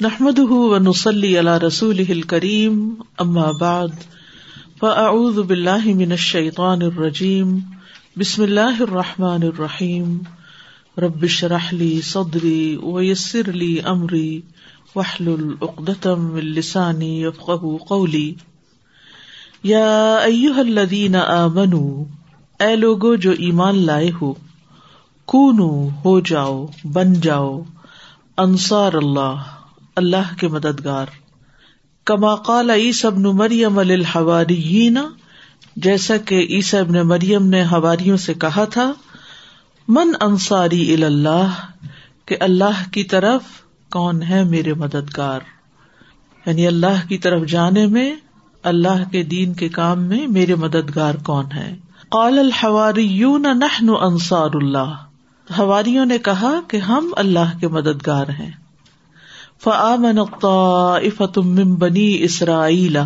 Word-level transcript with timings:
نحمد 0.00 0.38
ونسلی 0.38 1.38
علی 1.38 1.50
رسول 1.62 2.22
کریم 2.22 2.78
اما 3.18 3.50
بعد 3.52 3.88
فاعوذ 4.80 5.38
باللہ 5.38 5.86
من 5.86 6.12
الشیطان 6.12 6.82
الرجیم 6.82 7.58
بسم 8.16 8.42
اللہ 8.42 8.80
الرحمٰن 8.80 9.42
الرحیم 9.42 10.18
ربش 10.98 11.44
رحلی 11.44 12.00
صدری 12.00 12.76
ویسر 12.82 13.52
لی 13.52 13.80
امری 13.84 14.40
وحل 14.96 15.28
العقدم 15.28 16.34
السانی 16.34 17.22
یفقہ 17.22 17.76
قولی 17.88 18.34
یا 19.62 20.16
ایوہ 20.16 20.58
الذین 20.58 21.16
آمنوا، 21.16 22.04
اے 22.60 22.76
لوگو 22.76 23.14
جو 23.14 23.30
ایمان 23.38 23.84
لائے 23.86 24.10
ہو، 24.20 24.34
کونو 25.28 25.88
ہو 26.04 26.20
جاؤ، 26.20 26.66
بن 26.84 27.12
جاؤ، 27.12 27.62
انصار 28.36 28.92
اللہ 28.92 29.53
اللہ 29.96 30.40
کے 30.40 30.48
مددگار۔ 30.48 31.06
کما 32.04 32.34
قال 32.34 32.70
عیسی 32.70 33.06
ابن 33.06 33.22
مریم 33.22 33.78
الحواریین 33.78 34.98
جیسا 35.76 36.16
کہ 36.16 36.46
عیسی 36.50 36.76
ابن 36.76 36.92
مریم 36.92 37.46
نے 37.46 37.64
ہواریوں 37.64 38.16
سے 38.16 38.34
کہا 38.34 38.64
تھا، 38.64 38.92
من 39.88 40.12
انصاری 40.20 41.04
اللہ 41.04 41.48
کہ 42.26 42.36
اللہ 42.40 42.90
کی 42.92 43.04
طرف 43.04 43.42
کون 43.90 44.22
ہے 44.22 44.44
میرے 44.44 44.74
مددگار؟ 44.74 45.40
یعنی 46.46 46.66
اللہ 46.66 47.08
کی 47.08 47.18
طرف 47.18 47.46
جانے 47.46 47.86
میں، 47.86 48.16
اللہ 48.62 49.10
کے 49.12 49.22
دین 49.22 49.54
کے 49.54 49.68
کام 49.68 50.02
میں 50.02 50.26
میرے 50.26 50.54
مددگار 50.54 51.14
کون 51.14 51.44
ہے؟ 51.54 51.74
قال 52.08 52.38
الحواریون، 52.38 53.42
نحن 53.42 53.90
انصار 54.00 54.50
اللہ۔ 54.54 54.94
ہواریوں 55.58 56.06
نے 56.06 56.18
کہا 56.18 56.60
کہ 56.68 56.76
ہم 56.76 57.12
اللہ 57.16 57.58
کے 57.60 57.68
مددگار 57.68 58.28
ہیں۔ 58.28 58.63
فآمن 59.64 60.18
الطائفة 60.18 61.48
من 61.50 61.74
بنی 61.74 62.22
اسرائیل 62.22 62.98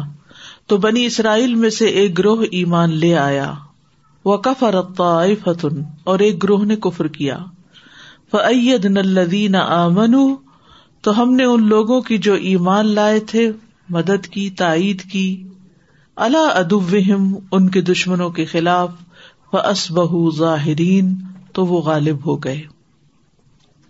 تو 0.67 0.77
بنی 0.77 1.05
اسرائیل 1.05 1.55
میں 1.55 1.71
سے 1.71 1.87
ایک 1.87 2.19
گروہ 2.19 2.45
ایمان 2.51 2.91
لے 2.97 3.17
آیا۔ 3.17 3.55
وہ 4.25 4.37
کفر 4.37 4.75
الطائفة، 4.75 5.79
اور 6.05 6.19
ایک 6.19 6.43
گروہ 6.43 6.65
نے 6.65 6.77
کفر 6.77 7.07
کیا۔ 7.07 7.39
فأيدنا 8.31 9.01
الذين 9.01 9.55
آمنوا، 9.55 10.37
تو 11.01 11.23
ہم 11.23 11.35
نے 11.35 11.45
ان 11.45 11.69
لوگوں 11.69 12.01
کی 12.01 12.19
جو 12.19 12.35
ایمان 12.35 12.87
لائے 12.87 13.21
تھے، 13.21 13.53
مدد 13.89 14.27
کی، 14.27 14.51
تائید 14.51 15.03
کی۔ 15.03 15.49
اللہ 16.17 16.51
ادوہم 16.55 17.35
ان 17.53 17.69
کے 17.69 17.81
دشمنوں 17.81 18.31
کے 18.31 18.45
خلاف۔ 18.45 18.91
فأصبحوا 19.51 20.31
ظاہرین 20.37 21.15
تو 21.53 21.67
وہ 21.67 21.81
غالب 21.81 22.27
ہو 22.27 22.37
گئے۔ 22.37 22.63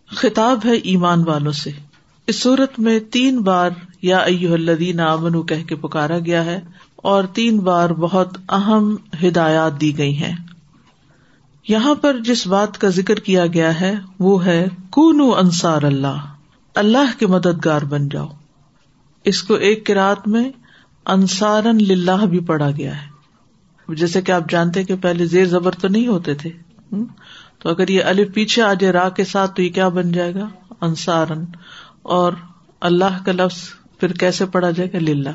خطاب 0.06 0.61
ہے 0.64 0.72
ایمان 0.72 1.28
والوں 1.28 1.52
سے۔ 1.52 1.88
اس 2.28 2.42
صورت 2.42 2.78
میں 2.78 3.00
تین 3.00 3.40
بار 3.40 3.70
یا 4.02 4.18
ایو 4.18 4.54
الدین 4.54 5.00
امن 5.00 5.46
کہہ 5.46 5.64
کے 5.64 5.76
پکارا 5.76 6.18
گیا 6.18 6.44
ہے 6.44 6.60
اور 6.96 7.24
تین 7.24 7.58
بار 7.58 7.90
بہت 7.90 8.38
اہم 8.48 8.96
ہدایات 9.22 9.80
دی 9.80 9.98
گئی 9.98 10.16
ہیں۔ 10.16 10.36
یہاں 11.68 11.94
پر 11.94 12.18
جس 12.18 12.46
بات 12.46 12.78
کا 12.78 12.88
ذکر 12.88 13.14
کیا 13.14 13.46
گیا 13.46 13.80
ہے 13.80 13.94
وہ 14.18 14.44
ہے 14.44 14.68
کون 14.90 15.20
انصار 15.38 15.82
اللہ 15.82 16.34
اللہ 16.74 17.18
کے 17.18 17.26
مددگار 17.26 17.82
بن 17.82 18.08
جاؤ۔ 18.08 18.28
اس 19.24 19.42
کو 19.42 19.54
ایک 19.54 19.86
کراط 19.86 20.28
میں 20.28 20.50
انصارن 21.06 21.76
للہ 21.76 22.26
بھی 22.26 22.40
پڑھا 22.40 22.70
گیا 22.70 23.02
ہے۔ 23.02 23.08
جیسے 23.94 24.22
کہ 24.22 24.32
آپ 24.32 24.50
جانتے 24.50 24.84
کہ 24.84 24.96
پہلے 24.96 25.26
زیر 25.26 25.44
زبر 25.44 25.72
تو 25.72 25.88
نہیں 25.88 26.06
ہوتے 26.06 26.34
تھے۔ 26.34 26.50
تو 27.58 27.68
اگر 27.68 27.88
یہ 27.88 28.04
الف 28.04 28.34
پیچھے 28.34 28.62
آ 28.62 28.74
جائے 28.74 28.92
راہ 28.92 29.08
کے 29.08 29.24
ساتھ 29.24 29.54
تو 29.54 29.62
یہ 29.62 29.70
کیا 29.70 29.88
بن 29.88 30.12
جائے 30.12 30.34
گا؟ 30.34 30.48
انصارن 30.80 31.44
اور 32.09 32.33
اللہ 32.81 33.25
کا 33.27 33.33
لفظ 33.33 33.59
پھر 34.01 34.12
کیسے 34.12 34.47
پڑھا 34.47 34.70
جائے 34.70 34.92
گا؟ 34.92 34.98
للہ۔ 34.98 35.28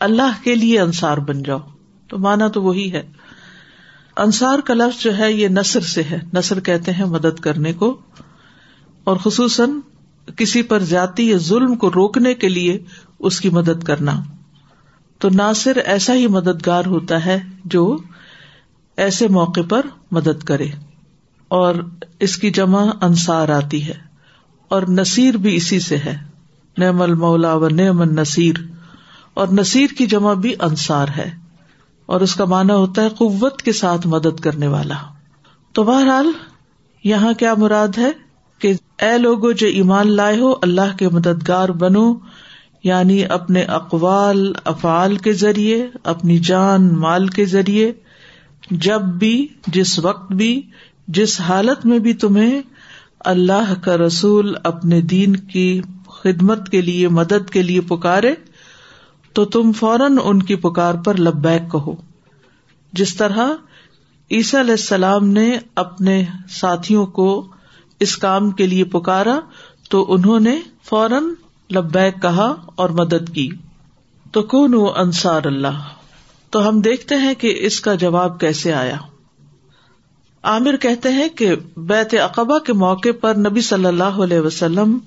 اللہ 0.00 0.44
کے 0.44 0.54
لیے 0.54 0.80
انصار 0.80 1.18
بن 1.18 1.42
جاؤ۔ 1.42 1.58
تو 2.08 2.18
مانا 2.18 2.48
تو 2.48 2.62
وہی 2.62 2.92
ہے۔ 2.92 3.02
انصار 4.16 4.58
کا 4.58 4.74
لفظ 4.74 5.02
جو 5.02 5.18
ہے 5.18 5.32
یہ 5.32 5.48
نثر 5.48 5.80
سے 5.80 6.02
ہے۔ 6.02 6.18
نثر 6.34 6.60
کہتے 6.60 6.92
ہیں 6.92 7.04
مدد 7.04 7.40
کرنے 7.40 7.72
کو۔ 7.72 8.00
اور 9.04 9.16
خصوصاً 9.16 9.70
کسی 10.36 10.62
پر 10.62 10.78
زیادتی 10.78 11.30
یا 11.30 11.36
ظلم 11.36 11.74
کو 11.74 11.90
روکنے 11.90 12.34
کے 12.34 12.48
لیے 12.48 12.84
اس 13.18 13.40
کی 13.40 13.50
مدد 13.50 13.84
کرنا۔ 13.84 14.22
تو 15.18 15.28
ناصر 15.28 15.76
ایسا 15.76 16.14
ہی 16.14 16.26
مددگار 16.26 16.84
ہوتا 16.86 17.24
ہے 17.24 17.40
جو 17.64 17.96
ایسے 18.96 19.28
موقع 19.28 19.60
پر 19.68 19.86
مدد 20.10 20.44
کرے۔ 20.44 20.66
اور 21.48 21.74
اس 22.20 22.36
کی 22.36 22.50
جمع 22.50 22.86
انصار 23.00 23.48
آتی 23.48 23.88
ہے۔ 23.88 24.13
اور 24.68 24.82
نصیر 24.88 25.36
بھی 25.36 25.56
اسی 25.56 25.80
سے 25.80 25.96
ہے۔ 25.96 26.16
نعم 26.78 27.02
المولا 27.02 27.54
و 27.54 27.68
نعم 27.68 28.00
النصیر۔ 28.00 28.54
اور 29.34 29.48
نصیر 29.48 29.86
کی 29.98 30.06
جمع 30.06 30.34
بھی 30.34 30.54
انصار 30.60 31.08
ہے۔ 31.16 31.30
اور 32.06 32.20
اس 32.20 32.34
کا 32.34 32.44
مانا 32.44 32.74
ہوتا 32.74 33.02
ہے 33.02 33.08
قوت 33.08 33.62
کے 33.62 33.72
ساتھ 33.72 34.06
مدد 34.06 34.40
کرنے 34.40 34.66
والا۔ 34.66 34.94
تو 35.72 35.82
بہرحال 35.82 36.26
یہاں 37.04 37.32
کیا 37.32 37.54
مراد 37.54 37.98
ہے 37.98 38.12
کہ 38.58 38.72
اے 39.02 39.18
لوگو 39.18 39.52
جو 39.52 39.66
ایمان 39.66 40.12
لائے 40.12 40.40
ہو، 40.40 40.54
اللہ 40.62 40.96
کے 40.98 41.08
مددگار 41.08 41.68
بنو 41.68 42.14
یعنی 42.84 43.24
اپنے 43.24 43.62
اقوال، 43.62 44.52
افعال 44.64 45.16
کے 45.16 45.32
ذریعے، 45.32 45.88
اپنی 46.04 46.38
جان، 46.38 46.94
مال 46.94 47.28
کے 47.28 47.44
ذریعے، 47.44 47.92
جب 48.70 49.00
بھی، 49.00 49.48
جس 49.66 49.98
وقت 49.98 50.32
بھی، 50.32 50.62
جس 51.08 51.40
حالت 51.40 51.86
میں 51.86 51.98
بھی 51.98 52.14
تمہیں 52.14 52.62
اللہ 53.24 53.74
کا 53.82 53.96
رسول 53.96 54.54
اپنے 54.64 55.00
دین 55.00 55.36
کی 55.36 55.80
خدمت 56.08 56.68
کے 56.68 56.80
لیے، 56.80 57.08
مدد 57.08 57.50
کے 57.50 57.62
لیے 57.62 57.80
پکارے، 57.80 58.34
تو 59.32 59.44
تم 59.44 59.72
فوراً 59.72 60.18
ان 60.24 60.42
کی 60.42 60.56
پکار 60.56 60.94
پر 60.94 61.16
لبیک 61.16 61.72
کہو۔ 61.72 61.94
جس 62.92 63.16
طرح 63.16 63.48
عیسی 64.30 64.60
علیہ 64.60 64.70
السلام 64.70 65.28
نے 65.28 65.58
اپنے 65.74 66.24
ساتھیوں 66.48 67.06
کو 67.06 67.46
اس 68.00 68.16
کام 68.16 68.50
کے 68.50 68.66
لیے 68.66 68.84
پکارا، 68.84 69.40
تو 69.90 70.12
انہوں 70.12 70.40
نے 70.40 70.60
فوراً 70.84 71.24
لبیک 71.74 72.22
کہا 72.22 72.54
اور 72.74 72.90
مدد 72.90 73.34
کی۔ 73.34 73.48
تو 74.32 74.42
کون 74.42 74.74
انصار 74.96 75.44
اللہ۔ 75.44 75.82
تو 76.50 76.68
ہم 76.68 76.80
دیکھتے 76.80 77.14
ہیں 77.14 77.34
کہ 77.34 77.54
اس 77.58 77.80
کا 77.80 77.94
جواب 77.94 78.40
کیسے 78.40 78.72
آیا۔ 78.72 78.96
عامر 80.44 80.76
کہتے 80.76 81.08
ہیں 81.08 81.28
کہ 81.28 81.54
بیت 81.76 82.14
اقبا 82.22 82.58
کے 82.58 82.72
موقع 82.72 83.08
پر 83.20 83.34
نبی 83.34 83.60
صلی 83.60 83.84
اللہ 83.84 84.18
علیہ 84.24 84.40
وسلم 84.40 84.98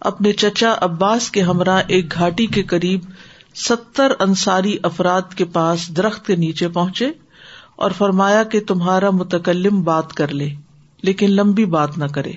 اپنے 0.00 0.32
چچا 0.32 0.74
عباس 0.80 1.30
کے 1.30 1.42
ہمراہ 1.42 1.82
ایک 1.86 2.12
گھاٹی 2.12 2.46
کے 2.46 2.62
قریب 2.62 3.00
ستر 3.54 4.12
انصاری 4.20 4.76
افراد 4.82 5.34
کے 5.36 5.44
پاس 5.44 5.96
درخت 5.96 6.26
کے 6.26 6.36
نیچے 6.36 6.68
پہنچے 6.68 7.10
اور 7.76 7.90
فرمایا 7.90 8.42
کہ 8.42 8.60
تمہارا 8.60 9.10
متکلم 9.10 9.82
بات 9.82 10.12
کر 10.12 10.28
لے، 10.28 10.48
لیکن 11.02 11.30
لمبی 11.30 11.64
بات 11.64 11.98
نہ 11.98 12.04
کرے، 12.04 12.32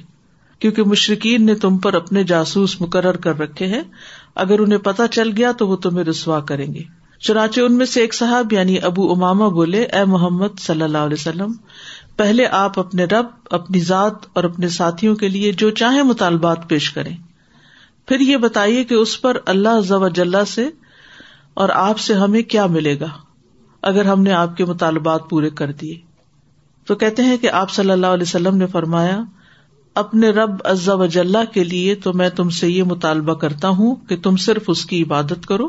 کیونکہ 0.59 0.83
مشرقین 0.83 1.45
نے 1.45 1.55
تم 1.55 1.77
پر 1.77 1.93
اپنے 1.93 2.23
جاسوس 2.23 2.81
مقرر 2.81 3.17
کر 3.17 3.39
رکھے 3.39 3.65
ہیں۔ 3.65 3.83
اگر 4.35 4.59
انہیں 4.59 4.79
پتا 4.79 5.07
چل 5.07 5.31
گیا 5.37 5.51
تو 5.51 5.67
وہ 5.67 5.75
تمہیں 5.75 6.05
رسوا 6.05 6.39
کریں 6.39 6.73
گے۔ 6.73 6.83
چنانچہ 7.21 7.61
ان 7.61 7.77
میں 7.77 7.85
سے 7.85 8.01
ایک 8.01 8.13
صاحب 8.13 8.53
یعنی 8.53 8.79
ابو 8.79 9.11
اماما 9.11 9.47
بولے، 9.47 9.83
اے 9.83 10.05
محمد 10.05 10.59
صلی 10.59 10.81
اللہ 10.81 10.97
علیہ 10.97 11.17
وسلم 11.19 11.53
پہلے 12.17 12.47
آپ 12.47 12.79
اپنے 12.79 13.03
رب، 13.03 13.25
اپنی 13.49 13.79
ذات 13.79 14.13
اور 14.33 14.43
اپنے 14.43 14.69
ساتھیوں 14.69 15.15
کے 15.15 15.27
لیے 15.27 15.51
جو 15.51 15.69
چاہے 15.69 16.03
مطالبات 16.03 16.69
پیش 16.69 16.91
کریں۔ 16.91 17.17
پھر 18.07 18.19
یہ 18.19 18.37
بتائیے 18.37 18.83
کہ 18.83 18.93
اس 18.93 19.21
پر 19.21 19.37
اللہ 19.45 20.43
سے 20.47 20.69
اور 21.53 21.69
آپ 21.69 21.99
سے 21.99 22.13
ہمیں 22.13 22.41
کیا 22.41 22.65
ملے 22.65 22.99
گا 22.99 23.07
اگر 23.81 24.05
ہم 24.05 24.21
نے 24.21 24.31
آپ 24.31 24.57
کے 24.57 24.65
مطالبات 24.65 25.29
پورے 25.29 25.49
کر 25.49 25.71
دیے۔ 25.71 25.95
تو 26.85 26.95
کہتے 26.95 27.23
ہیں 27.23 27.37
کہ 27.37 27.51
آپ 27.51 27.71
صلی 27.71 27.91
اللہ 27.91 28.07
علیہ 28.07 28.25
وسلم 28.27 28.57
نے 28.57 28.67
فرمایا، 28.67 29.21
اپنے 29.95 30.29
رب 30.29 30.51
عزا 30.65 30.93
وجاللہ 30.93 31.53
کے 31.53 31.63
لیے 31.63 31.95
تو 31.95 32.13
میں 32.13 32.29
تم 32.29 32.49
سے 32.49 32.69
یہ 32.69 32.83
مطالبہ 32.83 33.33
کرتا 33.33 33.69
ہوں 33.69 33.95
کہ 33.95 34.17
تم 34.17 34.35
صرف 34.35 34.63
اس 34.67 34.85
کی 34.85 35.03
عبادت 35.03 35.45
کرو 35.47 35.67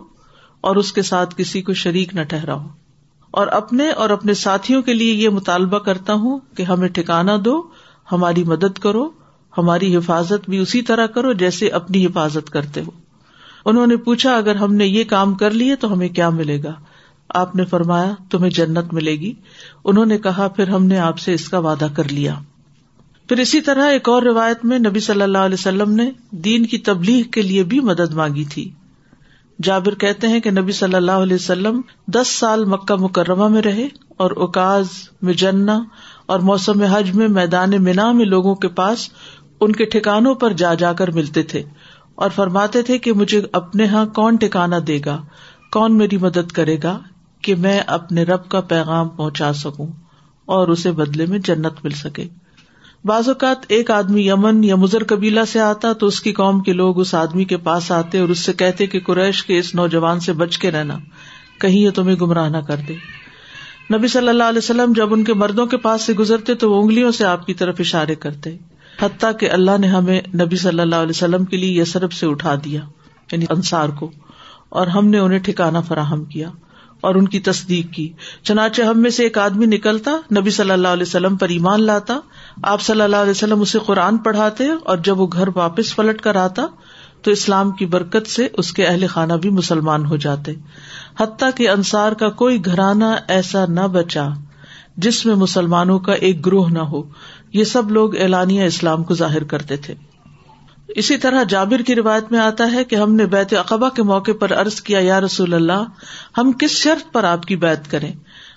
اور 0.61 0.77
اس 0.77 0.93
کے 0.93 1.03
ساتھ 1.03 1.35
کسی 1.37 1.63
کو 1.63 1.75
شریک 1.75 2.15
نہ 2.15 2.23
ٹھہراؤ۔ 2.23 2.61
اور 3.37 3.47
اپنے 3.47 3.91
اور 3.91 4.11
اپنے 4.11 4.35
ساتھیوں 4.35 4.83
کے 4.83 4.95
لیے 4.95 5.15
یہ 5.15 5.29
مطالبہ 5.29 5.79
کرتا 5.79 6.13
ہوں 6.13 6.39
کہ 6.57 6.63
ہمیں 6.63 6.89
ٹھکانا 6.89 7.37
دو، 7.45 7.63
ہماری 8.13 8.45
مدد 8.45 8.79
کرو، 8.79 9.09
ہماری 9.59 9.97
حفاظت 9.97 10.51
بھی 10.51 10.59
اسی 10.59 10.83
طرح 10.83 11.07
کرو 11.07 11.33
جیسے 11.33 11.69
اپنی 11.69 12.07
حفاظت 12.07 12.51
کرتے 12.51 12.81
ہو۔ 12.81 12.91
انہوں 13.65 13.87
نے 13.87 13.97
پوچھا، 13.97 14.37
اگر 14.37 14.57
ہم 14.57 14.75
نے 14.75 14.87
یہ 14.87 15.05
کام 15.05 15.35
کر 15.35 15.51
لیے 15.51 15.77
تو 15.77 15.93
ہمیں 15.93 16.09
کیا 16.09 16.31
ملے 16.31 16.63
گا؟ 16.63 16.73
آپ 17.29 17.57
نے 17.57 17.65
فرمایا، 17.65 18.13
تمہیں 18.31 18.51
جنت 18.51 18.95
ملے 18.95 19.13
گی۔ 19.13 19.33
انہوں 19.85 20.07
نے 20.07 20.19
کہا، 20.19 20.49
پھر 20.49 20.69
ہم 20.69 20.87
نے 20.87 20.99
آپ 20.99 21.19
سے 21.19 21.35
اس 21.35 21.49
کا 21.49 21.59
وعدہ 21.59 21.89
کر 21.97 22.09
لیا۔ 22.09 22.35
پھر 23.29 23.39
اسی 23.39 23.61
طرح 23.61 23.89
ایک 23.89 24.09
اور 24.09 24.23
روایت 24.23 24.65
میں 24.65 24.79
نبی 24.79 25.01
صلی 25.01 25.23
اللہ 25.23 25.39
علیہ 25.39 25.57
وسلم 25.59 25.91
نے 25.91 26.11
دین 26.31 26.67
کی 26.67 26.79
تبلیغ 26.79 27.23
کے 27.23 27.43
لیے 27.43 27.63
بھی 27.63 27.81
مدد 27.81 28.15
مانگی 28.15 28.45
تھی۔ 28.45 28.71
جابر 29.63 29.95
کہتے 29.95 30.29
ہیں 30.29 30.41
کہ 30.41 30.51
نبی 30.51 30.73
صلی 30.73 30.95
اللہ 30.95 31.13
علیہ 31.13 31.35
وسلم 31.35 31.81
دس 32.07 32.29
سال 32.29 32.65
مکہ 32.65 32.95
مکرمہ 32.95 33.49
میں 33.49 33.63
رہے 33.63 33.89
اور 34.17 34.31
اوکاز 34.31 34.89
مجنا 35.23 35.81
اور 36.27 36.41
موسم 36.41 36.83
حج 36.83 37.15
میں 37.15 37.29
میدان 37.29 37.85
مینا 37.85 38.13
میں 38.13 38.25
لوگوں 38.25 38.55
کے 38.55 38.69
پاس 38.69 39.09
ان 39.61 39.73
کے 39.73 39.85
ٹھکانوں 39.85 40.35
پر 40.35 40.53
جا 40.53 40.75
جا 40.75 40.93
کر 40.93 41.11
ملتے 41.11 41.43
تھے 41.43 41.63
اور 42.15 42.31
فرماتے 42.31 42.83
تھے 42.83 42.99
کہ 42.99 43.13
مجھے 43.13 43.43
اپنے 43.53 43.85
یہاں 43.85 44.07
کون 44.07 44.37
ٹکانا 44.37 44.77
دے 44.87 44.99
گا؟ 45.05 45.23
کون 45.73 45.99
میری 45.99 46.17
مدد 46.17 46.53
کرے 46.53 46.77
گا 46.83 46.99
کہ 47.43 47.55
میں 47.55 47.81
اپنے 47.87 48.23
رب 48.23 48.49
کا 48.49 48.61
پیغام 48.61 49.09
پہنچا 49.09 49.53
سکوں 49.53 49.87
اور 50.47 50.69
اسے 50.69 50.93
بدلے 50.93 51.27
میں 51.27 51.39
جنت 51.39 51.85
مل 51.85 51.91
سکے؟ 51.91 52.29
بعض 53.07 53.29
اوقات 53.29 53.65
ایک 53.69 53.91
آدمی 53.91 54.27
یمن 54.29 54.63
یا 54.65 54.77
مزر 54.77 55.05
قبیلہ 55.05 55.41
سے 55.49 55.61
آتا 55.61 55.93
تو 55.93 56.07
اس 56.07 56.21
کی 56.21 56.33
قوم 56.33 56.61
کے 56.61 56.73
لوگ 56.73 56.99
اس 57.01 57.15
آدمی 57.15 57.45
کے 57.45 57.57
پاس 57.67 57.91
آتے 57.93 58.19
اور 58.19 58.29
اس 58.29 58.39
سے 58.39 58.53
کہتے 58.53 58.87
کہ 58.87 59.01
قریش 59.01 59.43
کے 59.45 59.59
اس 59.59 59.75
نوجوان 59.75 60.21
سے 60.21 60.33
بچ 60.33 60.59
کے 60.59 60.71
رہنا، 60.71 60.99
کہیں 61.61 61.79
یہ 61.79 61.91
تمہیں 61.91 62.17
گمراہ 62.17 62.49
نہ 62.49 62.57
کر 62.67 62.81
دے۔ 62.89 62.95
نبی 63.95 64.09
صلی 64.09 64.29
اللہ 64.29 64.45
علیہ 64.45 64.59
وسلم 64.59 64.93
جب 64.97 65.13
ان 65.15 65.25
کے 65.25 65.35
مردوں 65.35 65.67
کے 65.67 65.77
پاس 65.77 66.03
سے 66.03 66.13
گزرتے 66.13 66.55
تو 66.55 66.71
وہ 66.73 66.81
انگلیوں 66.83 67.11
سے 67.11 67.25
آپ 67.25 67.47
کی 67.47 67.55
طرف 67.55 67.77
اشارے 67.81 68.15
کرتے، 68.15 68.57
حتیٰ 69.03 69.31
کہ 69.41 69.51
اللہ 69.51 69.79
نے 69.81 69.87
ہمیں 69.87 70.21
نبی 70.35 70.57
صلی 70.57 70.81
اللہ 70.81 70.97
علیہ 70.97 71.17
وسلم 71.17 71.45
کے 71.45 71.57
لیے 71.57 71.81
یسرف 71.81 72.15
سے 72.15 72.27
اٹھا 72.27 72.55
دیا 72.65 72.81
یعنی 73.33 73.47
انصار 73.51 73.89
کو، 73.89 74.11
اور 74.69 74.87
ہم 74.89 75.09
نے 75.09 75.19
انہیں 75.19 75.39
ٹھکانا 75.41 75.81
فراہم 75.81 76.25
کیا۔ 76.25 76.51
اور 77.07 77.15
ان 77.15 77.29
کی 77.29 77.41
تصدیق 77.41 77.95
کی۔ 77.95 78.13
چنانچہ 78.43 78.83
ہم 78.83 79.01
میں 79.01 79.11
سے 79.11 79.23
ایک 79.23 79.39
آدمی 79.39 79.67
نکلتا، 79.67 80.11
نبی 80.41 80.51
صلی 80.51 80.71
اللہ 80.71 80.89
علیہ 80.89 81.03
وسلم 81.03 81.37
پر 81.37 81.49
ایمان 81.49 81.83
لاتا۔ 81.83 82.21
آپ 82.63 82.81
صلی 82.81 83.01
اللہ 83.01 83.17
علیہ 83.17 83.31
وسلم 83.31 83.61
اسے 83.61 83.79
قرآن 83.87 84.19
پڑھاتے 84.19 84.65
اور 84.85 84.97
جب 84.97 85.21
وہ 85.21 85.27
گھر 85.33 85.49
واپس 85.55 85.97
پلٹ 85.97 86.21
کر 86.21 86.37
آتا، 86.37 86.67
تو 87.23 87.31
اسلام 87.31 87.71
کی 87.71 87.87
برکت 87.87 88.27
سے 88.27 88.49
اس 88.53 88.73
کے 88.73 88.87
اہل 88.87 89.07
خانہ 89.07 89.33
بھی 89.33 89.51
مسلمان 89.51 90.07
ہو 90.07 90.17
جاتے۔ 90.17 90.53
حتیٰ 91.21 91.51
کہ 91.55 91.69
انصار 91.69 92.13
کا 92.13 92.29
کوئی 92.29 92.65
گھرانہ 92.65 93.15
ایسا 93.29 93.65
نہ 93.69 93.87
بچا 93.93 94.29
جس 94.97 95.27
میں 95.27 95.35
مسلمانوں 95.35 95.99
کا 95.99 96.13
ایک 96.13 96.47
گروہ 96.47 96.69
نہ 96.69 96.79
ہو۔ 96.79 97.03
یہ 97.53 97.65
سب 97.65 97.91
لوگ 97.91 98.17
اعلانیہ 98.17 98.63
اسلام 98.63 99.05
کو 99.05 99.15
ظاہر 99.15 99.45
کرتے 99.45 99.77
تھے۔ 99.77 99.95
اسی 100.97 101.17
طرح 101.17 101.43
جابر 101.43 101.79
کی 101.79 101.95
روایت 101.95 102.33
میں 102.33 102.41
آتا 102.41 102.73
ہے 102.73 102.85
کہ 102.85 102.97
ہم 102.97 103.15
نے 103.15 103.27
بیت 103.27 103.55
اقبا 103.55 103.89
کے 103.89 104.03
موقع 104.03 104.31
پر 104.41 104.51
ارض 104.51 104.81
کیا، 104.81 104.99
یا 105.01 105.21
رسول 105.21 105.55
اللہ، 105.55 105.85
ہم 106.39 106.53
کس 106.53 106.71
شرط 106.71 107.13
پر 107.13 107.25
آپ 107.25 107.43
کی 107.43 107.57
بیت 107.57 107.91
کریں؟ 107.91 108.13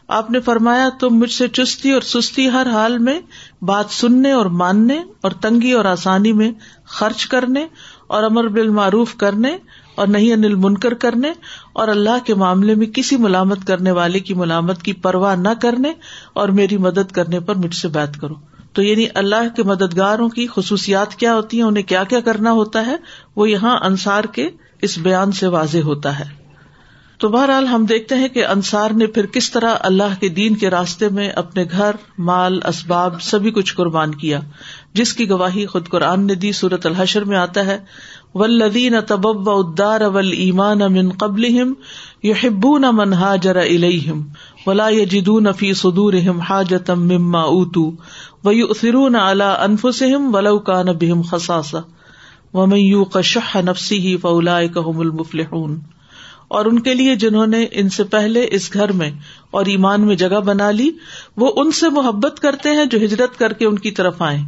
آپ 0.07 0.31
نے 0.31 0.39
فرمایا، 0.39 0.89
تم 1.00 1.09
مجھ 1.09 1.31
سے 1.31 1.47
چستی 1.47 1.91
اور 1.91 2.01
سستی 2.01 2.50
ہر 2.50 2.68
حال 2.74 2.97
میں 2.97 3.21
بات 3.62 3.86
سننے 3.89 4.31
اور 4.31 4.45
ماننے 4.45 5.00
اور 5.21 5.31
تنگی 5.31 5.71
اور 5.71 5.86
آسانی 5.86 6.33
میں 6.33 6.51
خرچ 6.86 7.25
کرنے 7.25 7.65
اور 8.07 8.24
امر 8.24 8.47
بالمعروف 8.47 9.15
کرنے 9.15 9.57
اور 9.95 10.07
نہیں 10.07 10.33
انل 10.33 10.56
منکر 10.56 10.94
کرنے 10.94 11.31
اور 11.74 11.88
اللہ 11.88 12.25
کے 12.25 12.36
معاملے 12.36 12.75
میں 12.75 12.88
کسی 12.88 13.18
ملامت 13.18 13.68
کرنے 13.68 13.91
والے 13.91 14.19
کی 14.19 14.33
ملامت 14.33 14.83
کی 14.83 14.94
پرواہ 14.94 15.36
نہ 15.36 15.50
کرنے 15.62 15.91
اور 16.33 16.50
میری 16.50 16.77
مدد 16.77 17.12
کرنے 17.12 17.39
پر 17.39 17.56
مجھ 17.56 17.75
سے 17.75 17.88
بات 17.88 18.18
کرو۔ 18.18 18.49
تو 18.80 18.84
یعنی 18.84 19.06
اللہ 19.16 19.56
کے 19.56 19.64
مددگاروں 19.64 20.30
کی 20.30 20.48
خصوصیات 20.56 21.16
کیا 21.16 21.36
ہوتی 21.36 21.58
ہیں؟ 21.58 21.64
انہیں 21.64 21.84
کیا 21.84 22.04
کیا 22.04 22.20
کرنا 22.20 22.52
ہوتا 22.52 22.86
ہے؟ 22.86 22.96
وہ 23.36 23.50
یہاں 23.50 23.80
انصار 23.81 24.24
کے 24.24 24.50
اس 24.81 24.98
بیان 24.98 25.31
سے 25.31 25.48
واضح 25.48 25.78
ہوتا 25.78 26.20
ہے۔ 26.20 26.26
تو 27.18 27.30
بہرحال 27.30 27.66
ہم 27.66 27.86
دیکھتے 27.86 28.16
ہیں 28.16 28.28
کہ 28.28 28.46
انصار 28.46 28.92
نے 28.92 29.08
پھر 29.08 29.26
کس 29.26 29.52
طرح 29.52 29.76
اللہ 29.80 30.20
کے 30.20 30.30
دین 30.30 30.56
کے 30.56 30.70
راستے 30.70 31.10
میں 31.10 31.30
اپنے 31.30 31.66
گھر، 31.72 31.92
مال، 32.18 32.60
اسباب، 32.68 33.22
سبھی 33.22 33.52
کچھ 33.52 33.76
قربان 33.76 34.16
کیا۔ 34.16 34.40
جس 34.94 35.14
کی 35.14 35.30
گواہی 35.30 35.66
خود 35.66 35.88
قرآن 35.88 36.28
نے 36.28 36.36
دی 36.36 36.52
صورت 36.52 36.86
الحشر 36.86 37.24
میں 37.24 37.38
آتا 37.38 37.66
ہے۔ 37.66 37.80
ولدین 38.34 38.96
تبب 39.08 39.50
ادار 39.50 40.02
اول 40.02 40.32
ایمان 40.32 40.82
امن 40.82 41.10
قبل 41.10 41.46
یو 41.46 42.34
ہبو 42.44 42.78
نہ 42.78 42.92
منہا 42.92 43.36
جرا 43.36 43.62
الم 43.62 44.24
ولا 44.68 44.90
جدون 45.12 45.52
فی 45.52 45.74
صدور 45.74 46.14
حاجتم 46.50 47.06
مما 47.08 47.42
اوتو 47.50 47.86
ویؤثرون 48.44 49.16
على 49.18 49.48
انفسهم 49.62 50.34
ولو 50.34 50.60
كان 50.64 50.92
بهم 50.96 51.22
خصاصة 51.24 51.84
ومن 52.54 52.84
يوق 52.88 53.22
شح 53.28 53.56
نفسه 53.62 54.18
فاولئك 54.18 54.84
هم 54.84 55.00
المفلحون 55.02 55.80
اور 56.50 56.66
ان 56.66 56.80
کے 56.80 56.94
لیے 56.94 57.16
جنہوں 57.16 57.46
نے 57.48 57.66
ان 57.72 57.90
سے 57.90 58.04
پہلے 58.04 58.46
اس 58.52 58.70
گھر 58.74 58.92
میں 58.92 59.10
اور 59.52 59.66
ایمان 59.66 60.06
میں 60.08 60.16
جگہ 60.16 60.40
بنا 60.46 60.70
لی، 60.72 60.90
وہ 61.38 61.52
ان 61.56 61.72
سے 61.72 61.90
محبت 61.90 62.40
کرتے 62.40 62.70
ہیں 62.70 62.86
جو 62.86 62.98
ہجرت 63.04 63.38
کر 63.40 63.54
کے 63.54 63.66
ان 63.66 63.78
کی 63.80 63.92
طرف 63.92 64.22
آئے 64.22 64.40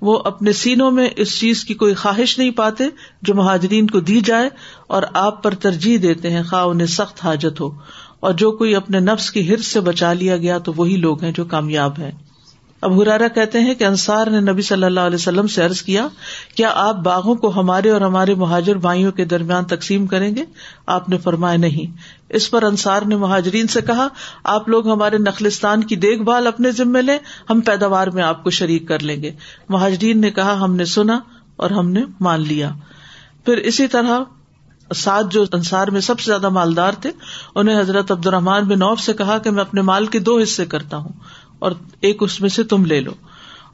وہ 0.00 0.18
اپنے 0.24 0.52
سینوں 0.52 0.90
میں 0.90 1.08
اس 1.16 1.38
چیز 1.40 1.64
کی 1.64 1.74
کوئی 1.74 1.94
خواہش 1.94 2.38
نہیں 2.38 2.50
پاتے 2.50 2.84
جو 3.22 3.34
مہاجرین 3.34 3.86
کو 3.86 4.00
دی 4.00 4.20
جائے 4.20 4.48
اور 4.86 5.02
آپ 5.20 5.42
پر 5.42 5.54
ترجیح 5.60 5.98
دیتے 6.02 6.30
ہیں، 6.30 6.42
خواہ 6.42 6.64
انہیں 6.64 6.86
سخت 6.86 7.24
حاجت 7.24 7.60
ہو۔ 7.60 7.70
اور 8.22 8.32
جو 8.32 8.52
کوئی 8.52 8.74
اپنے 8.74 9.00
نفس 9.00 9.30
کی 9.30 9.48
ہرس 9.48 9.66
سے 9.66 9.80
بچا 9.80 10.12
لیا 10.12 10.36
گیا 10.36 10.58
تو 10.58 10.72
وہی 10.76 10.96
لوگ 10.96 11.24
ہیں 11.24 11.32
جو 11.32 11.44
کامیاب 11.44 11.98
ہیں۔ 11.98 12.10
اب 12.80 13.02
ہرارا 13.02 13.28
کہتے 13.28 13.60
ہیں 13.60 13.74
کہ 13.74 13.84
انصار 13.84 14.26
نے 14.26 14.40
نبی 14.40 14.62
صلی 14.62 14.84
اللہ 14.84 15.00
علیہ 15.00 15.14
وسلم 15.14 15.46
سے 15.46 15.64
عرض 15.64 15.82
کیا 15.82 16.08
کیا 16.56 16.70
آپ 16.74 16.96
باغوں 16.96 17.34
کو 17.34 17.60
ہمارے 17.60 17.90
اور 17.90 18.00
ہمارے 18.00 18.34
مہاجر 18.34 18.76
بھائیوں 18.76 19.12
کے 19.12 19.24
درمیان 19.24 19.64
تقسیم 19.64 20.06
کریں 20.06 20.36
گے؟ 20.36 20.44
آپ 20.86 21.08
نے 21.08 21.18
فرمایا 21.18 21.56
نہیں۔ 21.56 21.96
اس 22.28 22.50
پر 22.50 22.62
انصار 22.62 23.02
نے 23.02 23.16
مہاجرین 23.16 23.66
سے 23.66 23.80
کہا، 23.80 24.08
آپ 24.44 24.68
لوگ 24.68 24.88
ہمارے 24.88 25.18
نخلستان 25.18 25.84
کی 25.84 25.96
دیکھ 25.96 26.22
بھال 26.22 26.46
اپنے 26.46 26.70
ذمے 26.70 27.02
لیں، 27.02 27.18
ہم 27.50 27.60
پیداوار 27.60 28.06
میں 28.06 28.22
آپ 28.22 28.44
کو 28.44 28.50
شریک 28.50 28.88
کر 28.88 28.98
لیں 28.98 29.22
گے۔ 29.22 29.30
مہاجرین 29.68 30.20
نے 30.20 30.30
کہا، 30.30 30.60
ہم 30.60 30.76
نے 30.76 30.84
سنا 30.84 31.20
اور 31.56 31.70
ہم 31.70 31.90
نے 31.90 32.00
مان 32.20 32.40
لیا۔ 32.40 32.70
پھر 33.44 33.56
اسی 33.56 33.86
طرح 33.86 34.18
سات 34.90 35.30
جو 35.30 35.44
انصار 35.52 35.88
میں 35.88 36.00
سب 36.00 36.20
سے 36.20 36.30
زیادہ 36.30 36.48
مالدار 36.48 36.92
تھے، 36.92 37.10
انہیں 37.54 37.80
حضرت 37.80 38.10
عبد 38.10 38.26
الرحمان 38.26 38.64
بن 38.64 38.78
نوف 38.78 39.00
سے 39.00 39.12
کہا 39.12 39.38
کہ 39.38 39.50
میں 39.50 39.60
اپنے 39.60 39.82
مال 39.82 40.06
کے 40.06 40.18
دو 40.18 40.38
حصے 40.38 40.66
کرتا 40.66 40.96
ہوں، 40.96 41.12
اور 41.58 41.72
ایک 42.00 42.22
اس 42.22 42.40
میں 42.40 42.48
سے 42.48 42.62
تم 42.64 42.84
لے 42.84 43.00
لو۔ 43.00 43.12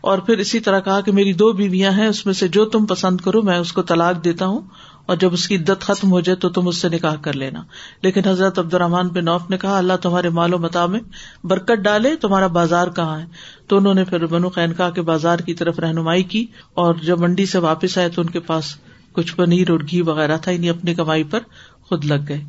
اور 0.00 0.18
پھر 0.18 0.38
اسی 0.38 0.60
طرح 0.60 0.80
کہا 0.80 1.00
کہ 1.00 1.12
میری 1.12 1.32
دو 1.32 1.52
بیویاں 1.52 1.90
ہیں، 1.92 2.06
اس 2.06 2.24
میں 2.26 2.34
سے 2.34 2.48
جو 2.48 2.64
تم 2.64 2.86
پسند 2.86 3.20
کرو، 3.20 3.42
میں 3.42 3.58
اس 3.58 3.72
کو 3.72 3.82
طلاق 3.82 4.24
دیتا 4.24 4.46
ہوں، 4.46 4.60
اور 5.06 5.16
جب 5.16 5.32
اس 5.32 5.46
کی 5.48 5.56
عدت 5.56 5.80
ختم 5.80 6.10
ہو 6.12 6.20
جائے 6.20 6.36
تو 6.36 6.48
تم 6.48 6.68
اس 6.68 6.76
سے 6.76 6.88
نکاح 6.88 7.14
کر 7.22 7.32
لینا۔ 7.32 7.62
لیکن 8.02 8.26
حضرت 8.26 8.58
عبد 8.58 8.74
الرحمان 8.74 9.08
بن 9.08 9.24
نوف 9.24 9.50
نے 9.50 9.58
کہا، 9.58 9.78
اللہ 9.78 9.96
تمہارے 10.02 10.28
مال 10.28 10.54
و 10.54 10.58
متا 10.58 10.86
میں 10.86 11.00
برکت 11.44 11.82
ڈالے، 11.82 12.14
تمہارا 12.16 12.46
بازار 12.46 12.88
کہاں 12.88 13.18
ہے؟ 13.20 13.26
تو 13.68 13.76
انہوں 13.76 13.94
نے 13.94 14.04
پھر 14.04 14.26
بنو 14.26 14.48
خینکا 14.48 14.90
کے 14.90 15.02
بازار 15.02 15.38
کی 15.38 15.54
طرف 15.54 15.78
رہنمائی 15.78 16.22
کی، 16.22 16.46
اور 16.74 16.94
جب 17.02 17.20
منڈی 17.20 17.46
سے 17.46 17.58
واپس 17.58 17.98
آئے 17.98 18.08
تو 18.08 18.22
ان 18.22 18.30
کے 18.30 18.40
پاس 18.40 18.76
کچھ 19.12 19.36
پنیر 19.36 19.70
اور 19.70 19.80
گھی 19.80 20.00
وغیرہ 20.00 20.36
تھا، 20.36 20.52
انہیں 20.52 20.70
اپنی 20.70 20.94
کمائی 20.94 21.24
پر 21.24 21.40
خود 21.88 22.04
لگ 22.04 22.28
گئے۔ 22.28 22.44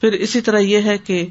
پھر 0.00 0.12
اسی 0.12 0.40
طرح 0.40 0.58
یہ 0.58 0.80
ہے 0.80 0.98
کہ 0.98 1.26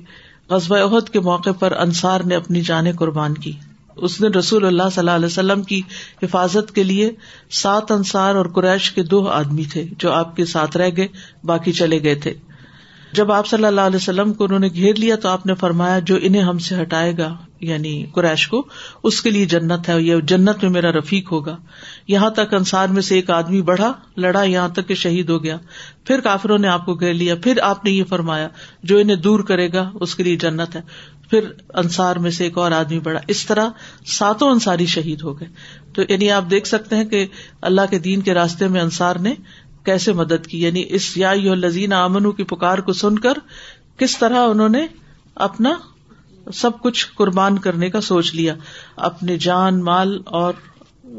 قصبۂ 0.48 0.80
عہد 0.80 1.10
کے 1.10 1.20
موقع 1.20 1.50
پر 1.60 1.72
انصار 1.72 2.22
نے 2.22 2.36
اپنی 2.36 2.62
جانیں 2.62 2.94
قربان 2.94 3.34
کی۔ 3.34 3.52
اس 3.96 4.22
نے 4.22 4.28
رسول 4.28 4.66
اللہ 4.66 4.84
صلی 4.84 5.00
اللہ 5.00 5.12
علیہ 5.12 5.26
وسلم 5.26 5.64
کی 5.64 5.82
حفاظت 6.24 6.76
کے 6.76 6.84
لیے 6.84 7.12
سات 7.52 7.92
انصار 7.92 8.36
اور 8.36 8.46
قریش 8.46 8.92
کے 8.92 9.04
دو 9.04 9.28
آدمی 9.28 9.64
تھے 9.64 9.86
جو 10.00 10.12
آپ 10.12 10.36
کے 10.36 10.46
ساتھ 10.46 10.78
رہ 10.78 10.90
گئے، 10.98 11.08
باقی 11.44 11.72
چلے 11.72 12.04
گئے 12.04 12.16
تھے۔ 12.16 12.34
جب 13.14 13.32
آپ 13.32 13.48
صلی 13.48 13.66
اللہ 13.66 13.82
علیہ 13.82 13.96
وسلم 13.96 14.34
کو 14.34 14.44
انہوں 14.44 14.60
نے 14.60 14.68
گھیر 14.68 14.96
لیا 14.96 15.16
تو 15.16 15.30
آپ 15.30 15.46
نے 15.46 15.56
فرمایا، 15.56 16.00
جو 16.00 16.18
انہیں 16.22 16.42
ہم 16.42 16.58
سے 16.58 16.82
ہٹائے 16.82 17.14
گا 17.18 17.38
یعنی 17.62 18.06
قریش 18.14 18.48
کو، 18.48 18.68
اس 19.04 19.22
کے 19.22 19.30
لیے 19.30 19.46
جنت 19.46 19.90
ہے، 19.90 20.02
یہ 20.02 20.16
جنت 20.16 20.64
میں 20.64 20.70
میرا 20.70 20.92
رفیق 20.92 21.32
ہوگا۔ 21.32 21.58
یہاں 22.08 22.30
تک 22.30 22.54
انصار 22.54 22.88
میں 22.88 23.02
سے 23.02 23.16
ایک 23.16 23.30
آدمی 23.30 23.62
بڑھا، 23.62 23.94
لڑا، 24.18 24.44
یہاں 24.44 24.70
تک 24.70 24.88
کہ 24.88 24.96
شہید 24.96 25.30
ہو 25.30 25.44
گیا۔ 25.44 25.58
پھر 26.04 26.20
کافروں 26.20 26.58
نے 26.58 26.68
آپ 26.68 26.86
کو 26.86 26.94
گھیر 26.94 27.14
لیا۔ 27.14 27.36
پھر 27.36 27.60
آپ 27.64 27.86
نے 27.86 27.92
یہ 27.92 28.04
فرمایا، 28.04 28.48
جو 28.84 28.98
انہیں 28.98 29.16
دور 29.16 29.40
کرے 29.40 29.74
گا، 29.74 29.92
اس 29.94 30.16
کے 30.16 30.24
لیے 30.24 30.36
جنت 30.36 30.76
ہے۔ 30.76 30.82
پھر 31.30 31.40
انصار 31.74 32.16
میں 32.16 32.32
سے 32.32 32.44
ایک 32.44 32.58
اور 32.58 32.72
آدمی 32.72 33.00
بڑھا۔ 33.00 33.20
اس 33.28 33.46
طرح 33.46 33.68
ساتوں 34.06 34.50
انصاری 34.52 34.86
شہید 34.86 35.22
ہو 35.22 35.40
گئے۔ 35.40 35.48
تو 35.94 36.02
یعنی 36.10 36.32
آپ 36.32 36.44
دیکھ 36.52 36.68
سکتے 36.68 36.96
ہیں 36.96 37.06
کہ 37.06 37.26
اللہ 37.62 37.82
کے 37.90 38.00
دین 38.00 38.22
کے 38.22 38.34
راستے 38.34 38.68
میں 38.68 38.82
انصار 38.82 39.16
نے 39.16 39.34
کیسے 39.84 40.14
مدد 40.14 40.48
کی۔ 40.48 40.62
یعنی 40.62 40.84
اس 40.90 41.18
یا 41.18 41.34
لذین 41.34 41.94
امن 41.94 42.32
کی 42.32 42.44
پکار 42.44 42.78
کو 42.78 42.94
سن 42.94 43.20
کر 43.20 43.34
کس 43.98 44.18
طرح 44.18 44.38
انہوں 44.38 44.70
نے 44.70 44.88
اپنا 45.36 45.74
سب 46.54 46.80
کچھ 46.82 47.08
قربان 47.16 47.58
کرنے 47.58 47.90
کا 47.90 48.02
سوچ 48.02 48.36
لیا۔ 48.36 48.56
اپنے 48.96 49.38
جان، 49.38 49.84
مال 49.84 50.22
اور 50.26 50.54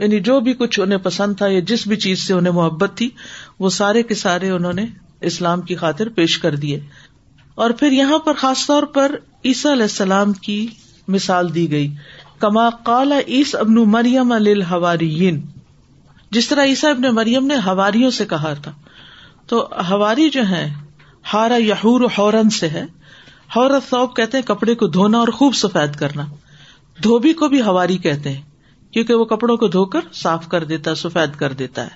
یعنی 0.00 0.20
جو 0.20 0.40
بھی 0.40 0.52
کچھ 0.52 0.80
انہیں 0.80 0.98
پسند 0.98 1.36
تھا 1.36 1.46
یا 1.46 1.60
جس 1.60 1.86
بھی 1.86 1.96
چیز 1.96 2.22
سے 2.22 2.34
انہیں 2.34 2.52
محبت 2.52 2.90
تھی، 2.94 3.10
وہ 3.58 3.70
سارے 3.70 4.02
کے 4.02 4.14
سارے 4.14 4.50
انہوں 4.50 4.72
نے 4.72 4.84
اسلام 5.20 5.60
کی 5.60 5.74
خاطر 5.74 6.08
پیش 6.08 6.38
کر 6.38 6.56
دیے۔ 6.56 6.80
اور 7.54 7.70
پھر 7.70 7.92
یہاں 7.92 8.18
پر 8.18 8.34
خاص 8.34 8.66
طور 8.66 8.82
پر 8.82 9.14
عیسیٰ 9.44 9.72
علیہ 9.72 9.82
السلام 9.82 10.32
کی 10.32 10.66
مثال 11.08 11.54
دی 11.54 11.70
گئی۔ 11.70 11.94
کما 12.38 12.70
کالا 12.70 13.18
عیس 13.28 13.54
ابن 13.54 13.74
مریم 13.74 14.32
الواری 14.32 15.30
جس 16.30 16.48
طرح 16.48 16.64
عیسا 16.64 16.90
ابن 16.90 17.02
مریم 17.14 17.46
نے 17.46 17.54
ہواریوں 17.54 18.10
سے 18.10 18.24
کہا 18.24 18.54
تھا۔ 18.54 18.72
تو 19.46 19.68
ہواری 19.90 20.30
جو 20.30 20.48
ہے 20.48 20.74
ہارا 21.32 21.56
یحور 21.56 22.00
ہورن 22.18 22.50
سے 22.50 22.68
ہے۔ 22.68 22.84
ہورت 23.56 23.90
صوب 23.90 24.16
کہتے 24.16 24.38
ہیں 24.38 24.44
کپڑے 24.44 24.74
کو 24.74 24.86
دھونا 24.86 25.18
اور 25.18 25.28
خوب 25.28 25.54
سفید 25.54 25.96
کرنا۔ 25.96 26.24
دھوبی 27.02 27.32
کو 27.32 27.48
بھی 27.48 27.60
ہواری 27.60 27.98
کہتے 27.98 28.32
ہیں۔ 28.32 28.42
کیونکہ 28.96 29.14
وہ 29.14 29.24
کپڑوں 29.24 29.56
کو 29.56 29.68
دھو 29.68 29.84
کر 29.84 30.00
صاف 30.12 30.48
کر 30.48 30.64
دیتا 30.64 30.90
ہے، 30.90 30.94
سفید 30.94 31.38
کر 31.38 31.52
دیتا 31.52 31.82
ہے۔ 31.82 31.90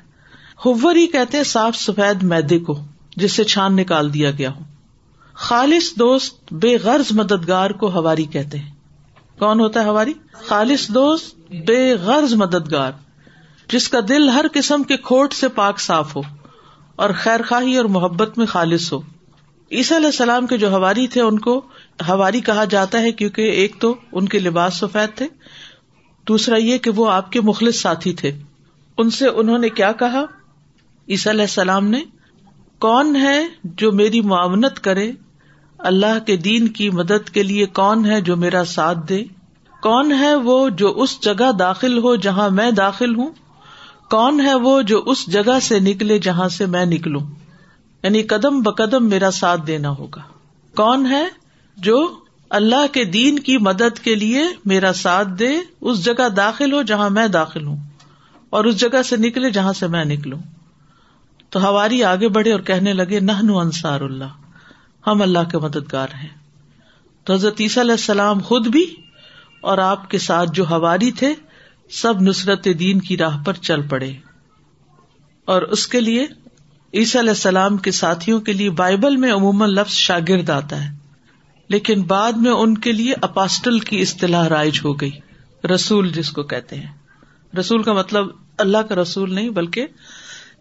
ہوور 0.64 0.96
ہی 0.96 1.06
کہتے 1.06 1.36
ہیں، 1.36 1.44
صاف 1.44 1.76
سفید 1.76 2.22
میدے 2.22 2.58
کو، 2.58 2.80
جس 3.16 3.32
سے 3.32 3.44
چھان 3.44 3.76
نکال 3.76 4.14
دیا 4.14 4.30
گیا 4.30 4.50
ہو۔ 4.50 4.60
خالص 5.34 5.94
دوست 5.98 6.52
بے 6.52 6.76
غرض 6.76 7.12
مددگار 7.12 7.70
کو 7.70 7.90
ہواری 7.90 8.24
کہتے 8.24 8.58
ہیں۔ 8.58 8.70
کون 9.38 9.60
ہوتا 9.60 9.80
ہے 9.80 9.84
ہواری؟ 9.84 10.12
خالص 10.32 10.88
دوست 10.88 11.52
بے 11.66 11.94
غرض 11.94 12.34
مددگار، 12.34 12.92
جس 13.68 13.88
کا 13.88 13.98
دل 14.08 14.28
ہر 14.28 14.46
قسم 14.52 14.82
کے 14.82 14.96
کھوٹ 14.96 15.32
سے 15.32 15.48
پاک 15.48 15.80
صاف 15.80 16.16
ہو 16.16 16.22
اور 16.96 17.10
خیر 17.16 17.40
خواہی 17.48 17.76
اور 17.76 17.84
محبت 17.84 18.38
میں 18.38 18.46
خالص 18.46 18.92
ہو۔ 18.92 19.00
عیسیٰ 19.72 19.96
علیہ 19.96 20.06
السلام 20.06 20.46
کے 20.46 20.58
جو 20.58 20.70
ہواری 20.70 21.06
تھے، 21.06 21.20
ان 21.20 21.38
کو 21.38 21.60
ہواری 22.08 22.40
کہا 22.40 22.64
جاتا 22.64 23.00
ہے 23.00 23.12
کیونکہ 23.12 23.42
ایک 23.42 23.76
تو 23.80 23.94
ان 24.12 24.28
کے 24.28 24.38
لباس 24.38 24.74
سفید 24.74 25.16
تھے 25.16 25.26
دوسرا 26.28 26.56
یہ 26.56 26.78
کہ 26.78 26.90
وہ 26.90 27.10
آپ 27.10 27.32
کے 27.32 27.40
مخلص 27.40 27.76
ساتھی 27.76 28.12
تھے۔ 28.12 28.32
ان 28.98 29.10
سے 29.10 29.28
انہوں 29.28 29.58
نے 29.58 29.68
کیا 29.68 29.92
کہا؟ 29.92 30.24
عیسیٰ 31.08 31.32
علیہ 31.32 31.42
السلام 31.42 31.86
نے، 31.86 32.00
کون 32.78 33.16
ہے 33.16 33.48
جو 33.64 33.92
میری 33.92 34.20
معاونت 34.20 34.80
کرے؟ 34.80 35.12
اللہ 35.78 36.24
کے 36.26 36.36
دین 36.36 36.68
کی 36.68 36.90
مدد 36.90 37.30
کے 37.30 37.42
لیے 37.42 37.66
کون 37.66 38.06
ہے 38.06 38.20
جو 38.20 38.36
میرا 38.36 38.64
ساتھ 38.64 38.98
دے؟ 39.08 39.24
کون 39.82 40.12
ہے 40.12 40.34
وہ 40.34 40.68
جو 40.68 40.92
اس 40.96 41.20
جگہ 41.20 41.52
داخل 41.52 41.98
ہو 41.98 42.16
جہاں 42.16 42.50
میں 42.50 42.70
داخل 42.70 43.14
ہوں؟ 43.14 43.30
کون 44.10 44.40
ہے 44.40 44.54
وہ 44.54 44.82
جو 44.82 45.02
اس 45.06 45.26
جگہ 45.26 45.58
سے 45.62 45.78
نکلے 45.78 46.18
جہاں 46.18 46.48
سے 46.48 46.66
میں 46.66 46.86
نکلوں؟ 46.86 47.20
یعنی 48.02 48.22
قدم 48.22 48.62
بقدم 48.62 49.08
میرا 49.08 49.30
ساتھ 49.30 49.66
دینا 49.66 49.90
ہوگا۔ 49.90 50.20
کون 50.76 51.06
ہے 51.06 51.28
جو 51.76 52.16
اللہ 52.50 52.86
کے 52.92 53.04
دین 53.04 53.38
کی 53.38 53.58
مدد 53.58 53.98
کے 53.98 54.14
لیے 54.14 54.42
میرا 54.64 54.92
ساتھ 54.92 55.28
دے، 55.38 55.58
اس 55.80 56.04
جگہ 56.04 56.28
داخل 56.28 56.72
ہو 56.72 56.82
جہاں 56.82 57.10
میں 57.10 57.28
داخل 57.28 57.66
ہوں، 57.66 57.76
اور 58.50 58.64
اس 58.64 58.76
جگہ 58.76 59.02
سے 59.02 59.16
نکلے 59.16 59.50
جہاں 59.50 59.72
سے 59.72 59.86
میں 59.86 60.04
نکلوں۔ 60.04 60.38
تو 61.50 61.60
ہواری 61.60 62.04
آگے 62.04 62.28
بڑھے 62.28 62.52
اور 62.52 62.60
کہنے 62.60 62.92
لگے 62.92 63.20
نہ 63.20 63.32
انصار 63.32 64.00
اللہ، 64.00 64.24
ہم 65.06 65.22
اللہ 65.22 65.50
کے 65.50 65.58
مددگار 65.58 66.08
ہیں۔ 66.22 66.28
تو 67.24 67.34
حضرت 67.34 67.56
عیسیٰ 67.60 67.82
علیہ 67.82 67.92
السلام 67.92 68.38
خود 68.38 68.66
بھی 68.66 68.96
اور 69.60 69.78
آپ 69.78 70.10
کے 70.10 70.18
ساتھ 70.18 70.50
جو 70.54 70.64
ہواری 70.64 71.12
تھے، 71.12 71.34
سب 71.90 72.22
نصرت 72.22 72.68
دین 72.78 73.00
کی 73.00 73.16
راہ 73.16 73.42
پر 73.42 73.52
چل 73.52 73.88
پڑے۔ 73.88 74.12
اور 75.44 75.62
اس 75.62 75.86
کے 75.86 76.00
لیے 76.00 76.26
عیسیٰ 76.94 77.20
علیہ 77.20 77.30
السلام 77.30 77.76
کے 77.76 77.90
ساتھیوں 77.90 78.40
کے 78.40 78.52
لیے 78.52 78.70
بائبل 78.70 79.16
میں 79.16 79.32
عموماً 79.32 79.70
لفظ 79.70 79.92
شاگرد 79.92 80.50
آتا 80.50 80.84
ہے۔ 80.84 80.99
لیکن 81.70 82.02
بعد 82.02 82.32
میں 82.32 82.50
ان 82.50 82.78
کے 82.78 82.92
لیے 82.92 83.14
اپاسٹل 83.22 83.78
کی 83.78 84.00
اصطلاح 84.00 84.48
رائج 84.48 84.80
ہو 84.84 84.92
گئی۔ 84.92 85.10
رسول 85.74 86.12
جس 86.12 86.30
کو 86.30 86.42
کہتے 86.42 86.76
ہیں۔ 86.76 86.92
رسول 87.58 87.82
کا 87.82 87.92
مطلب 87.92 88.26
اللہ 88.58 88.78
کا 88.78 88.94
رسول 88.94 89.34
نہیں، 89.34 89.50
بلکہ 89.50 89.86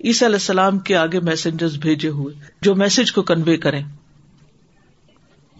عیسی 0.03 0.25
علیہ 0.25 0.35
السلام 0.35 0.79
کے 0.79 0.97
آگے 0.97 1.19
میسنجر 1.19 1.67
بھیجے 1.81 2.09
ہوئے، 2.09 2.35
جو 2.61 2.75
میسج 2.75 3.11
کو 3.11 3.21
کنوے 3.21 3.57
کریں۔ 3.57 3.83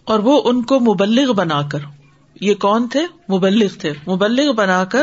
اور 0.04 0.18
وہ 0.18 0.40
ان 0.44 0.62
کو 0.62 0.80
مبلغ 0.80 1.32
بنا 1.32 1.62
کر، 1.62 1.78
یہ 2.40 2.54
کون 2.54 2.88
تھے؟ 2.88 3.32
مبلغ 3.32 3.68
تھے۔ 3.78 3.90
مبلغ 3.90 4.52
بنا 4.52 4.84
کر 4.84 5.02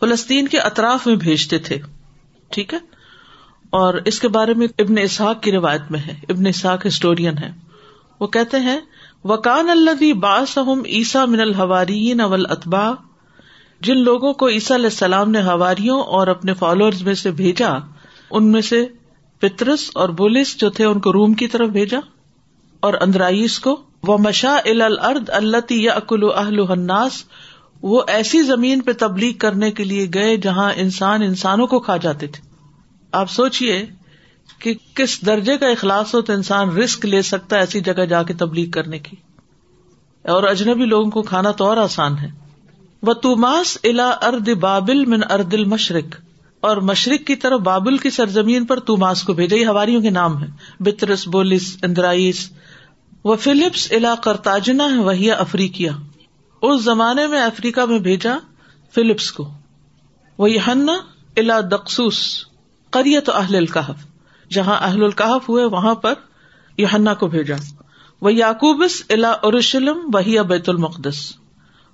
فلسطین 0.00 0.48
کے 0.48 0.58
اطراف 0.58 1.06
میں 1.06 1.16
بھیجتے 1.16 1.58
تھے۔ 1.58 1.78
ٹھیک 2.48 2.74
ہے؟ 2.74 2.78
اور 3.70 3.94
اس 3.94 4.20
کے 4.20 4.28
بارے 4.28 4.54
میں 4.54 4.66
ابن 4.78 4.94
اسحاق 4.98 5.42
کی 5.42 5.52
روایت 5.52 5.82
میں 5.90 6.00
ہے۔ 6.00 6.14
ابن 6.28 6.46
اسحاق 6.46 6.86
ہسٹورین 6.86 7.38
ہے 7.38 7.50
وہ 8.20 8.26
کہتے 8.26 8.56
ہیں 8.56 8.80
وکان 9.24 9.68
اللہ 9.70 10.12
باسم 10.20 10.80
عیسا 10.86 11.24
من 11.24 11.40
الحوارین 11.40 12.20
اول 12.20 12.46
اطبا 12.50 12.90
جن 13.80 13.98
لوگوں 14.00 14.32
کو 14.32 14.48
عیسیٰ 14.48 14.76
علیہ 14.76 14.86
السلام 14.86 15.30
نے 15.30 15.42
ہواریوں 15.42 16.00
اور 16.16 16.26
اپنے 16.26 16.54
فالوور 16.54 16.92
میں 17.04 17.14
سے 17.14 17.30
بھیجا، 17.32 17.70
ان 18.30 18.50
میں 18.52 18.60
سے 18.62 18.84
پترس 19.42 19.90
اور 19.94 20.08
بولس 20.18 20.56
جو 20.56 20.70
تھے 20.70 20.84
ان 20.84 21.00
کو 21.00 21.12
روم 21.12 21.34
کی 21.34 21.46
طرف 21.48 21.68
بھیجا، 21.70 21.98
اور 22.82 22.94
اندرائیس 23.00 23.58
کو 23.60 23.76
وہ 24.02 24.18
مشا 24.18 24.56
الرد 24.64 25.30
اللہ 25.32 25.72
یا 25.72 25.92
اکل 25.94 26.28
اہل 26.34 26.64
الناس، 26.68 27.22
وہ 27.82 28.02
ایسی 28.08 28.42
زمین 28.42 28.80
پہ 28.80 28.92
تبلیغ 28.98 29.32
کرنے 29.38 29.70
کے 29.70 29.84
لیے 29.84 30.06
گئے 30.14 30.36
جہاں 30.38 30.70
انسان 30.76 31.22
انسانوں 31.22 31.66
کو 31.66 31.80
کھا 31.80 31.96
جاتے 31.96 32.26
تھے۔ 32.26 32.42
آپ 33.12 33.30
سوچیے 33.30 33.84
کہ 34.58 34.74
کس 34.94 35.26
درجے 35.26 35.58
کا 35.58 35.66
اخلاص 35.66 36.14
ہو 36.14 36.20
تو 36.20 36.32
انسان 36.32 36.68
رسک 36.68 37.06
لے 37.06 37.22
سکتا 37.22 37.56
ہے 37.56 37.60
ایسی 37.60 37.80
جگہ 37.80 38.04
جا 38.04 38.22
کے 38.22 38.34
تبلیغ 38.34 38.70
کرنے 38.70 38.98
کی۔ 38.98 39.16
اور 40.22 40.42
اجنبی 40.42 40.84
لوگوں 40.84 41.10
کو 41.10 41.22
کھانا 41.22 41.50
تو 41.50 41.64
اور 41.64 41.76
آسان 41.76 42.18
ہے۔ 42.18 42.30
وہ 43.02 43.12
توماس 43.12 43.78
الا 43.84 44.08
ارد 44.08 44.48
بابل 44.48 45.04
من 45.04 45.20
ارد 45.30 45.54
المشرق۔ 45.54 46.20
اور 46.60 46.76
مشرق 46.76 47.26
کی 47.26 47.36
طرف 47.36 47.60
بابل 47.60 47.96
کی 47.96 48.10
سرزمین 48.10 48.66
پر 48.66 48.80
توماس 48.80 49.22
کو 49.22 49.32
بھیجا 49.32 49.56
یہ 49.56 49.66
ہواریوں 49.66 50.02
کے 50.02 50.10
نام 50.10 50.42
ہے 50.42 50.48
بترس 50.80 51.28
بولس 51.28 51.76
اندرائیس 51.82 52.50
وہ 53.24 53.36
فلپس 53.36 53.92
الا 53.92 54.14
کرتاجنا 54.14 54.84
ہے 54.84 54.98
وہی 54.98 55.30
افریقیا 55.30 55.92
اس 56.62 56.82
زمانے 56.82 57.26
میں 57.26 57.42
افریقہ 57.42 57.80
میں 57.80 57.98
بھیجا 57.98 58.36
فلپس 58.94 59.32
کو۔ 59.32 59.48
وہ 60.38 60.48
ہنا 60.66 60.92
الا 61.36 61.60
دقسوس 61.60 62.46
قریت 62.90 63.30
اہل 63.30 63.56
القحف 63.56 64.11
جہاں 64.52 64.78
اہل 64.80 65.04
القحف 65.04 65.48
ہوئے، 65.48 65.64
وہاں 65.64 65.94
پر 65.94 66.14
یوہنا 66.78 67.14
کو 67.14 67.26
بھیجا۔ 67.26 67.56
وہ 68.20 68.32
یعقوبس 68.32 69.02
الا 69.10 69.32
ارشلم 69.42 69.98
وہی 70.12 70.42
بیت 70.42 70.68
المقدس۔ 70.68 71.32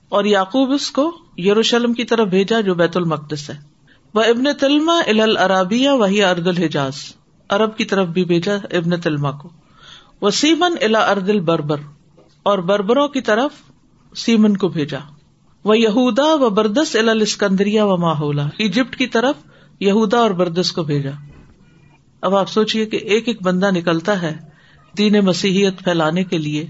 اور 0.09 0.25
یعقوبس 0.25 0.91
کو 0.91 1.17
یروشلم 1.39 1.93
کی 1.93 2.05
طرف 2.05 2.29
بھیجا 2.29 2.61
جو 2.61 2.75
بیت 2.75 2.97
المقدس 2.97 3.51
ہے۔ 3.51 3.57
وہ 4.15 4.23
ابن 4.23 4.45
تلما 4.61 4.93
ال 5.07 5.21
العرابیہ 5.21 5.91
وہی 5.91 6.25
ارد 6.25 6.47
الحجاز۔ 6.47 6.95
ارب 7.51 7.77
کی 7.77 7.85
طرف 7.85 8.09
بھی 8.09 8.25
بھیجا 8.25 8.55
ابن 8.55 9.01
تلما 9.01 9.31
کو۔ 9.31 9.51
وہ 10.21 10.31
سیمن 10.31 10.75
الا 10.81 11.11
ارد 11.11 11.29
البربر۔ 11.29 11.77
اور 12.43 12.59
بربروں 12.59 13.09
کی 13.09 13.21
طرف 13.21 13.51
سیمن 14.17 14.57
کو 14.57 14.69
بھیجا۔ 14.69 14.99
وہ 15.65 15.79
یہودا 15.79 16.35
و 16.35 16.51
بردس 16.51 16.97
الاسکندریا 16.97 17.85
و 17.85 17.97
ماحولہ 17.97 18.43
ایجپٹ 18.59 18.97
کی 18.97 19.07
طرف 19.07 19.35
یہودا 19.81 20.19
اور 20.19 20.31
بردس 20.31 20.73
کو 20.73 20.83
بھیجا۔ 20.83 21.11
اب 22.21 22.37
آپ 22.37 22.49
سوچیے 22.49 22.87
کہ 22.87 22.97
ایک 22.97 23.29
ایک 23.29 23.43
بندہ 23.43 23.71
نکلتا 23.71 24.23
ہے 24.23 24.37
دین 24.99 25.21
مسیحیت 25.25 25.85
پھیلانے 25.85 26.25
کے 26.25 26.39
لیے۔ 26.39 26.67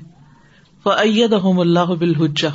وہ 0.85 0.93
اید 0.93 1.33
اللہ 1.33 1.85
بالحجا 1.85 2.49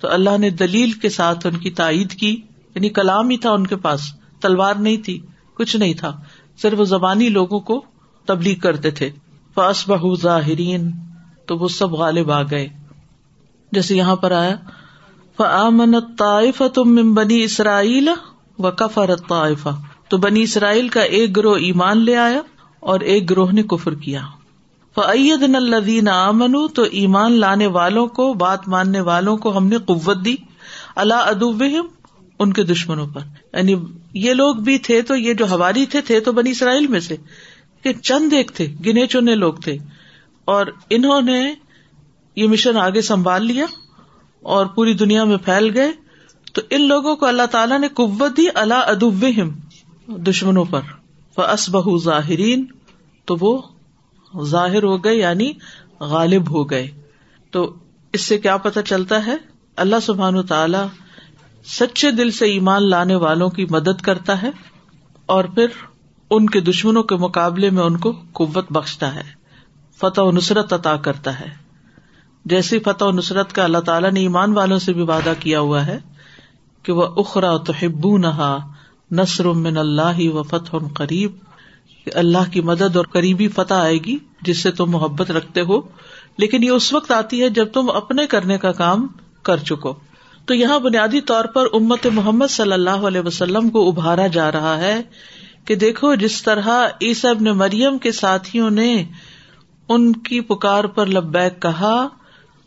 تو 0.00 0.08
اللہ 0.10 0.38
نے 0.38 0.50
دلیل 0.50 0.92
کے 0.92 1.08
ساتھ 1.08 1.46
ان 1.46 1.56
کی 1.56 1.70
تائید 1.70 2.10
کی 2.10 2.40
یعنی 2.74 2.88
کلام 2.88 3.28
ہی 3.28 3.36
تھا 3.36 3.50
ان 3.50 3.66
کے 3.66 3.76
پاس، 3.76 4.00
تلوار 4.40 4.74
نہیں 4.74 4.96
تھی، 4.96 5.20
کچھ 5.54 5.76
نہیں 5.76 5.94
تھا۔ 5.94 6.20
صرف 6.62 6.78
زبانی 6.78 7.28
لوگوں 7.28 7.60
کو 7.60 7.84
تبلیغ 8.26 8.58
کرتے 8.58 8.90
تھے۔ 8.90 9.10
فاس 9.54 9.88
بہ 9.88 10.14
ظاہرین 10.14 10.90
تو 11.46 11.58
وہ 11.58 11.68
سب 11.68 11.92
غالب 11.92 12.30
آ 12.30 12.42
گئے۔ 12.42 12.68
جیسے 13.72 13.96
یہاں 13.96 14.16
پر 14.16 14.30
آیا 14.30 14.56
فمن 15.36 16.00
طائف 16.18 16.62
تم 16.74 17.14
بنی 17.14 17.42
اسرائیل 17.42 18.08
و 18.58 18.70
کفر 18.70 19.16
طائفہ 19.28 19.68
تو 20.08 20.16
بنی 20.16 20.42
اسرائیل 20.42 20.88
کا 20.88 21.00
ایک 21.00 21.36
گروہ 21.36 21.56
ایمان 21.56 21.98
لے 21.98 22.16
آیا 22.16 22.40
اور 22.80 23.00
ایک 23.00 23.30
گروہ 23.30 23.52
نے 23.52 23.62
کفر 23.62 23.94
کیا۔ 23.94 24.20
فعید 24.94 25.54
الدین 25.54 26.08
امن 26.08 26.68
تو 26.68 26.82
ایمان 26.82 27.32
لانے 27.32 27.66
والوں 27.66 28.06
کو، 28.06 28.34
بات 28.34 28.68
ماننے 28.68 29.00
والوں 29.00 29.36
کو 29.36 29.58
ہم 29.58 29.66
نے 29.66 29.78
قوت 29.78 30.24
دی۔ 30.24 30.36
اللہ 30.96 31.14
ادوب 31.14 31.64
ان 32.38 32.52
کے 32.52 32.62
دشمنوں 32.62 33.06
پر۔ 33.06 33.20
یعنی 33.52 33.74
یہ 34.14 34.34
لوگ 34.34 34.56
بھی 34.56 34.78
تھے 34.78 35.02
تو، 35.02 35.16
یہ 35.16 35.34
جو 35.34 35.46
ہواری 35.50 35.86
تھے 35.86 36.00
تھے 36.00 36.20
تو 36.20 36.32
بنی 36.32 36.50
اسرائیل 36.50 36.86
میں 36.86 37.00
سے۔ 37.00 37.16
کہ 37.82 37.92
چند 37.92 38.32
ایک 38.32 38.50
تھے، 38.54 38.74
گنے 38.86 39.06
چنے 39.06 39.34
لوگ 39.34 39.54
تھے۔ 39.54 39.78
اور 40.44 40.66
انہوں 40.90 41.22
نے 41.22 41.54
یہ 42.36 42.48
مشن 42.48 42.76
آگے 42.76 43.00
سنبھال 43.00 43.46
لیا 43.46 43.64
اور 44.42 44.66
پوری 44.66 44.94
دنیا 44.94 45.24
میں 45.24 45.36
پھیل 45.36 45.70
گئے۔ 45.74 45.92
تو 46.52 46.62
ان 46.70 46.88
لوگوں 46.88 47.16
کو 47.16 47.26
اللہ 47.26 47.46
تعالیٰ 47.50 47.78
نے 47.78 47.88
قوت 47.88 48.36
دی 48.36 48.46
اللہ 48.54 48.74
ادوب 48.74 49.24
دشمنوں 50.08 50.64
پر۔ 50.64 50.80
بہ 51.70 51.98
ظاہرین 52.02 52.64
تو 53.24 53.36
وہ 53.40 53.62
ظاہر 54.42 54.82
ہو 54.82 55.04
گئے 55.04 55.14
یعنی 55.14 55.52
غالب 56.00 56.50
ہو 56.50 56.70
گئے۔ 56.70 56.90
تو 57.50 57.74
اس 58.12 58.20
سے 58.20 58.38
کیا 58.38 58.56
پتا 58.56 58.82
چلتا 58.82 59.26
ہے؟ 59.26 59.36
اللہ 59.76 59.96
سبحان 60.02 60.46
تعالی 60.46 60.78
سچے 61.64 62.10
دل 62.10 62.30
سے 62.30 62.46
ایمان 62.46 62.90
لانے 62.90 63.14
والوں 63.14 63.50
کی 63.50 63.66
مدد 63.70 64.00
کرتا 64.00 64.42
ہے 64.42 64.50
اور 65.26 65.44
پھر 65.44 65.66
ان 66.30 66.46
کے 66.46 66.60
دشمنوں 66.60 67.02
کے 67.02 67.16
مقابلے 67.16 67.70
میں 67.70 67.82
ان 67.82 67.96
کو 67.96 68.12
قوت 68.32 68.72
بخشتا 68.72 69.14
ہے۔ 69.14 69.24
فتح 69.98 70.20
و 70.20 70.30
نصرت 70.30 70.72
عطا 70.72 70.96
کرتا 70.96 71.40
ہے۔ 71.40 71.48
جیسی 72.44 72.78
فتح 72.78 73.04
و 73.04 73.10
نصرت 73.10 73.52
کا 73.52 73.64
اللہ 73.64 73.78
تعالیٰ 73.78 74.12
نے 74.12 74.20
ایمان 74.20 74.52
والوں 74.52 74.78
سے 74.78 74.92
بھی 74.92 75.02
وعدہ 75.02 75.32
کیا 75.40 75.60
ہوا 75.60 75.86
ہے 75.86 75.98
کہ 76.82 76.92
وہ 76.92 77.06
اخرا 77.16 77.56
تو 77.56 77.72
ہبو 77.82 78.18
نہا 78.18 78.72
نصر 79.10 79.44
من 79.44 79.76
اللہ 79.76 80.18
و 80.18 80.42
فتح 80.42 80.76
قریب 80.94 81.32
اللہ 82.14 82.52
کی 82.52 82.60
مدد 82.60 82.96
اور 82.96 83.04
قریبی 83.04 83.48
فتح 83.48 83.74
آئے 83.74 83.98
گی، 83.98 84.18
جس 84.42 84.62
سے 84.62 84.70
تم 84.70 84.90
محبت 84.90 85.30
رکھتے 85.30 85.60
ہو۔ 85.60 85.80
لیکن 86.38 86.62
یہ 86.62 86.70
اس 86.70 86.92
وقت 86.92 87.10
آتی 87.10 87.42
ہے 87.42 87.48
جب 87.48 87.68
تم 87.72 87.90
اپنے 87.90 88.26
کرنے 88.26 88.58
کا 88.58 88.72
کام 88.72 89.06
کر 89.42 89.56
چکو۔ 89.56 89.94
تو 90.46 90.54
یہاں 90.54 90.78
بنیادی 90.78 91.20
طور 91.20 91.44
پر 91.44 91.66
امت 91.72 92.06
محمد 92.06 92.46
صلی 92.46 92.72
اللہ 92.72 92.90
علیہ 92.90 93.20
وسلم 93.20 93.70
کو 93.70 93.88
ابھارا 93.88 94.26
جا 94.26 94.52
رہا 94.52 94.78
ہے 94.78 95.02
کہ 95.64 95.74
دیکھو 95.74 96.14
جس 96.14 96.42
طرح 96.42 96.68
عیسب 97.02 97.34
نے 97.40 97.52
مریم 97.52 97.98
کے 97.98 98.12
ساتھیوں 98.12 98.70
نے 98.70 99.04
ان 99.88 100.12
کی 100.12 100.40
پکار 100.40 100.84
پر 100.84 101.06
لبیک 101.06 101.62
کہا 101.62 102.08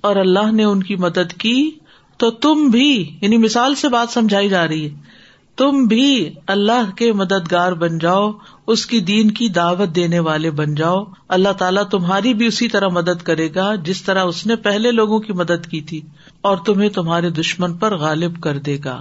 اور 0.01 0.15
اللہ 0.15 0.51
نے 0.51 0.63
ان 0.63 0.83
کی 0.83 0.95
مدد 0.95 1.33
کی، 1.33 1.71
تو 2.17 2.31
تم 2.31 2.67
بھی 2.67 3.17
یعنی 3.21 3.37
مثال 3.37 3.75
سے 3.75 3.89
بات 3.89 4.13
سمجھائی 4.13 4.49
جا 4.49 4.67
رہی 4.67 4.85
ہے 4.85 5.18
تم 5.59 5.83
بھی 5.83 6.33
اللہ 6.47 6.91
کے 6.95 7.11
مددگار 7.13 7.71
بن 7.71 7.97
جاؤ، 7.97 8.31
اس 8.67 8.85
کی 8.85 8.99
دین 8.99 9.31
کی 9.31 9.47
دعوت 9.49 9.95
دینے 9.95 10.19
والے 10.19 10.51
بن 10.51 10.75
جاؤ۔ 10.75 11.03
اللہ 11.27 11.53
تعالیٰ 11.57 11.83
تمہاری 11.83 12.33
بھی 12.33 12.45
اسی 12.45 12.67
طرح 12.67 12.87
مدد 12.87 13.23
کرے 13.23 13.47
گا، 13.55 13.75
جس 13.75 14.01
طرح 14.03 14.23
اس 14.23 14.45
نے 14.45 14.55
پہلے 14.55 14.91
لوگوں 14.91 15.19
کی 15.19 15.33
مدد 15.33 15.65
کی 15.65 15.81
تھی، 15.81 16.01
اور 16.41 16.57
تمہیں 16.57 16.89
تمہارے 16.89 17.29
دشمن 17.29 17.77
پر 17.77 17.95
غالب 17.97 18.41
کر 18.41 18.57
دے 18.59 18.77
گا۔ 18.85 18.99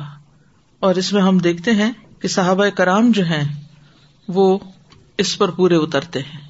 اور 0.82 0.94
اس 0.94 1.12
میں 1.12 1.22
ہم 1.22 1.38
دیکھتے 1.38 1.70
ہیں 1.70 1.92
کہ 2.18 2.28
صحابہ 2.28 2.66
کرام 2.74 3.10
جو 3.10 3.24
ہیں، 3.24 3.44
وہ 4.28 4.58
اس 5.18 5.38
پر 5.38 5.50
پورے 5.50 5.76
اترتے 5.76 6.18
ہیں 6.18 6.46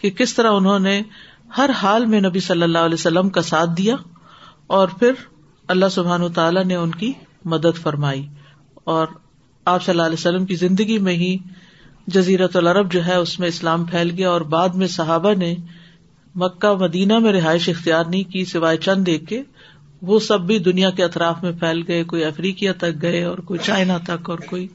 کہ 0.00 0.10
کس 0.10 0.34
طرح 0.34 0.50
انہوں 0.50 0.78
نے 0.78 1.00
ہر 1.56 1.70
حال 1.70 2.06
میں 2.06 2.20
نبی 2.20 2.40
صلی 2.40 2.62
اللہ 2.62 2.78
علیہ 2.78 2.94
وسلم 2.94 3.28
کا 3.28 3.42
ساتھ 3.42 3.70
دیا، 3.78 3.96
اور 4.66 4.88
پھر 4.88 5.12
اللہ 5.68 5.88
سبحان 5.88 6.32
تعالیٰ 6.32 6.64
نے 6.64 6.74
ان 6.74 6.90
کی 6.90 7.12
مدد 7.44 7.82
فرمائی۔ 7.82 8.26
اور 8.84 9.06
آپ 9.64 9.84
صلی 9.84 9.92
اللہ 9.92 10.02
علیہ 10.02 10.16
وسلم 10.18 10.46
کی 10.46 10.54
زندگی 10.54 10.98
میں 10.98 11.14
ہی 11.14 11.38
جزیرت 12.06 12.56
العرب 12.56 12.92
جو 12.92 13.06
ہے 13.06 13.14
اس 13.14 13.38
میں 13.40 13.48
اسلام 13.48 13.84
پھیل 13.84 14.10
گیا 14.10 14.30
اور 14.30 14.40
بعد 14.40 14.68
میں 14.68 14.86
صحابہ 14.86 15.34
نے 15.34 15.54
مکہ 16.34 16.74
مدینہ 16.74 17.18
میں 17.18 17.32
رہائش 17.32 17.68
اختیار 17.68 18.04
نہیں 18.04 18.32
کی 18.32 18.44
سوائے 18.44 18.76
چند 18.76 19.08
ایک 19.08 19.28
کے، 19.28 19.42
وہ 20.02 20.18
سب 20.18 20.40
بھی 20.40 20.58
دنیا 20.58 20.90
کے 20.90 21.04
اطراف 21.04 21.42
میں 21.42 21.52
پھیل 21.52 21.82
گئے، 21.88 22.04
کوئی 22.04 22.24
افریقہ 22.24 22.72
تک 22.78 23.02
گئے 23.02 23.24
اور 23.24 23.38
کوئی 23.38 23.60
چائنا 23.62 23.98
تک 23.98 24.30
اور 24.30 24.38
کوئی 24.38 24.68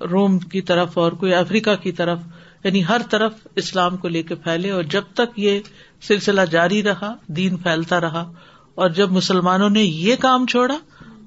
روم 0.00 0.38
کی 0.38 0.60
طرف 0.60 0.98
اور 0.98 1.12
کوئی 1.12 1.34
افریقہ 1.34 1.74
کی 1.82 1.92
طرف 1.92 2.18
یعنی 2.64 2.84
ہر 2.84 3.00
طرف 3.10 3.32
اسلام 3.56 3.96
کو 3.96 4.08
لے 4.08 4.22
کے 4.22 4.34
پھیلے 4.34 4.70
اور 4.70 4.82
جب 4.82 5.02
تک 5.14 5.38
یہ 5.38 5.60
سلسلہ 6.02 6.40
جاری 6.50 6.82
رہا، 6.82 7.14
دین 7.26 7.56
پھیلتا 7.56 8.00
رہا 8.00 8.32
اور 8.74 8.90
جب 8.90 9.10
مسلمانوں 9.10 9.70
نے 9.70 9.82
یہ 9.82 10.16
کام 10.16 10.46
چھوڑا 10.46 10.78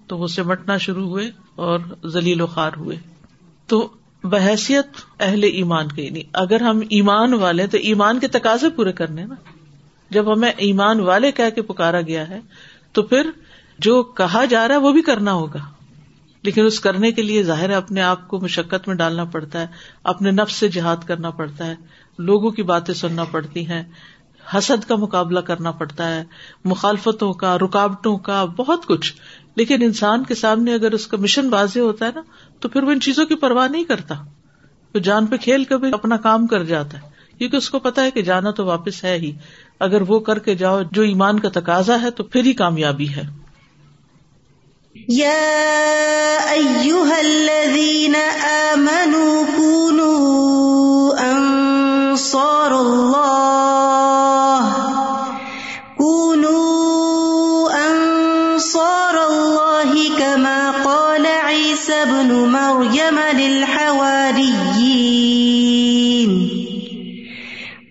تو 0.07 0.17
وہ 0.17 0.27
سمٹنا 0.27 0.77
شروع 0.77 1.07
ہوئے۔ 1.07 1.31
اور 1.59 1.79
ذلیل 2.07 2.41
و 2.41 2.47
خوار 2.47 2.71
ہوئے۔ 2.77 2.97
تو 3.67 3.89
بحثیت 4.23 4.87
اہل 5.19 5.43
ایمان 5.43 5.87
کے 5.87 6.09
نہیں 6.09 6.23
اگر 6.33 6.61
ہم 6.61 6.79
ایمان 6.89 7.33
والے، 7.33 7.67
تو 7.67 7.77
ایمان 7.77 8.19
کے 8.19 8.27
تقاضے 8.27 8.69
پورے 8.69 8.91
کرنے 8.91 9.25
نا۔ 9.25 9.35
جب 10.09 10.33
ہمیں 10.33 10.51
ایمان 10.57 10.99
والے 10.99 11.31
کہہ 11.31 11.49
کے 11.55 11.61
پکارا 11.61 12.01
گیا 12.01 12.29
ہے، 12.29 12.39
تو 12.91 13.01
پھر 13.01 13.29
جو 13.79 14.03
کہا 14.03 14.45
جا 14.45 14.67
رہا 14.67 14.75
ہے 14.75 14.79
وہ 14.79 14.91
بھی 14.91 15.01
کرنا 15.01 15.33
ہوگا۔ 15.33 15.59
لیکن 16.41 16.65
اس 16.65 16.79
کرنے 16.79 17.11
کے 17.11 17.21
لیے 17.21 17.43
ظاہر 17.43 17.69
اپنے 17.69 18.01
آپ 18.01 18.27
کو 18.27 18.39
مشقت 18.39 18.87
میں 18.87 18.95
ڈالنا 18.95 19.25
پڑتا 19.25 19.61
ہے، 19.61 19.67
اپنے 20.03 20.31
نفس 20.31 20.53
سے 20.53 20.67
جہاد 20.67 20.97
کرنا 21.07 21.29
پڑتا 21.29 21.65
ہے، 21.65 21.75
لوگوں 22.17 22.51
کی 22.51 22.63
باتیں 22.63 22.93
سننا 22.93 23.23
پڑتی 23.23 23.67
ہیں، 23.67 23.83
حسد 24.57 24.87
کا 24.87 24.95
مقابلہ 24.95 25.39
کرنا 25.39 25.71
پڑتا 25.71 26.15
ہے، 26.15 26.23
مخالفتوں 26.65 27.33
کا، 27.33 27.57
رکاوٹوں 27.57 28.17
کا، 28.17 28.45
بہت 28.45 28.85
کچھ۔ 28.85 29.13
لیکن 29.55 29.81
انسان 29.81 30.23
کے 30.23 30.35
سامنے 30.35 30.73
اگر 30.73 30.91
اس 30.91 31.07
کا 31.07 31.17
مشن 31.17 31.53
واضح 31.53 31.79
ہوتا 31.79 32.05
ہے 32.05 32.11
نا، 32.15 32.21
تو 32.59 32.69
پھر 32.69 32.83
وہ 32.83 32.91
ان 32.91 32.99
چیزوں 32.99 33.25
کی 33.25 33.35
پرواہ 33.35 33.67
نہیں 33.67 33.83
کرتا۔ 33.83 34.15
وہ 34.95 34.99
جان 34.99 35.25
پہ 35.25 35.37
کھیل 35.37 35.63
کر 35.63 35.77
بھی 35.77 35.93
اپنا 35.93 36.17
کام 36.17 36.47
کر 36.47 36.63
جاتا 36.63 37.01
ہے۔ 37.01 37.09
کیونکہ 37.37 37.55
اس 37.55 37.69
کو 37.69 37.79
پتا 37.79 38.03
ہے 38.03 38.11
کہ 38.11 38.21
جانا 38.21 38.51
تو 38.51 38.65
واپس 38.65 39.03
ہے 39.03 39.15
ہی۔ 39.17 39.31
اگر 39.79 40.01
وہ 40.01 40.19
کر 40.19 40.39
کے 40.39 40.55
جاؤ، 40.55 40.81
جو 40.91 41.01
ایمان 41.01 41.39
کا 41.39 41.49
تقاضا 41.53 42.01
ہے، 42.01 42.11
تو 42.11 42.23
پھر 42.23 42.43
ہی 42.43 42.53
کامیابی 42.53 43.09
ہے۔ 43.09 43.39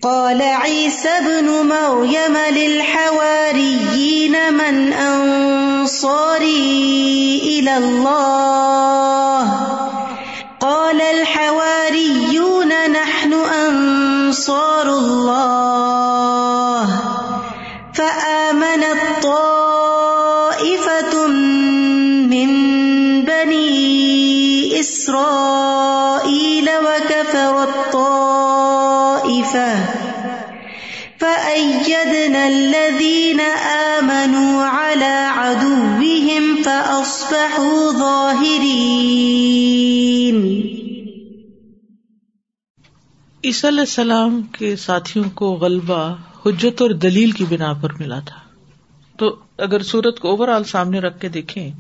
قال 0.03 0.43
عيسى 0.43 1.09
ابن 1.09 1.47
مريم 1.47 2.37
للحواريين 2.57 4.33
من 4.53 4.93
أنصاري 4.93 6.50
إلى 7.45 7.76
الله. 7.76 9.43
قال 10.61 11.00
الحواريون 11.00 12.69
نحن 12.93 13.33
أنصار 13.33 14.88
إسرائيل 25.08 26.68
وكفر 26.68 27.54
الطائفة 27.62 28.08
فأيدنا 31.21 32.47
الذين 32.47 33.40
آمنوا 34.00 34.68
على 34.68 35.26
عدوهم 35.36 36.62
فأصبحوا 36.64 37.90
ظاهرين. 37.99 38.99
عیسی 43.44 43.68
علیہ 43.68 43.80
السلام 43.80 44.42
کے 44.42 44.76
ساتھیوں 44.76 45.25
کو 45.34 45.52
غلبہ 45.52 46.14
حجت 46.47 46.82
اور 46.82 46.90
دلیل 46.90 47.30
کی 47.30 47.44
بنا 47.44 47.73
پر 47.73 47.88
ملا 47.92 48.21
تھا۔ 48.21 48.40
تو 49.16 49.36
اگر 49.58 49.82
سورت 49.82 50.18
کو 50.21 50.30
اوور 50.30 50.49
آل 50.49 50.64
سامنے 50.64 50.99
رکھ 50.99 51.21
کے 51.21 51.28
دیکھیں، 51.28 51.71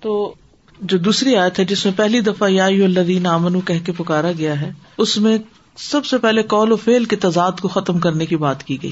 تو 0.00 0.34
جو 0.80 0.98
دوسری 0.98 1.36
آیت 1.36 1.58
ہے 1.58 1.64
جس 1.64 1.84
میں 1.84 1.92
پہلی 1.96 2.20
دفعہ 2.20 2.50
یا 2.50 2.64
الذین 2.64 3.26
آمنو 3.26 3.60
کہہ 3.60 3.86
کے 3.86 3.92
پکارا 3.92 4.32
گیا 4.32 4.60
ہے، 4.60 4.72
اس 4.98 5.18
میں 5.18 5.38
سب 5.76 6.04
سے 6.04 6.18
پہلے 6.18 6.42
کال 6.42 6.72
و 6.72 6.76
فیل 6.76 7.04
کے 7.04 7.16
تضاد 7.16 7.52
کو 7.52 7.68
ختم 7.68 7.98
کرنے 7.98 8.26
کی 8.26 8.36
بات 8.36 8.62
کی 8.62 8.82
گئی۔ 8.82 8.90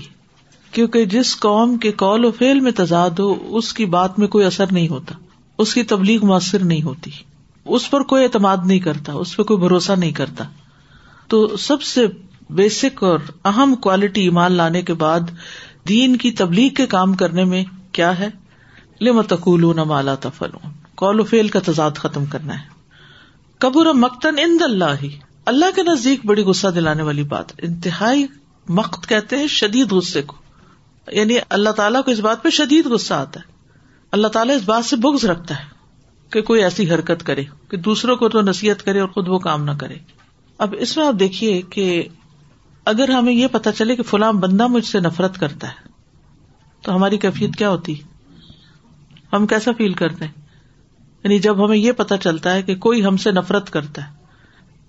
کیونکہ 0.73 1.05
جس 1.05 1.39
قوم 1.39 1.79
کے 1.79 1.93
کال 1.93 2.25
و 2.25 2.31
فیل 2.31 2.61
میں 2.61 2.73
تضاد 2.77 3.11
ہو، 3.11 3.57
اس 3.57 3.73
کی 3.73 3.85
بات 3.87 4.19
میں 4.19 4.29
کوئی 4.29 4.47
اثر 4.47 4.65
نہیں 4.71 4.89
ہوتا۔ 4.89 5.15
اس 5.59 5.75
کی 5.75 5.83
تبلیغ 5.83 6.27
مؤثر 6.27 6.65
نہیں 6.65 6.83
ہوتی۔ 6.83 7.11
اس 7.65 7.91
پر 7.91 8.03
کوئی 8.03 8.25
اعتماد 8.25 8.57
نہیں 8.65 8.79
کرتا، 8.79 9.13
اس 9.13 9.37
پہ 9.37 9.43
کوئی 9.43 9.61
بھروسہ 9.61 9.93
نہیں 9.93 10.13
کرتا۔ 10.13 10.45
تو 11.29 11.57
سب 11.57 11.83
سے 11.83 12.07
بیسک 12.51 13.03
اور 13.03 13.19
اہم 13.45 13.75
کوالٹی 13.75 14.23
ایمان 14.23 14.53
لانے 14.53 14.83
کے 14.83 14.95
بعد 14.95 15.21
دین 15.89 16.17
کی 16.17 16.31
تبلیغ 16.31 16.75
کے 16.75 16.87
کام 16.87 17.15
کرنے 17.15 17.45
میں 17.45 17.65
کیا 17.93 18.19
ہے؟ 18.19 18.29
لمتقول 19.01 19.77
نہ 19.77 19.85
مالا 19.85 20.15
تفلون 20.15 20.84
کال 20.97 21.21
و 21.21 21.25
فیل 21.25 21.49
کا 21.49 21.61
تضاد 21.67 21.91
ختم 21.91 22.25
کرنا 22.25 22.55
ہے۔ 22.55 22.69
کبر 23.59 23.93
مکتن 23.93 24.35
اند 24.39 24.63
اللہ۔ 24.63 24.85
ہی 25.03 25.19
اللہ 25.47 25.65
کے 25.75 25.83
نزدیک 25.83 26.27
بڑی 26.27 26.43
غصہ 26.43 26.69
دلانے 26.69 27.03
والی 27.03 27.23
بات۔ 27.23 27.53
انتہائی 27.59 28.27
مقت 28.69 29.09
کہتے 29.09 29.37
ہیں 29.37 29.47
شدید 29.47 29.93
غصے 29.93 30.23
کو۔ 30.23 30.37
یعنی 31.13 31.37
اللہ 31.51 31.71
تعالیٰ 31.71 32.05
کو 32.05 32.11
اس 32.11 32.19
بات 32.19 32.43
پہ 32.43 32.51
شدید 32.51 32.87
غصہ 32.87 33.15
آتا 33.15 33.41
ہے۔ 33.41 33.53
اللہ 34.13 34.29
تعالیٰ 34.29 34.57
اس 34.57 34.63
بات 34.65 34.85
سے 34.85 34.97
بغض 34.97 35.25
رکھتا 35.25 35.59
ہے 35.59 35.65
کہ 36.31 36.43
کوئی 36.43 36.63
ایسی 36.63 36.91
حرکت 36.91 37.27
کرے 37.27 37.45
کہ 37.69 37.77
دوسروں 37.77 38.17
کو 38.17 38.29
تو 38.29 38.41
نصیحت 38.41 38.83
کرے 38.83 39.01
اور 39.01 39.09
خود 39.09 39.29
وہ 39.29 39.39
کام 39.39 39.65
نہ 39.65 39.71
کرے۔ 39.81 39.97
اب 40.59 40.75
اس 40.79 40.97
میں 40.97 41.07
آپ 41.07 41.15
دیکھیے 41.21 41.63
کہ 41.63 42.09
اگر 42.85 43.09
ہمیں 43.09 43.33
یہ 43.33 43.47
پتا 43.47 43.73
چلے 43.73 43.97
کہ 43.97 44.03
فلاں 44.03 44.33
بندہ 44.33 44.67
مجھ 44.67 44.85
سے 44.85 45.01
نفرت 45.01 45.41
کرتا 45.41 45.69
ہے 45.69 45.89
تو 46.83 46.95
ہماری 46.95 47.19
کیفیت 47.19 47.57
کیا 47.57 47.71
ہوتی؟ 47.71 47.95
ہم 49.33 49.47
کیسا 49.47 49.71
فیل 49.79 49.93
کرتے 49.93 50.25
ہیں؟ 50.25 50.44
یعنی 51.25 51.39
جب 51.39 51.65
ہمیں 51.65 51.77
یہ 51.77 51.93
پتا 51.93 52.17
چلتا 52.17 52.55
ہے 52.55 52.63
کہ 52.63 52.77
کوئی 52.77 53.05
ہم 53.05 53.17
سے 53.17 53.33
نفرت 53.33 53.71
کرتا 53.71 54.09
ہے، 54.09 54.13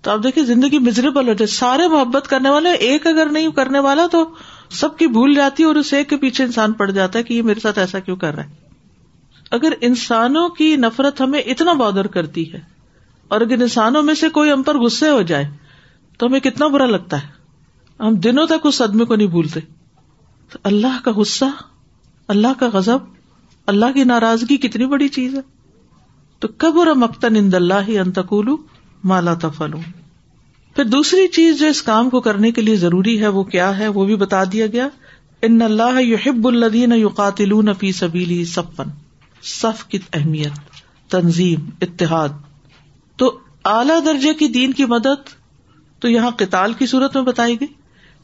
تو 0.02 0.10
آپ 0.10 0.18
دیکھیے 0.22 0.44
زندگی 0.44 0.78
مزریبل 0.78 1.28
ہو 1.28 1.32
جائے 1.32 1.46
سارے 1.46 1.88
محبت 1.88 2.28
کرنے 2.28 2.50
والے، 2.50 2.70
ایک 2.70 3.06
اگر 3.06 3.28
نہیں 3.30 3.52
کرنے 3.52 3.78
والا 3.78 4.06
تو 4.12 4.34
سب 4.70 4.96
کی 4.96 5.06
بھول 5.06 5.34
جاتی 5.34 5.62
ہے 5.62 5.68
اور 5.68 5.74
اس 5.74 5.92
ایک 5.92 6.10
کے 6.10 6.16
پیچھے 6.16 6.44
انسان 6.44 6.72
پڑ 6.72 6.90
جاتا 6.90 7.18
ہے 7.18 7.24
کہ 7.24 7.34
یہ 7.34 7.42
میرے 7.42 7.60
ساتھ 7.60 7.78
ایسا 7.78 7.98
کیوں 7.98 8.16
کر 8.16 8.34
رہا 8.34 8.44
ہے۔ 8.44 8.54
اگر 9.50 9.72
انسانوں 9.80 10.48
کی 10.48 10.76
نفرت 10.76 11.20
ہمیں 11.20 11.40
اتنا 11.40 11.72
بادر 11.72 12.06
کرتی 12.06 12.52
ہے 12.52 12.60
اور 13.28 13.40
اگر 13.40 13.52
انسانوں 13.52 14.02
میں 14.02 14.14
سے 14.14 14.28
کوئی 14.28 14.52
ہم 14.52 14.62
پر 14.62 14.78
غصے 14.78 15.08
ہو 15.08 15.22
جائے، 15.22 15.44
تو 16.18 16.26
ہمیں 16.26 16.40
کتنا 16.40 16.66
برا 16.66 16.86
لگتا 16.86 17.22
ہے۔ 17.22 17.28
ہم 18.00 18.14
دنوں 18.14 18.46
تک 18.46 18.66
اس 18.66 18.74
صدمے 18.74 19.04
کو 19.04 19.16
نہیں 19.16 19.28
بھولتے۔ 19.28 19.60
تو 20.52 20.58
اللہ 20.62 21.04
کا 21.04 21.10
غصہ، 21.16 21.44
اللہ 22.28 22.48
کا 22.58 22.68
غزب 22.72 22.98
اللہ 23.66 23.92
کی 23.94 24.04
ناراضگی 24.04 24.56
کتنی 24.56 24.86
بڑی 24.86 25.08
چیز 25.08 25.34
ہے۔ 25.34 25.55
تو 26.38 26.48
کب 26.48 26.74
مکتن 26.94 27.36
اند 27.36 27.54
اللہ 27.54 28.00
انتقول 28.00 28.50
مالا 29.04 29.34
تفلوں 29.34 29.80
پھر 30.76 30.84
دوسری 30.84 31.28
چیز 31.28 31.58
جو 31.58 31.66
اس 31.66 31.82
کام 31.82 32.10
کو 32.10 32.20
کرنے 32.20 32.50
کے 32.50 32.62
لیے 32.62 32.76
ضروری 32.76 33.20
ہے 33.20 33.28
وہ 33.28 33.44
کیا 33.44 33.78
ہے؟ 33.78 33.88
وہ 33.88 34.04
بھی 34.04 34.16
بتا 34.16 34.44
دیا 34.44 34.66
گیا۔ 34.66 34.88
ان 35.42 35.62
اللہ 35.62 36.02
یحب 36.02 36.48
الدین 36.48 36.92
یوقاتل 36.92 37.72
فی 37.78 37.92
سبیلی 37.92 38.44
صفن 38.44 38.84
صف 39.42 39.84
کی 39.84 39.98
اہمیت، 40.12 40.52
تنظیم، 41.10 41.70
اتحاد۔ 41.80 42.28
تو 43.16 43.38
اعلی 43.64 44.00
درجے 44.04 44.34
کی 44.34 44.48
دین 44.48 44.72
کی 44.72 44.84
مدد 44.84 45.28
تو 45.98 46.08
یہاں 46.08 46.30
کتال 46.30 46.72
کی 46.72 46.86
صورت 46.86 47.16
میں 47.16 47.24
بتائی 47.24 47.60
گئی۔ 47.60 47.68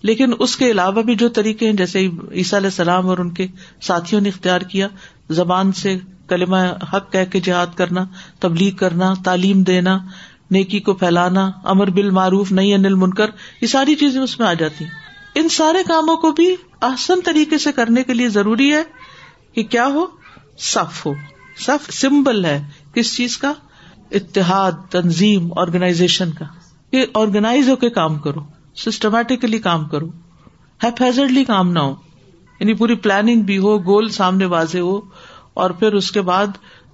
لیکن 0.02 0.32
اس 0.38 0.56
کے 0.56 0.70
علاوہ 0.70 1.02
بھی 1.02 1.14
جو 1.14 1.28
طریقے 1.28 1.66
ہیں، 1.66 1.72
جیسے 1.72 2.08
عیسیٰ 2.32 2.58
علیہ 2.58 2.68
السلام 2.68 3.06
اور 3.06 3.18
ان 3.18 3.30
کے 3.30 3.46
ساتھیوں 3.80 4.20
نے 4.20 4.28
اختیار 4.28 4.60
کیا، 4.60 4.88
زبان 5.30 5.72
سے 5.72 5.98
کلمہ 6.32 6.56
حق 6.92 7.12
کہہ 7.12 7.32
کے 7.32 7.40
جہاد 7.40 7.66
کرنا، 7.74 8.04
تبلیغ 8.40 8.74
کرنا، 8.74 9.14
تعلیم 9.24 9.62
دینا، 9.62 9.98
نیکی 10.50 10.80
کو 10.80 10.94
پھیلانا، 10.94 11.50
امر 11.64 11.90
بال 11.90 12.10
معروف 12.10 12.52
نہیں 12.52 12.74
انل 12.74 12.94
منکر 12.94 13.30
یہ 13.60 13.66
ساری 13.66 13.94
چیزیں 13.94 14.20
اس 14.20 14.38
میں 14.38 14.46
آ 14.46 14.52
جاتی 14.52 14.84
ان 15.34 15.48
سارے 15.48 15.78
کاموں 15.88 16.16
کو 16.16 16.32
بھی 16.32 16.56
آسن 16.80 17.20
طریقے 17.24 17.58
سے 17.58 17.72
کرنے 17.72 18.02
کے 18.02 18.14
لیے 18.14 18.28
ضروری 18.28 18.72
ہے 18.72 18.82
کہ 19.54 19.62
کیا 19.62 19.86
ہو؟ 19.86 20.06
صف 20.58 21.06
ہو۔ 21.06 21.14
صف 21.56 21.90
سمبل 21.90 22.44
ہے 22.44 22.68
کس 22.94 23.16
چیز 23.16 23.38
کا؟ 23.38 23.52
اتحاد، 24.10 24.72
تنظیم 24.90 25.58
آرگنائزیشن 25.58 26.30
کا۔ 26.30 26.44
کہ 26.90 27.06
آرگنائز 27.14 27.68
ہو 27.68 27.76
کے 27.76 27.90
کام 27.90 28.18
کرو۔ 28.18 28.40
سسٹمیٹکلی 28.76 29.58
کام 29.58 29.84
کرو۔ 29.84 30.06
ہیپیزڈلی 30.84 31.44
کام 31.44 31.72
نہ 31.72 31.78
ہو۔ 31.78 31.94
یعنی 32.60 32.74
پوری 32.74 32.94
پلاننگ 32.94 33.42
بھی 33.42 33.58
ہو 33.58 33.78
گول 33.78 34.08
سامنے 34.08 34.44
واضح 34.44 34.78
ہو۔ 34.78 35.00
اور 35.54 35.70
پھر 35.70 35.92
اس 35.92 36.12
کے 36.12 36.20
بعد 36.20 36.46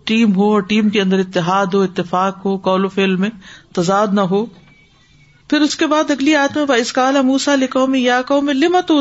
ٹیم 0.04 0.36
ہو 0.36 0.52
اور 0.52 0.60
ٹیم 0.60 0.88
کے 0.88 1.00
اندر 1.00 1.18
اتحاد 1.18 1.66
ہو، 1.74 1.80
اتفاق 1.82 2.38
ہو 2.44 2.58
کال 2.58 2.84
و 2.84 2.88
فیل 2.88 3.16
میں 3.16 3.30
تضاد 3.72 4.06
نہ 4.12 4.20
ہو۔ 4.20 4.46
پھر 5.48 5.60
اس 5.60 5.76
کے 5.76 5.86
بعد 5.86 6.10
اگلی 6.10 6.34
آدمی 6.36 6.64
باسکال 6.64 7.16
موسا 7.22 7.54
لکھو 7.54 7.86
میں 7.86 8.00
یا 8.00 8.20
کہ 8.28 8.40
میں 8.40 8.54
لمت 8.54 8.92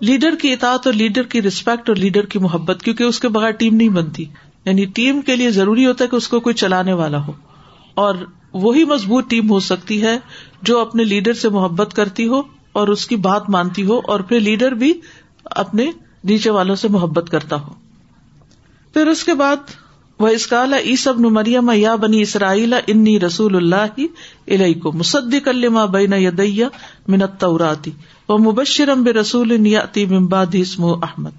لیڈر 0.00 0.34
کی 0.34 0.52
اطاعت 0.52 0.86
اور 0.86 0.94
لیڈر 0.94 1.22
کی 1.22 1.42
ریسپیکٹ 1.42 1.88
اور 1.88 1.96
لیڈر 1.96 2.26
کی 2.26 2.38
محبت، 2.38 2.82
کیونکہ 2.82 3.04
اس 3.04 3.20
کے 3.20 3.28
بغیر 3.28 3.50
ٹیم 3.50 3.74
نہیں 3.74 3.88
بنتی۔ 3.88 4.24
یعنی 4.64 4.84
ٹیم 4.84 5.20
کے 5.20 5.36
لیے 5.36 5.50
ضروری 5.50 5.86
ہوتا 5.86 6.04
ہے 6.04 6.08
کہ 6.08 6.16
اس 6.16 6.28
کو 6.28 6.40
کوئی 6.40 6.54
چلانے 6.54 6.92
والا 6.92 7.26
ہو۔ 7.26 7.32
اور 7.94 8.14
وہی 8.52 8.84
مضبوط 8.84 9.30
ٹیم 9.30 9.50
ہو 9.50 9.60
سکتی 9.60 10.02
ہے 10.02 10.18
جو 10.62 10.80
اپنے 10.80 11.04
لیڈر 11.04 11.32
سے 11.32 11.48
محبت 11.48 11.94
کرتی 11.94 12.28
ہو 12.28 12.42
اور 12.72 12.88
اس 12.88 13.06
کی 13.06 13.16
بات 13.16 13.50
مانتی 13.50 13.86
ہو 13.86 14.00
اور 14.04 14.20
پھر 14.20 14.40
لیڈر 14.40 14.72
بھی 14.72 15.00
اپنے 15.44 15.90
نیچے 16.24 16.50
والوں 16.50 16.74
سے 16.74 16.88
محبت 16.88 17.30
کرتا 17.30 17.56
ہو۔ 17.56 17.87
پھر 18.94 19.06
اس 19.06 19.24
کے 19.24 19.34
بعد 19.34 19.56
وہ 20.18 20.28
اسکال 20.28 20.72
عیسب 20.72 21.20
مریم، 21.20 21.70
یا 21.74 21.94
بنی 21.94 22.22
اسرائیل، 22.22 22.74
انی 22.86 23.20
رسول 23.20 23.56
اللہ 23.56 24.00
علیہ 24.48 24.74
کو 24.74 24.92
مصدق 24.92 25.48
الما 25.48 25.84
بین 25.84 26.12
یدیا 26.12 26.68
منت 27.08 27.40
توراتی 27.40 27.90
وہ 28.28 28.38
مبشرم 28.38 29.02
بے 29.02 29.12
رسول 29.12 29.60
نیاتی 29.60 30.06
اسم 30.52 30.84
احمد۔ 30.84 31.30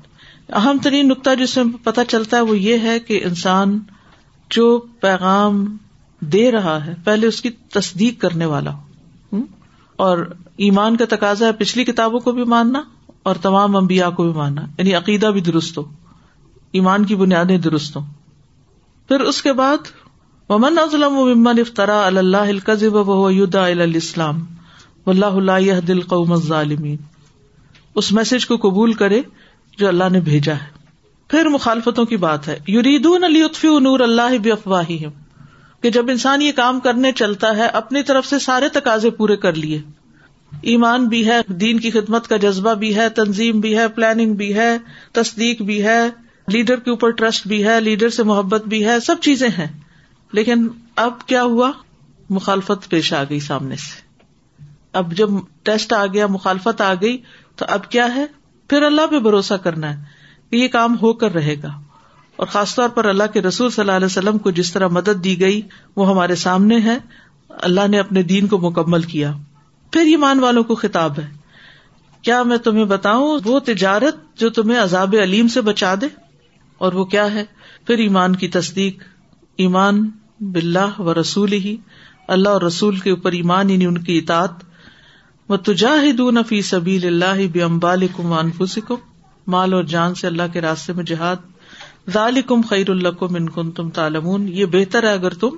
اہم 0.49 0.77
ترین 0.83 1.07
نقطہ 1.07 1.29
جس 1.39 1.57
میں 1.57 1.65
پتہ 1.83 2.01
چلتا 2.07 2.37
ہے 2.37 2.41
وہ 2.41 2.57
یہ 2.57 2.77
ہے 2.79 2.99
کہ 2.99 3.21
انسان 3.23 3.79
جو 4.49 4.85
پیغام 4.99 5.77
دے 6.19 6.51
رہا 6.51 6.85
ہے، 6.85 6.93
پہلے 7.03 7.27
اس 7.27 7.41
کی 7.41 7.49
تصدیق 7.49 8.21
کرنے 8.21 8.45
والا 8.45 8.73
ہو۔ 8.73 8.79
اور 9.95 10.33
ایمان 10.57 10.97
کا 10.97 11.05
تقاضا 11.09 11.47
ہے 11.47 11.51
پچھلی 11.51 11.83
کتابوں 11.83 12.19
کو 12.19 12.31
بھی 12.31 12.43
ماننا 12.43 12.81
اور 13.23 13.35
تمام 13.35 13.75
امبیا 13.75 14.09
کو 14.09 14.23
بھی 14.23 14.31
ماننا 14.31 14.61
یعنی 14.77 14.93
عقیدہ 14.93 15.27
بھی 15.27 15.41
درست 15.41 15.77
ہو۔ 15.77 15.83
ایمان 16.71 17.05
کی 17.05 17.15
بنیادیں 17.15 17.57
درست 17.57 17.95
ہوں۔ 17.95 18.05
پھر 19.07 19.19
اس 19.19 19.41
کے 19.41 19.53
بعد، 19.53 19.77
ومن 20.49 20.77
ازلم 20.77 21.17
و 21.17 21.25
ممن 21.25 21.59
افطرا 21.59 22.07
اللہ 22.07 22.37
القزب 22.37 23.09
و 23.09 23.31
یدا 23.31 23.65
الاسلام 23.65 24.45
و 25.05 25.09
اللہ 25.09 25.25
اللہ 25.25 25.79
دل 25.79 26.01
قوم 26.01 26.35
ظالمین 26.35 26.97
اس 27.95 28.11
میسج 28.11 28.47
کو 28.47 28.57
قبول 28.57 28.93
کرے 28.93 29.21
جو 29.77 29.87
اللہ 29.87 30.03
نے 30.11 30.19
بھیجا 30.19 30.53
ہے۔ 30.53 30.79
پھر 31.27 31.45
مخالفتوں 31.45 32.05
کی 32.05 32.17
بات 32.17 32.47
ہے۔ 32.47 32.59
یریدون 32.67 33.23
علی 33.23 33.41
اطفی 33.41 33.67
نور 33.67 33.99
اللہ 33.99 34.37
بے 34.41 34.75
کہ 35.81 35.89
جب 35.89 36.09
انسان 36.09 36.41
یہ 36.41 36.51
کام 36.51 36.79
کرنے 36.79 37.11
چلتا 37.11 37.57
ہے، 37.57 37.65
اپنی 37.65 38.03
طرف 38.03 38.25
سے 38.25 38.39
سارے 38.39 38.69
تقاضے 38.69 39.09
پورے 39.09 39.35
کر 39.35 39.53
لیے۔ 39.53 39.81
ایمان 40.61 41.07
بھی 41.07 41.27
ہے، 41.27 41.39
دین 41.47 41.79
کی 41.79 41.91
خدمت 41.91 42.27
کا 42.27 42.37
جذبہ 42.37 42.73
بھی 42.73 42.95
ہے، 42.95 43.09
تنظیم 43.09 43.59
بھی 43.59 43.77
ہے 43.77 43.87
پلاننگ 43.87 44.33
بھی 44.33 44.55
ہے، 44.55 44.77
تصدیق 45.11 45.61
بھی 45.61 45.83
ہے۔ 45.83 46.28
لیڈر 46.49 46.79
کے 46.79 46.89
اوپر 46.89 47.09
ٹرسٹ 47.09 47.47
بھی 47.47 47.67
ہے، 47.67 47.81
لیڈر 47.81 48.09
سے 48.09 48.23
محبت 48.23 48.67
بھی 48.67 48.85
ہے، 48.85 48.99
سب 48.99 49.15
چیزیں 49.21 49.49
ہیں۔ 49.49 49.79
لیکن 50.31 50.67
اب 50.95 51.27
کیا 51.27 51.43
ہوا؟ 51.43 51.71
مخالفت 52.29 52.89
پیش 52.89 53.13
آ 53.13 53.23
گئی 53.23 53.39
سامنے 53.39 53.75
سے۔ 53.75 54.01
اب 54.93 55.13
جب 55.13 55.29
ٹیسٹ 55.63 55.93
آ 55.93 56.05
گیا، 56.05 56.27
مخالفت 56.27 56.81
آ 56.81 56.93
گئی، 56.93 57.17
تو 57.55 57.65
اب 57.69 57.91
کیا 57.91 58.15
ہے؟ 58.15 58.25
پھر 58.69 58.81
اللہ 58.81 59.07
پہ 59.11 59.19
بھروسہ 59.19 59.53
کرنا 59.53 59.97
ہے 59.97 60.03
کہ 60.49 60.55
یہ 60.55 60.67
کام 60.67 60.95
ہو 61.01 61.13
کر 61.13 61.33
رہے 61.33 61.55
گا۔ 61.63 61.81
اور 62.35 62.47
خاص 62.47 62.75
طور 62.75 62.89
پر 62.89 63.05
اللہ 63.05 63.23
کے 63.33 63.41
رسول 63.41 63.69
صلی 63.69 63.81
اللہ 63.81 63.91
علیہ 63.91 64.05
وسلم 64.05 64.37
کو 64.37 64.51
جس 64.51 64.73
طرح 64.73 64.87
مدد 64.87 65.23
دی 65.23 65.39
گئی، 65.39 65.61
وہ 65.95 66.09
ہمارے 66.09 66.35
سامنے 66.35 66.79
ہے۔ 66.79 66.97
اللہ 67.49 67.87
نے 67.87 67.99
اپنے 67.99 68.23
دین 68.23 68.47
کو 68.47 68.57
مکمل 68.57 69.01
کیا۔ 69.01 69.33
پھر 69.91 70.01
ایمان 70.01 70.39
والوں 70.39 70.63
کو 70.63 70.75
خطاب 70.75 71.19
ہے۔ 71.19 71.27
کیا 72.21 72.43
میں 72.43 72.57
تمہیں 72.57 72.85
بتاؤں، 72.85 73.39
وہ 73.45 73.59
تجارت 73.59 74.39
جو 74.39 74.49
تمہیں 74.49 74.79
عذاب 74.79 75.15
علیم 75.23 75.47
سے 75.47 75.61
بچا 75.61 75.95
دے؟ 76.01 76.28
اور 76.79 76.93
وہ 76.93 77.05
کیا 77.05 77.33
ہے؟ 77.33 77.43
پھر 77.87 77.97
ایمان 77.97 78.35
کی 78.35 78.47
تصدیق، 78.47 79.03
ایمان 79.57 80.09
بلّہ 80.39 81.01
و 81.01 81.13
رسول 81.13 81.53
ہی 81.53 81.77
اللہ 82.27 82.49
اور 82.49 82.61
رسول 82.61 82.97
کے 82.97 83.09
اوپر 83.09 83.31
ایمان 83.31 83.69
یعنی 83.69 83.85
ان 83.85 83.97
کی 83.97 84.17
اطاط 84.17 84.51
و 85.49 85.57
تجاہدون 85.57 86.37
فی 86.47 86.61
سبیل 86.61 87.05
اللہ 87.05 87.47
بے 87.51 87.63
امبال 87.63 88.07
مال 89.47 89.73
اور 89.73 89.83
جان 89.83 90.15
سے 90.15 90.27
اللہ 90.27 90.43
کے 90.53 90.61
راستے 90.61 90.93
میں 90.93 91.03
جہاد۔ 91.03 91.35
ذالکم 92.09 92.61
خیر 92.61 92.89
الکم 92.89 93.35
ان 93.35 93.49
کن 93.49 93.71
تم 93.71 93.89
تالمون 93.89 94.47
یہ 94.47 94.65
بہتر 94.65 95.03
ہے 95.03 95.13
اگر 95.13 95.33
تم 95.33 95.49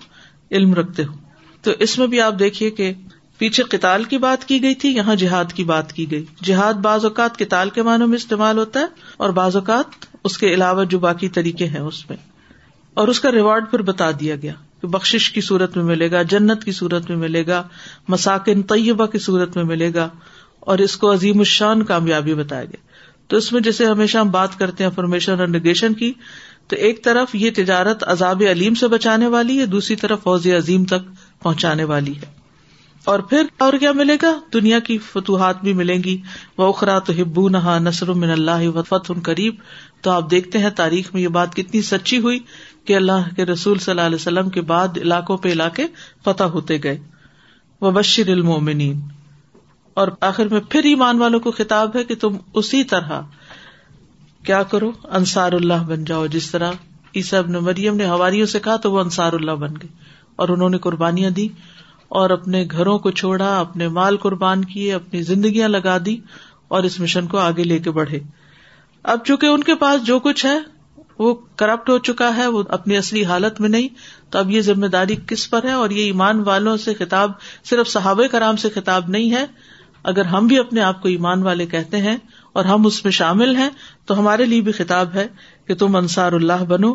علم 0.51 0.73
رکھتے 0.73 1.03
ہو۔ 1.03 1.13
تو 1.61 1.71
اس 1.79 1.99
میں 1.99 2.07
بھی 2.07 2.21
آپ 2.21 2.33
دیکھیے 2.39 2.71
کہ 2.71 2.93
پیچھے 3.41 3.63
قتال 3.63 4.03
کی 4.03 4.17
بات 4.17 4.47
کی 4.47 4.61
گئی 4.61 4.75
تھی، 4.75 4.89
یہاں 4.89 5.15
جہاد 5.15 5.45
کی 5.53 5.63
بات 5.63 5.93
کی 5.93 6.11
گئی۔ 6.11 6.25
جہاد 6.43 6.73
بعض 6.73 7.05
اوقات 7.05 7.39
کتال 7.39 7.69
کے 7.69 7.81
معنوں 7.81 8.07
میں 8.07 8.15
استعمال 8.15 8.57
ہوتا 8.57 8.79
ہے 8.79 8.85
اور 9.17 9.29
بعض 9.29 9.55
اوقات 9.55 10.05
اس 10.23 10.37
کے 10.37 10.53
علاوہ 10.53 10.83
جو 10.83 10.99
باقی 10.99 11.29
طریقے 11.29 11.67
ہیں 11.67 11.79
اس 11.79 12.09
میں۔ 12.09 12.17
اور 12.93 13.07
اس 13.07 13.19
کا 13.19 13.31
ریوارڈ 13.31 13.65
پھر 13.71 13.81
بتا 13.81 14.11
دیا 14.11 14.35
گیا 14.35 14.53
کہ 14.81 14.87
بخش 14.87 15.31
کی 15.31 15.41
صورت 15.41 15.77
میں 15.77 15.85
ملے 15.85 16.11
گا، 16.11 16.21
جنت 16.21 16.63
کی 16.63 16.71
صورت 16.71 17.09
میں 17.09 17.17
ملے 17.17 17.47
گا، 17.47 17.63
مساکن 18.07 18.61
طیبہ 18.61 19.05
کی 19.05 19.19
صورت 19.19 19.55
میں 19.55 19.65
ملے 19.65 19.93
گا 19.93 20.09
اور 20.59 20.77
اس 20.77 20.97
کو 20.97 21.13
عظیم 21.13 21.39
الشان 21.39 21.83
کامیابی 21.83 22.33
بتایا 22.33 22.65
گیا۔ 22.65 22.83
تو 23.27 23.37
اس 23.37 23.53
میں 23.53 23.61
جیسے 23.61 23.85
ہمیشہ 23.85 24.17
ہم 24.17 24.31
بات 24.31 24.59
کرتے 24.59 24.83
ہیں 24.83 24.89
انفارمیشن 24.89 25.39
اور 25.39 25.47
نگیشن 25.47 25.93
کی، 25.93 26.13
تو 26.67 26.75
ایک 26.75 27.03
طرف 27.03 27.35
یہ 27.35 27.49
تجارت 27.55 28.03
عذاب 28.07 28.43
علیم 28.51 28.73
سے 28.73 28.87
بچانے 28.87 29.27
والی 29.27 29.59
ہے، 29.59 29.65
دوسری 29.65 29.95
طرف 29.95 30.23
فوج 30.23 30.47
عظیم 30.47 30.85
تک 30.85 31.11
پہنچانے 31.43 31.83
والی 31.83 32.13
ہے۔ 32.17 32.40
اور 33.03 33.19
پھر 33.19 33.43
اور 33.57 33.73
کیا 33.73 33.91
ملے 33.91 34.17
گا؟ 34.21 34.39
دنیا 34.53 34.79
کی 34.79 34.97
فتوحات 34.97 35.61
بھی 35.61 35.73
ملیں 35.73 36.03
گی۔ 36.03 36.21
وہ 36.57 36.69
اخرا 36.69 36.99
تو 36.99 37.13
ہبو 37.21 37.49
نہا 37.49 37.79
نسر 37.79 38.13
من 38.13 38.29
اللہ 38.29 38.81
فتح 38.89 39.13
قریب 39.23 39.55
تو 40.01 40.11
آپ 40.11 40.31
دیکھتے 40.31 40.59
ہیں 40.59 40.69
تاریخ 40.69 41.13
میں 41.13 41.21
یہ 41.21 41.27
بات 41.27 41.55
کتنی 41.55 41.81
سچی 41.81 42.17
ہوئی 42.17 42.39
کہ 42.85 42.95
اللہ 42.95 43.35
کے 43.35 43.45
رسول 43.45 43.79
صلی 43.79 43.91
اللہ 43.91 44.01
علیہ 44.01 44.15
وسلم 44.15 44.49
کے 44.49 44.61
بعد 44.61 44.87
علاقوں 44.97 45.37
پہ 45.37 45.51
علاقے 45.51 45.85
فتح 46.25 46.43
ہوتے 46.43 46.77
گئے۔ 46.83 46.99
وہ 47.81 47.91
بشر 47.91 48.27
المومنین 48.27 49.01
اور 49.93 50.07
آخر 50.21 50.45
میں 50.45 50.61
پھر 50.69 50.83
ایمان 50.83 51.17
والوں 51.17 51.39
کو 51.39 51.51
خطاب 51.51 51.95
ہے 51.95 52.03
کہ 52.03 52.15
تم 52.15 52.37
اسی 52.53 52.83
طرح 52.83 53.21
کیا 54.43 54.63
کرو؟ 54.63 54.91
انصار 55.03 55.51
اللہ 55.51 55.83
بن 55.87 56.03
جاؤ۔ 56.03 56.27
جس 56.27 56.51
طرح 56.51 56.71
عیسب 57.15 57.47
نے 57.47 57.59
مریم 57.59 57.95
نے 57.95 58.05
ہواریوں 58.05 58.45
سے 58.45 58.59
کہا 58.59 58.75
تو 58.75 58.91
وہ 58.91 58.99
انصار 58.99 59.33
اللہ 59.33 59.51
بن 59.51 59.73
گئے 59.73 59.87
اور 60.35 60.49
انہوں 60.49 60.69
نے 60.69 60.77
قربانیاں 60.77 61.29
دی 61.29 61.47
اور 62.11 62.29
اپنے 62.29 62.65
گھروں 62.71 62.99
کو 62.99 63.11
چھوڑا، 63.11 63.59
اپنے 63.59 63.87
مال 63.87 64.17
قربان 64.17 64.65
کیے، 64.65 64.93
اپنی 64.93 65.21
زندگیاں 65.21 65.69
لگا 65.69 65.97
دی 66.05 66.17
اور 66.67 66.83
اس 66.83 66.99
مشن 66.99 67.27
کو 67.27 67.37
آگے 67.37 67.63
لے 67.63 67.79
کے 67.79 67.91
بڑھے۔ 67.91 68.19
اب 69.03 69.25
چونکہ 69.25 69.45
ان 69.45 69.63
کے 69.63 69.75
پاس 69.75 70.05
جو 70.05 70.19
کچھ 70.19 70.45
ہے، 70.45 70.59
وہ 71.19 71.35
کرپٹ 71.55 71.89
ہو 71.89 71.97
چکا 71.97 72.35
ہے، 72.37 72.47
وہ 72.47 72.63
اپنی 72.69 72.97
اصلی 72.97 73.25
حالت 73.25 73.61
میں 73.61 73.69
نہیں۔ 73.69 73.87
تو 74.29 74.39
اب 74.39 74.51
یہ 74.51 74.61
ذمہ 74.61 74.85
داری 74.85 75.15
کس 75.27 75.49
پر 75.49 75.63
ہے؟ 75.63 75.71
اور 75.71 75.89
یہ 75.89 76.03
ایمان 76.03 76.39
والوں 76.39 76.77
سے 76.77 76.93
خطاب، 76.93 77.31
صرف 77.69 77.87
صحابہ 77.87 78.27
کرام 78.31 78.55
سے 78.55 78.69
خطاب 78.69 79.09
نہیں 79.09 79.31
ہے۔ 79.31 79.45
اگر 80.03 80.25
ہم 80.25 80.47
بھی 80.47 80.59
اپنے 80.59 80.81
آپ 80.81 81.01
کو 81.01 81.07
ایمان 81.07 81.43
والے 81.43 81.65
کہتے 81.65 81.97
ہیں 81.97 82.17
اور 82.53 82.65
ہم 82.65 82.85
اس 82.85 83.03
میں 83.03 83.11
شامل 83.11 83.55
ہیں، 83.55 83.69
تو 84.05 84.19
ہمارے 84.19 84.45
لیے 84.45 84.61
بھی 84.61 84.71
خطاب 84.71 85.09
ہے 85.13 85.27
کہ 85.67 85.75
تم 85.75 85.95
انصار 85.95 86.31
اللہ 86.31 86.63
بنو، 86.67 86.93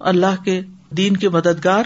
اللہ 0.00 0.44
کے 0.44 0.60
دین 0.90 1.16
کے 1.16 1.28
مددگار۔ 1.28 1.84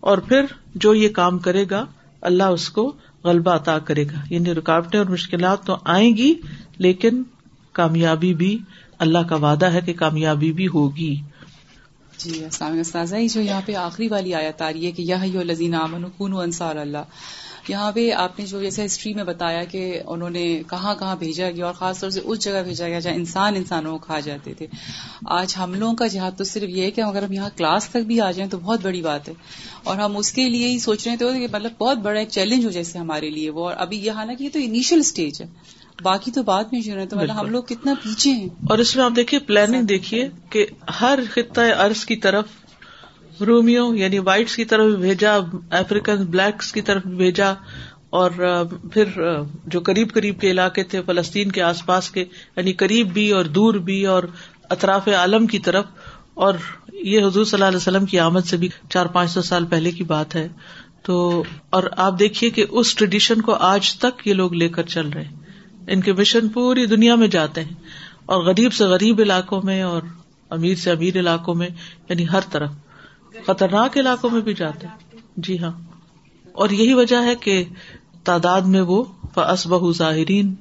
اور 0.00 0.18
پھر 0.18 0.44
جو 0.74 0.94
یہ 0.94 1.08
کام 1.08 1.38
کرے 1.38 1.64
گا 1.70 1.86
اللہ 2.26 2.42
اس 2.42 2.70
کو 2.70 2.92
غلبہ 3.24 3.50
عطا 3.50 3.78
کرے 3.78 4.04
گا۔ 4.04 4.24
یعنی 4.30 4.54
رکاوٹیں 4.54 4.98
اور 4.98 5.06
مشکلات 5.06 5.64
تو 5.64 5.76
آئیں 5.84 6.16
گی، 6.16 6.34
لیکن 6.78 7.22
کامیابی 7.72 8.34
بھی 8.34 8.58
اللہ 8.98 9.18
کا 9.18 9.36
وعدہ 9.36 9.66
ہے 9.66 9.80
کہ 9.80 9.92
کامیابی 9.92 10.52
بھی 10.52 10.68
ہوگی۔ 10.68 11.20
جی 12.18 12.44
السلام 12.44 13.26
جو 13.26 13.40
یہاں 13.40 13.60
پہ 13.66 13.74
آخری 13.74 14.08
والی 14.08 14.34
آیت 14.34 14.62
آ 14.62 14.72
رہی 14.72 14.86
ہے 14.86 14.92
کہ 14.92 15.02
یہ 15.02 15.42
لذین 15.42 15.74
امن 15.74 16.04
کن 16.18 16.32
انصار 16.32 16.76
اللہ۔ 16.76 17.04
یہاں 17.68 17.92
پہ 17.92 18.12
آپ 18.12 18.38
نے 18.38 18.46
جو 18.46 18.62
جیسے 18.62 18.86
ہسٹری 18.86 19.14
میں 19.14 19.24
بتایا 19.24 19.64
کہ 19.64 20.00
انہوں 20.06 20.30
نے 20.30 20.62
کہاں 20.70 20.94
کہاں 20.94 21.16
بھیجا 21.16 21.50
گیا 21.50 21.66
اور 21.66 21.74
خاص 21.74 22.00
طور 22.00 22.10
سے 22.10 22.20
اس 22.24 22.38
جگہ 22.38 22.62
بھیجا 22.64 22.88
گیا 22.88 22.98
جہاں 22.98 23.14
انسان 23.14 23.56
انسانوں 23.56 23.92
کو 23.92 23.98
کھا 23.98 24.20
جاتے 24.20 24.54
تھے۔ 24.54 24.66
آج 25.26 25.54
ہم 25.58 25.74
لوگوں 25.74 25.94
کا 25.94 26.06
جہاد 26.06 26.30
تو 26.38 26.44
صرف 26.44 26.68
یہ 26.68 26.82
ہے 26.82 26.90
کہ 26.90 27.00
اگر 27.00 27.22
ہم 27.22 27.32
یہاں 27.32 27.50
کلاس 27.56 27.88
تک 27.88 27.96
بھی 27.96 28.20
آ 28.20 28.30
جائیں 28.30 28.50
تو 28.50 28.58
بہت 28.58 28.80
بڑی 28.82 29.02
بات 29.02 29.28
ہے۔ 29.28 29.34
اور 29.84 29.96
ہم 29.96 30.16
اس 30.16 30.32
کے 30.32 30.48
لیے 30.48 30.68
ہی 30.68 30.78
سوچ 30.78 31.08
رہے 31.08 31.16
تھے 31.16 31.26
کہ 31.40 31.56
مطلب 31.56 31.72
بہت 31.78 31.96
بڑا 31.98 32.20
ایک 32.20 32.28
چیلنج 32.28 32.64
ہو 32.64 32.70
جیسے 32.70 32.98
ہمارے 32.98 33.30
لیے 33.30 33.50
وہ۔ 33.50 33.64
اور 33.64 33.74
ابھی 33.78 33.98
یہ 33.98 34.10
حالانکہ 34.10 34.44
یہ 34.44 34.48
تو 34.52 34.58
انیشیل 34.62 34.98
اسٹیج 34.98 35.42
ہے۔ 35.42 35.46
باقی 36.02 36.30
تو 36.30 36.42
بعد 36.42 36.64
میں 36.72 36.80
شروع 36.80 37.00
ہے 37.00 37.06
تو 37.06 37.16
مطلب 37.16 37.40
ہم 37.40 37.46
لوگ 37.46 37.62
کتنا 37.62 37.94
پیچھے 38.02 38.30
ہیں۔ 38.30 38.48
اور 38.68 38.78
اس 38.78 38.96
میں 38.96 39.04
آپ 39.04 39.12
دیکھیے 39.16 39.40
پلاننگ 39.40 39.82
دیکھیے 39.82 40.28
کہ 40.50 40.66
ہر 41.00 41.18
خطۂ 41.30 41.60
ارض 41.78 42.04
کی 42.04 42.16
طرف 42.16 42.44
رومیو 43.40 43.84
یعنی 43.94 44.18
وائٹس 44.18 44.56
کی 44.56 44.64
طرف 44.64 44.86
بھی 44.86 44.96
بھیجا 44.98 45.34
افریقن 45.70 46.24
بلیکس 46.26 46.72
کی 46.72 46.80
طرف 46.80 47.02
بھی 47.02 47.16
بھیجا، 47.16 47.52
اور 48.10 48.30
پھر 48.92 49.04
جو 49.66 49.80
قریب 49.80 50.12
قریب 50.14 50.40
کے 50.40 50.50
علاقے 50.50 50.82
تھے، 50.82 51.00
فلسطین 51.02 51.50
کے 51.52 51.62
آس 51.62 51.84
پاس 51.86 52.10
کے 52.10 52.20
یعنی 52.20 52.72
قریب 52.74 53.12
بھی 53.12 53.30
اور 53.30 53.44
دور 53.54 53.74
بھی 53.84 54.04
اور 54.06 54.22
اطراف 54.70 55.08
عالم 55.16 55.46
کی 55.46 55.58
طرف، 55.58 55.84
اور 56.34 56.54
یہ 56.92 57.24
حضور 57.24 57.44
صلی 57.44 57.56
اللہ 57.56 57.64
علیہ 57.64 57.76
وسلم 57.76 58.06
کی 58.06 58.18
آمد 58.20 58.46
سے 58.46 58.56
بھی 58.56 58.68
چار 58.90 59.06
پانچ 59.06 59.30
سو 59.30 59.42
سال 59.42 59.64
پہلے 59.66 59.90
کی 59.90 60.04
بات 60.04 60.34
ہے۔ 60.36 60.48
تو، 61.02 61.42
اور 61.70 61.82
آپ 61.96 62.18
دیکھیے 62.18 62.50
کہ 62.50 62.64
اس 62.70 62.94
ٹریڈیشن 62.94 63.40
کو 63.40 63.54
آج 63.64 63.94
تک 63.94 64.26
یہ 64.26 64.34
لوگ 64.34 64.54
لے 64.54 64.68
کر 64.68 64.86
چل 64.86 65.08
رہے 65.08 65.24
ہیں۔ 65.24 65.44
ان 65.88 66.00
کے 66.00 66.12
مشن 66.12 66.48
پوری 66.48 66.86
دنیا 66.86 67.14
میں 67.14 67.28
جاتے 67.28 67.64
ہیں، 67.64 67.74
اور 68.26 68.42
غریب 68.44 68.72
سے 68.72 68.84
غریب 68.86 69.20
علاقوں 69.20 69.60
میں 69.64 69.82
اور 69.82 70.02
امیر 70.50 70.74
سے 70.74 70.90
امیر 70.90 71.18
علاقوں 71.18 71.54
میں 71.54 71.68
یعنی 72.08 72.28
ہر 72.28 72.40
طرف۔ 72.50 72.70
خطرناک 73.44 73.98
علاقوں 73.98 74.30
میں 74.30 74.40
بھی 74.40 74.54
جاتے 74.54 74.86
جی 75.36 75.58
ہاں۔ 75.58 75.72
اور 76.52 76.70
یہی 76.70 76.94
وجہ 76.94 77.16
ہے 77.16 77.34
کہ 77.34 77.64
تعداد 78.24 78.60
میں 78.60 78.80
وہ 78.80 79.04
اسبہ 79.36 79.92
ظاہرین 79.92 80.54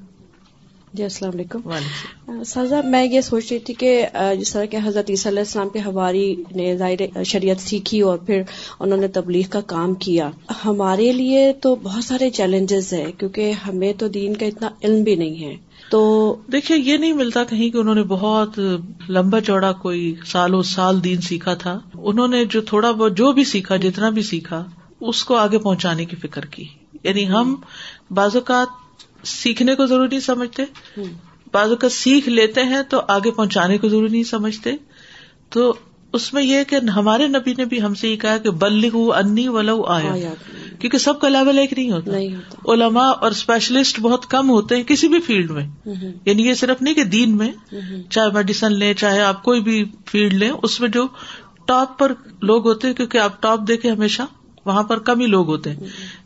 جی 0.93 1.03
السلام 1.03 1.31
علیکم۔ 1.33 2.43
سازا 2.43 2.81
میں 2.85 3.03
یہ 3.03 3.21
سوچ 3.21 3.51
رہی 3.51 3.59
تھی 3.59 3.73
کہ 3.73 4.07
جس 4.39 4.53
طرح 4.53 4.65
کہ 4.65 4.77
حضرت 4.83 5.09
عیسیٰ 5.09 5.31
علیہ 5.31 5.41
السلام 5.41 5.69
کے 5.69 5.79
ہواری 5.79 6.35
نے 6.55 6.77
ظاہر 6.77 7.23
شریعت 7.23 7.59
سیکھی 7.59 8.01
اور 8.01 8.17
پھر 8.17 8.41
انہوں 8.79 8.97
نے 8.97 9.07
تبلیغ 9.07 9.45
کا 9.49 9.61
کام 9.61 9.93
کیا۔ 9.93 10.29
ہمارے 10.65 11.11
لیے 11.11 11.53
تو 11.53 11.75
بہت 11.75 12.03
سارے 12.03 12.29
چیلنجز 12.29 12.93
ہیں 12.93 13.11
کیونکہ 13.17 13.51
ہمیں 13.51 13.93
تو 13.93 14.07
دین 14.07 14.35
کا 14.35 14.45
اتنا 14.45 14.69
علم 14.83 15.03
بھی 15.03 15.15
نہیں 15.15 15.43
ہے۔ 15.43 15.55
تو 15.89 16.35
دیکھیے 16.51 16.77
یہ 16.77 16.97
نہیں 16.97 17.13
ملتا 17.13 17.43
کہیں 17.43 17.69
کہ 17.69 17.77
انہوں 17.77 17.95
نے 17.95 18.03
بہت 18.03 18.59
لمبا 19.09 19.41
چوڑا 19.41 19.71
کوئی 19.71 20.15
سالوں 20.25 20.61
سال 20.61 21.03
دین 21.03 21.21
سیکھا 21.21 21.53
تھا۔ 21.53 21.79
انہوں 21.93 22.27
نے 22.27 22.45
جو 22.45 22.61
تھوڑا 22.61 22.91
بہت 22.91 23.17
جو 23.17 23.31
بھی 23.31 23.43
سیکھا 23.43 23.75
جتنا 23.75 24.09
بھی 24.09 24.21
سیکھا 24.21 24.65
اس 25.01 25.23
کو 25.23 25.35
آگے 25.35 25.57
پہنچانے 25.57 26.05
کی 26.05 26.15
فکر 26.15 26.45
کی۔ 26.45 26.65
یعنی 27.03 27.29
ہم 27.29 27.55
بعض 28.11 28.35
اوقات 28.35 28.67
سیکھنے 29.27 29.75
کو 29.75 29.85
ضروری 29.85 30.07
نہیں 30.07 30.19
سمجھتے۔ 30.19 30.63
بعض 31.53 31.69
اوقات 31.69 31.91
سیکھ 31.91 32.29
لیتے 32.29 32.63
ہیں 32.63 32.81
تو 32.89 33.01
آگے 33.07 33.31
پہنچانے 33.31 33.77
کو 33.77 33.89
ضروری 33.89 34.11
نہیں 34.11 34.23
سمجھتے۔ 34.23 34.71
تو 35.49 35.73
اس 36.13 36.33
میں 36.33 36.43
یہ 36.43 36.63
کہ 36.63 36.75
ہمارے 36.75 37.27
نبی 37.27 37.53
نے 37.57 37.65
بھی 37.65 37.81
ہم 37.81 37.93
سے 37.93 38.09
یہ 38.09 38.15
کہا 38.15 38.37
کہ 38.37 38.49
بلی 38.49 38.89
انی 38.93 39.47
ولو 39.47 39.83
آیا 39.83 40.33
کیونکہ 40.85 40.97
سب 40.97 41.19
کا 41.19 41.29
لیول 41.29 41.57
ایک 41.57 41.73
نہیں 41.73 41.91
ہوتا۔ 41.91 42.11
علماء 42.67 43.11
اور 43.21 43.31
اسپیشلسٹ 43.31 43.99
بہت 43.99 44.25
کم 44.25 44.49
ہوتے 44.49 44.75
ہیں 44.75 44.83
کسی 44.83 45.07
بھی 45.07 45.19
فیلڈ 45.19 45.51
میں۔ 45.51 45.67
یعنی 46.25 46.47
یہ 46.47 46.53
صرف 46.53 46.81
نہیں 46.81 46.93
کہ 46.93 47.03
دین 47.03 47.37
میں 47.37 47.51
چاہے 48.09 48.29
میڈیسن 48.33 48.73
لیں 48.73 48.93
چاہے 48.93 49.21
آپ 49.21 49.43
کوئی 49.43 49.61
بھی 49.61 49.85
فیلڈ 50.05 50.33
لیں 50.33 50.51
اس 50.63 50.81
میں 50.81 50.89
جو 50.89 51.07
ٹاپ 51.65 51.99
پر 51.99 52.11
لوگ 52.41 52.67
ہوتے 52.67 52.87
ہیں 52.87 52.95
کیونکہ 52.95 53.17
آپ 53.17 53.41
ٹاپ 53.41 53.59
دیکھے 53.67 53.89
ہمیشہ 53.89 54.21
وہاں 54.65 54.83
پر 54.83 54.99
کم 54.99 55.19
ہی 55.19 55.25
لوگ 55.25 55.47
ہوتے 55.47 55.69
ہیں۔ 55.69 55.79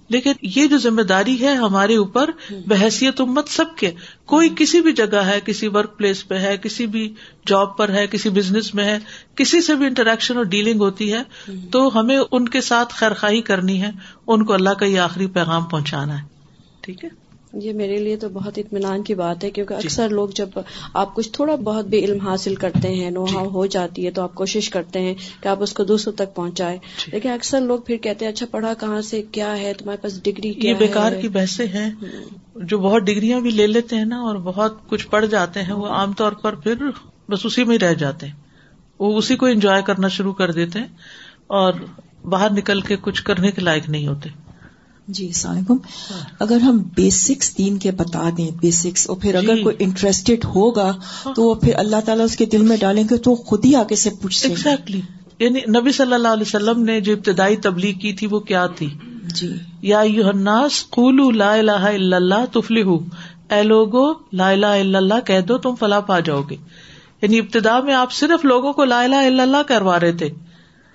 لیکن 0.09 0.31
یہ 0.41 0.67
جو 0.67 0.77
ذمہ 0.77 1.01
داری 1.01 1.41
ہے 1.41 1.53
ہمارے 1.55 1.95
اوپر 1.95 2.29
بحثیت 2.67 3.21
امت 3.21 3.49
سب 3.49 3.75
کے۔ 3.75 3.91
کوئی 4.25 4.49
کسی 4.57 4.81
بھی 4.81 4.93
جگہ 4.93 5.17
ہے 5.17 5.39
کسی 5.45 5.67
ورک 5.67 5.97
پلیس 5.97 6.27
پہ 6.27 6.35
ہے 6.35 6.57
کسی 6.57 6.87
بھی 6.87 7.13
جاب 7.47 7.77
پر 7.77 7.89
ہے 7.89 8.07
کسی 8.07 8.29
بزنس 8.29 8.75
میں 8.75 8.85
ہے 8.85 8.99
کسی 9.35 9.61
سے 9.61 9.75
بھی 9.75 9.85
انٹریکشن 9.85 10.37
اور 10.37 10.45
ڈیلنگ 10.45 10.79
ہوتی 10.79 11.13
ہے 11.13 11.51
تو 11.71 11.99
ہمیں 11.99 12.19
ان 12.31 12.49
کے 12.49 12.61
ساتھ 12.61 12.93
خیر 12.93 13.13
خائی 13.13 13.41
کرنی 13.41 13.81
ہے 13.81 13.91
ان 14.27 14.45
کو 14.45 14.53
اللہ 14.53 14.69
کا 14.69 14.85
یہ 14.85 14.99
آخری 14.99 15.27
پیغام 15.27 15.63
پہنچانا 15.63 16.21
ہے۔ 16.21 16.27
ٹھیک 16.81 17.03
ہے؟ 17.03 17.28
یہ 17.53 17.73
میرے 17.73 17.97
لیے 17.97 18.15
تو 18.15 18.29
بہت 18.29 18.57
اطمینان 18.57 19.03
کی 19.03 19.15
بات 19.15 19.43
ہے 19.43 19.49
کیونکہ 19.51 19.75
جی۔ 19.75 19.87
اکثر 19.87 20.09
لوگ 20.09 20.29
جب 20.29 20.49
آپ 20.93 21.15
کچھ 21.15 21.29
تھوڑا 21.31 21.55
بہت 21.55 21.85
بھی 21.85 22.05
علم 22.05 22.27
حاصل 22.27 22.55
کرتے 22.55 22.87
ہیں 22.87 23.09
نو 23.09 23.23
ہاؤ 23.23 23.43
جی۔ 23.43 23.49
ہو 23.49 23.65
جاتی 23.65 24.05
ہے 24.05 24.11
تو 24.11 24.21
آپ 24.21 24.35
کوشش 24.35 24.69
کرتے 24.69 24.99
ہیں 24.99 25.13
کہ 25.41 25.47
آپ 25.47 25.63
اس 25.63 25.73
کو 25.73 25.83
دوسروں 25.83 26.13
تک 26.13 26.35
پہنچائے۔ 26.35 26.77
جی۔ 26.77 27.11
لیکن 27.11 27.29
اکثر 27.29 27.61
لوگ 27.61 27.79
پھر 27.79 27.97
کہتے 27.97 28.25
ہیں 28.25 28.31
اچھا 28.31 28.45
پڑھا 28.51 28.73
کہاں 28.73 29.01
سے؟ 29.01 29.21
کیا 29.31 29.59
ہے؟ 29.59 29.73
تمہارے 29.73 29.97
پاس 30.01 30.23
ڈگری 30.23 30.53
یہ 30.57 30.73
بیکار 30.73 31.11
کی 31.11 31.27
بحثیں 31.27 31.67
ہیں۔ 31.67 31.89
جو 32.55 32.77
بہت 32.77 33.01
ڈگریاں 33.01 33.39
بھی 33.39 33.49
لے 33.49 33.67
لیتے 33.67 33.95
ہیں 33.95 34.05
نا 34.05 34.17
اور 34.17 34.35
بہت 34.35 34.89
کچھ 34.89 35.07
پڑھ 35.07 35.25
جاتے 35.25 35.63
ہیں 35.63 35.73
وہ 35.73 35.87
عام 35.87 36.13
طور 36.13 36.31
پر 36.31 36.55
پھر 36.55 36.75
بس 37.29 37.45
اسی 37.45 37.63
میں 37.63 37.75
ہی 37.75 37.79
رہ 37.79 37.93
جاتے 37.93 38.25
ہیں۔ 38.27 38.33
وہ 38.99 39.17
اسی 39.17 39.35
کو 39.35 39.45
انجوائے 39.45 39.81
کرنا 39.81 40.07
شروع 40.07 40.33
کر 40.33 40.51
دیتے 40.51 40.79
ہیں 40.79 40.87
اور 41.47 41.73
باہر 42.23 42.51
نکل 42.51 42.81
کے 42.81 42.95
کچھ 43.01 43.23
کرنے 43.23 43.51
کے 43.51 43.61
لائق 43.61 43.89
نہیں 43.89 44.07
ہوتے۔ 44.07 44.29
جی 45.09 45.25
السلام 45.25 45.55
علیکم۔ 45.55 45.77
اگر 46.39 46.57
ہم 46.57 46.77
بیسکس 46.95 47.57
دین 47.57 47.77
کے 47.77 47.91
بتا 47.91 48.29
دیں 48.37 48.49
بیسکس 48.61 49.09
اور 49.09 49.17
پھر 49.17 49.35
اگر 49.35 49.55
جی۔ 49.55 49.63
کوئی 49.63 49.75
انٹرسٹیڈ 49.79 50.45
ہوگا 50.45 50.91
تو 51.35 51.43
وہ 51.43 51.53
پھر 51.55 51.73
اللہ 51.75 51.95
تعالیٰ 52.05 52.25
اس 52.25 52.35
کے 52.35 52.45
دل 52.45 52.61
میں 52.61 52.77
ڈالیں 52.77 53.03
گے 53.03 53.17
تو 53.17 53.35
خود 53.35 53.65
ہی 53.65 53.75
آگے 53.75 53.95
سے 53.95 54.09
پوچھ 54.21 54.47
ایگزیکٹلی 54.47 55.01
یعنی 55.39 55.59
نبی 55.79 55.91
صلی 55.91 56.13
اللہ 56.13 56.27
علیہ 56.27 56.43
وسلم 56.47 56.83
نے 56.83 57.01
جو 57.01 57.13
ابتدائی 57.13 57.55
تبلیغ 57.55 57.99
کی 57.99 58.13
تھی 58.13 58.27
وہ 58.27 58.39
کیا 58.39 58.65
تھی؟ 58.65 58.87
جی۔ 59.33 59.55
یا 59.81 60.01
یوناس 60.01 60.89
قولو 60.89 61.31
لا 61.31 61.53
الہ 61.53 61.71
الا 61.71 62.15
اللہ 62.15 62.45
تفلحو۔ 62.51 62.97
اے 63.51 63.63
لوگو 63.63 64.13
لا 64.33 64.49
الہ 64.49 64.65
الا 64.65 64.97
اللہ 64.97 65.25
کہہ 65.25 65.41
دو 65.41 65.57
تم 65.57 65.75
فلاح 65.75 65.99
پا 65.99 66.19
جاؤ 66.19 66.41
گے۔ 66.41 66.55
یعنی 67.21 67.39
ابتدا 67.39 67.79
میں 67.79 67.93
آپ 67.93 68.11
صرف 68.11 68.45
لوگوں 68.45 68.73
کو 68.73 68.83
لا 68.83 69.01
الہ 69.01 69.15
الا 69.15 69.43
اللہ 69.43 69.63
کروا 69.67 69.99
رہے 69.99 70.11
تھے۔ 70.11 70.29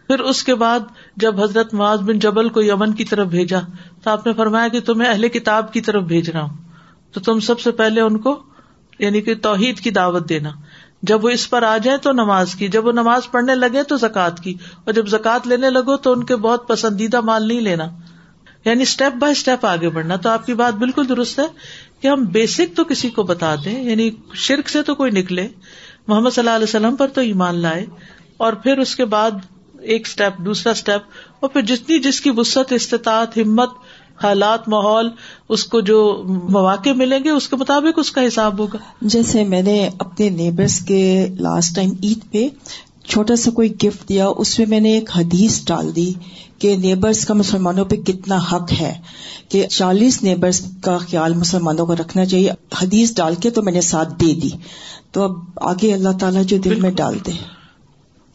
پھر 0.07 0.19
اس 0.19 0.43
کے 0.43 0.55
بعد 0.55 0.81
جب 1.17 1.43
حضرت 1.43 1.75
معاذ 1.75 1.99
بن 2.01 2.19
جبل 2.19 2.49
کو 2.49 2.63
یمن 2.63 2.93
کی 2.93 3.05
طرف 3.05 3.29
بھیجا 3.29 3.59
تو 4.05 4.11
آپ 4.11 4.27
نے 4.27 4.33
فرمایا 4.33 4.69
کہ 4.69 4.81
تمہیں 4.81 5.09
اہل 5.09 5.29
کتاب 5.29 5.73
کی 5.73 5.81
طرف 5.81 6.03
بھیج 6.03 6.31
رہا 6.31 6.43
ہوں۔ 6.43 6.57
تو 7.13 7.21
تم 7.21 7.41
سب 7.41 7.61
سے 7.61 7.71
پہلے 7.71 8.01
ان 8.01 8.19
کو 8.19 8.43
یعنی 8.99 9.21
کہ 9.21 9.35
توحید 9.35 9.81
کی 9.81 9.91
دعوت 9.91 10.29
دینا۔ 10.29 10.51
جب 11.03 11.25
وہ 11.25 11.29
اس 11.29 11.51
پر 11.51 11.63
آ 11.63 11.77
جائیں 11.79 11.99
تو 11.99 12.13
نماز 12.13 12.55
کی، 12.55 12.69
جب 12.69 12.87
وہ 12.87 12.93
نماز 12.93 13.31
پڑھنے 13.31 13.55
لگے 13.55 13.83
تو 13.83 13.97
زکوٰۃ 13.97 14.43
کی۔ 14.43 14.55
اور 14.85 14.93
جب 14.93 15.07
زکوٰۃ 15.07 15.39
لینے 15.45 15.71
لگو 15.71 15.97
تو 15.97 16.13
ان 16.13 16.25
کے 16.25 16.37
بہت 16.37 16.69
پسندیدہ 16.69 17.21
مال 17.21 17.49
نہیں 17.49 17.61
لینا۔ 17.61 17.85
یعنی 18.65 18.83
اسٹیپ 18.83 19.17
بائی 19.17 19.33
اسٹیپ 19.33 19.67
آگے 19.67 19.89
بڑھنا۔ 19.89 20.17
تو 20.17 20.29
آپ 20.29 20.47
کی 20.47 20.55
بات 20.55 20.75
بالکل 20.75 21.09
درست 21.09 21.39
ہے 21.39 21.47
کہ 22.01 22.09
ہم 22.09 22.25
بیسک 22.25 22.77
تو 22.77 22.85
کسی 22.85 23.11
کو 23.11 23.23
بتا 23.23 23.55
دیں 23.65 23.85
یعنی 23.85 24.11
شرک 24.35 24.69
سے 24.69 24.83
تو 24.83 24.95
کوئی 24.95 25.11
نکلے۔ 25.11 25.49
محمد 26.07 26.31
صلی 26.31 26.41
اللہ 26.41 26.57
علیہ 26.57 26.67
وسلم 26.69 26.97
پر 26.97 27.07
تو 27.07 27.21
ایمان 27.21 27.55
لائے۔ 27.55 27.87
اور 28.37 28.53
پھر 28.53 28.79
اس 28.79 28.97
کے 28.97 29.05
بعد 29.05 29.31
ایک 29.81 30.07
اسٹیپ 30.07 30.39
دوسرا 30.39 30.71
اسٹیپ 30.71 31.01
اور 31.41 31.51
پھر 31.51 31.61
جتنی 31.61 31.99
جس 31.99 32.21
کی 32.21 32.31
وسط 32.37 32.73
استطاعت، 32.73 33.39
ہمت 33.39 33.71
حالات 34.23 34.69
ماحول 34.69 35.09
اس 35.49 35.65
کو 35.65 35.81
جو 35.81 36.23
مواقع 36.27 36.91
ملیں 36.97 37.19
گے 37.25 37.31
اس 37.31 37.49
کے 37.49 37.57
مطابق 37.57 37.99
اس 37.99 38.11
کا 38.11 38.21
حساب 38.27 38.59
ہوگا۔ 38.59 38.79
جیسے 39.01 39.45
میں 39.45 39.63
نے 39.63 39.89
اپنے 39.99 40.29
نیبرس 40.29 40.81
کے 40.81 41.27
لاسٹ 41.41 41.77
ٹائم 41.77 41.91
عید 42.03 42.19
پہ 42.33 42.49
چھوٹا 43.09 43.37
سا 43.37 43.51
کوئی 43.51 43.73
گفٹ 43.85 44.09
دیا 44.09 44.29
اس 44.37 44.59
میں 44.59 44.67
میں 44.67 44.81
نے 44.81 44.93
ایک 44.93 45.11
حدیث 45.17 45.67
ڈال 45.67 45.97
دی 45.97 46.13
کہ 46.59 46.77
نیبرس 46.77 47.27
کا 47.27 47.35
مسلمانوں 47.35 47.85
پہ 47.85 47.97
کتنا 47.97 48.39
حق 48.53 48.73
ہے 48.81 48.95
کہ 49.49 49.67
چالیس 49.67 50.23
نیبرس 50.23 50.63
کا 50.83 50.99
خیال 50.99 51.35
مسلمانوں 51.35 51.87
کو 51.87 51.95
رکھنا 51.95 52.25
چاہیے۔ 52.25 52.51
حدیث 52.83 53.17
ڈال 53.17 53.35
کے 53.35 53.51
تو 53.51 53.63
میں 53.63 53.73
نے 53.73 53.81
ساتھ 53.81 54.09
دے 54.21 54.35
دی۔ 54.35 54.51
تو 55.13 55.23
اب 55.23 55.33
آگے 55.57 55.95
اللہ 55.95 56.09
تعالیٰ 56.21 56.45
جو 56.45 56.57
دل 56.57 56.81
میں 56.81 56.91
ڈال 56.91 57.19
دے۔ 57.27 57.64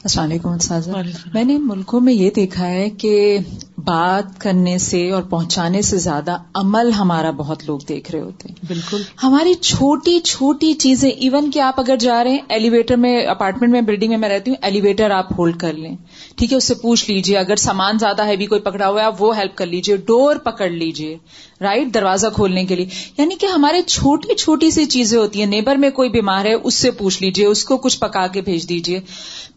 السلام 0.04 0.96
علیکم 0.96 1.30
میں 1.34 1.44
نے 1.44 1.58
ملکوں 1.58 2.00
میں 2.00 2.14
یہ 2.14 2.30
دیکھا 2.36 2.68
ہے 2.68 2.90
کہ 2.90 3.38
بات 3.78 4.42
کرنے 4.42 4.78
سے 4.78 5.12
اور 5.12 5.24
پہنچانے 5.24 5.82
سے 5.82 5.98
زیادہ 5.98 6.38
عمل 6.54 6.92
ہمارا 6.92 7.32
بہت 7.32 7.64
لوگ 7.68 7.80
دیکھ 7.90 8.12
رہے 8.12 8.22
ہوتے 8.22 8.48
ہیں۔ 8.50 8.56
بالکل۔ 8.68 9.02
ہماری 9.24 9.54
چھوٹی 9.54 10.20
چھوٹی 10.20 10.74
چیزیں 10.74 11.10
ایون 11.10 11.52
کہ 11.52 11.60
آپ 11.60 11.80
اگر 11.80 11.96
جا 11.96 12.24
رہے 12.24 12.32
ہیں 12.32 12.38
ایلیویٹر 12.50 12.96
میں 12.96 13.28
اپارٹمنٹ 13.28 13.72
میں 13.72 13.82
بلڈنگ 13.82 14.10
میں 14.10 14.18
میں 14.18 14.30
رہتی 14.30 14.52
ہوں 14.52 14.58
ایلیویٹر 14.62 15.12
آپ 15.12 15.32
ہولڈ 15.32 15.58
کر 15.58 15.74
لیں۔ 15.74 15.96
ٹھیک 16.36 16.52
ہے 16.52 16.58
اس 16.58 16.64
سے 16.64 16.74
پوچھ 16.74 17.12
لیجیے 17.12 17.38
اگر 17.38 17.56
سامان 17.56 17.98
زیادہ 18.00 18.26
ہیوی 18.28 18.46
کوئی 18.46 18.62
پکڑا 18.62 18.90
ہوا 18.90 19.02
ہے 19.02 19.06
آپ 19.06 19.22
وہ 19.22 19.38
ہیلپ 19.38 19.56
کر 19.56 19.66
لیجیے 19.66 19.98
ڈور 19.98 20.36
پکڑ 20.36 20.70
لیجیے 20.70 21.18
رائٹ 21.62 21.94
دروازہ 21.94 22.28
کھولنے 22.36 22.66
کے 22.66 22.76
لیے۔ 22.76 22.86
یعنی 23.18 23.36
کہ 23.36 23.46
ہمارے 23.46 23.82
چھوٹی 23.82 24.36
چھوٹی 24.36 24.72
سی 24.72 24.86
چیزیں 24.86 25.20
ہوتی 25.20 25.40
ہیں 25.40 25.46
نیبر 25.46 25.76
میں 25.76 25.90
کوئی 25.90 26.10
بیمار 26.10 26.46
ہے 26.46 26.54
اس 26.54 26.74
سے 26.74 26.92
پوچھ 26.92 27.24
لیجیے 27.24 27.46
اس 27.46 27.64
کو 27.64 27.78
کچھ 27.78 28.00
پکا 28.00 28.28
کے 28.28 28.42
بھیج 28.42 28.70
دیجیے 28.70 29.02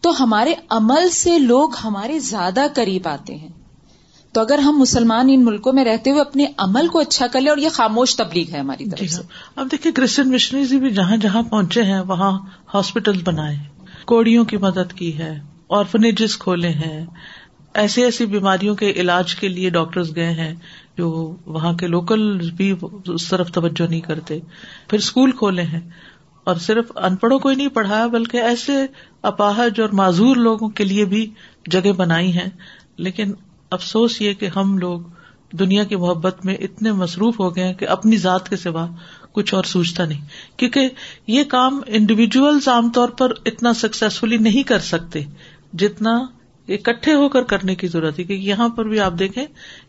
تو 0.01 0.23
ہمارے 0.23 0.53
عمل 0.69 1.09
سے 1.09 1.39
لوگ 1.39 1.69
ہمارے 1.83 2.19
زیادہ 2.19 2.65
قریب 2.73 3.07
آتے 3.07 3.35
ہیں۔ 3.35 3.47
تو 4.31 4.41
اگر 4.41 4.57
ہم 4.57 4.79
مسلمان 4.79 5.29
ان 5.31 5.45
ملکوں 5.45 5.73
میں 5.73 5.85
رہتے 5.85 6.09
ہوئے 6.09 6.21
اپنے 6.21 6.45
عمل 6.57 6.87
کو 6.87 6.99
اچھا 6.99 7.27
کر 7.27 7.41
لیں 7.41 7.49
اور 7.49 7.57
یہ 7.57 7.69
خاموش 7.69 8.15
تبلیغ 8.15 8.53
ہے 8.53 8.59
ہماری 8.59 8.89
طرف 8.89 8.99
جی 8.99 9.07
سے۔ 9.07 9.15
ہاں۔ 9.15 9.23
اب 9.55 9.71
دیکھیے 9.71 9.93
کرسچن 9.93 10.31
مشنریز 10.31 10.73
بھی 10.73 10.89
جہاں 10.89 11.17
جہاں 11.17 11.41
پہنچے 11.41 11.83
ہیں 11.83 12.01
وہاں 12.01 12.39
ہاسپٹل 12.73 13.21
بنائے۔ 13.23 13.55
کوڑیوں 14.05 14.45
کی 14.45 14.57
مدد 14.57 14.93
کی 14.93 15.17
ہے 15.17 15.39
آرفنیجز 15.69 16.37
کھولے 16.37 16.69
ہیں۔ 16.69 17.05
ایسی 17.73 18.03
ایسی 18.03 18.25
بیماریوں 18.25 18.75
کے 18.75 18.91
علاج 18.91 19.35
کے 19.35 19.47
لیے 19.47 19.69
ڈاکٹرز 19.69 20.15
گئے 20.15 20.31
ہیں 20.31 20.55
جو 20.97 21.35
وہاں 21.45 21.73
کے 21.73 21.87
لوکل 21.87 22.49
بھی 22.51 22.75
اس 23.07 23.27
طرف 23.27 23.51
توجہ 23.51 23.89
نہیں 23.89 24.01
کرتے۔ 24.01 24.39
پھر 24.87 24.97
اسکول 24.99 25.31
کھولے 25.31 25.61
ہیں۔ 25.61 25.89
اور 26.43 26.55
صرف 26.55 26.91
ان 26.95 27.15
پڑھوں 27.15 27.39
کو 27.39 27.49
ہی 27.49 27.55
نہیں 27.55 27.67
پڑھایا، 27.67 28.07
بلکہ 28.07 28.37
ایسے 28.37 28.73
اپاہج 29.21 29.81
اور 29.81 29.89
معذور 29.89 30.35
لوگوں 30.35 30.69
کے 30.69 30.83
لیے 30.83 31.05
بھی 31.05 31.31
جگہ 31.71 31.91
بنائی 31.91 32.33
ہیں۔ 32.33 32.49
لیکن 32.97 33.33
افسوس 33.71 34.21
یہ 34.21 34.33
کہ 34.33 34.49
ہم 34.55 34.77
لوگ 34.77 35.01
دنیا 35.51 35.83
کی 35.83 35.95
محبت 35.95 36.45
میں 36.45 36.55
اتنے 36.55 36.91
مصروف 36.91 37.39
ہو 37.39 37.55
گئے 37.55 37.73
کہ 37.73 37.87
اپنی 37.87 38.17
ذات 38.17 38.49
کے 38.49 38.57
سوا 38.57 38.87
کچھ 39.31 39.53
اور 39.53 39.63
سوچتا 39.63 40.05
نہیں۔ 40.05 40.21
کیونکہ 40.57 40.89
یہ 41.27 41.43
کام 41.43 41.81
انڈیویجلس 41.87 42.67
عام 42.67 42.91
طور 42.91 43.09
پر 43.09 43.31
اتنا 43.45 43.73
سکسیسفلی 43.73 44.37
نہیں 44.37 44.63
کر 44.63 44.79
سکتے 44.79 45.23
جتنا 45.73 46.25
اکٹھے 46.67 47.13
ہو 47.13 47.29
کر 47.29 47.43
کرنے 47.43 47.75
کی 47.75 47.87
ضرورت 47.87 48.19
ہے، 48.19 48.23
کیونکہ 48.23 48.43
یہاں 48.43 48.69
پر 48.69 48.85
بھی 48.85 48.99
آپ 48.99 49.13
دیکھیں 49.19 49.45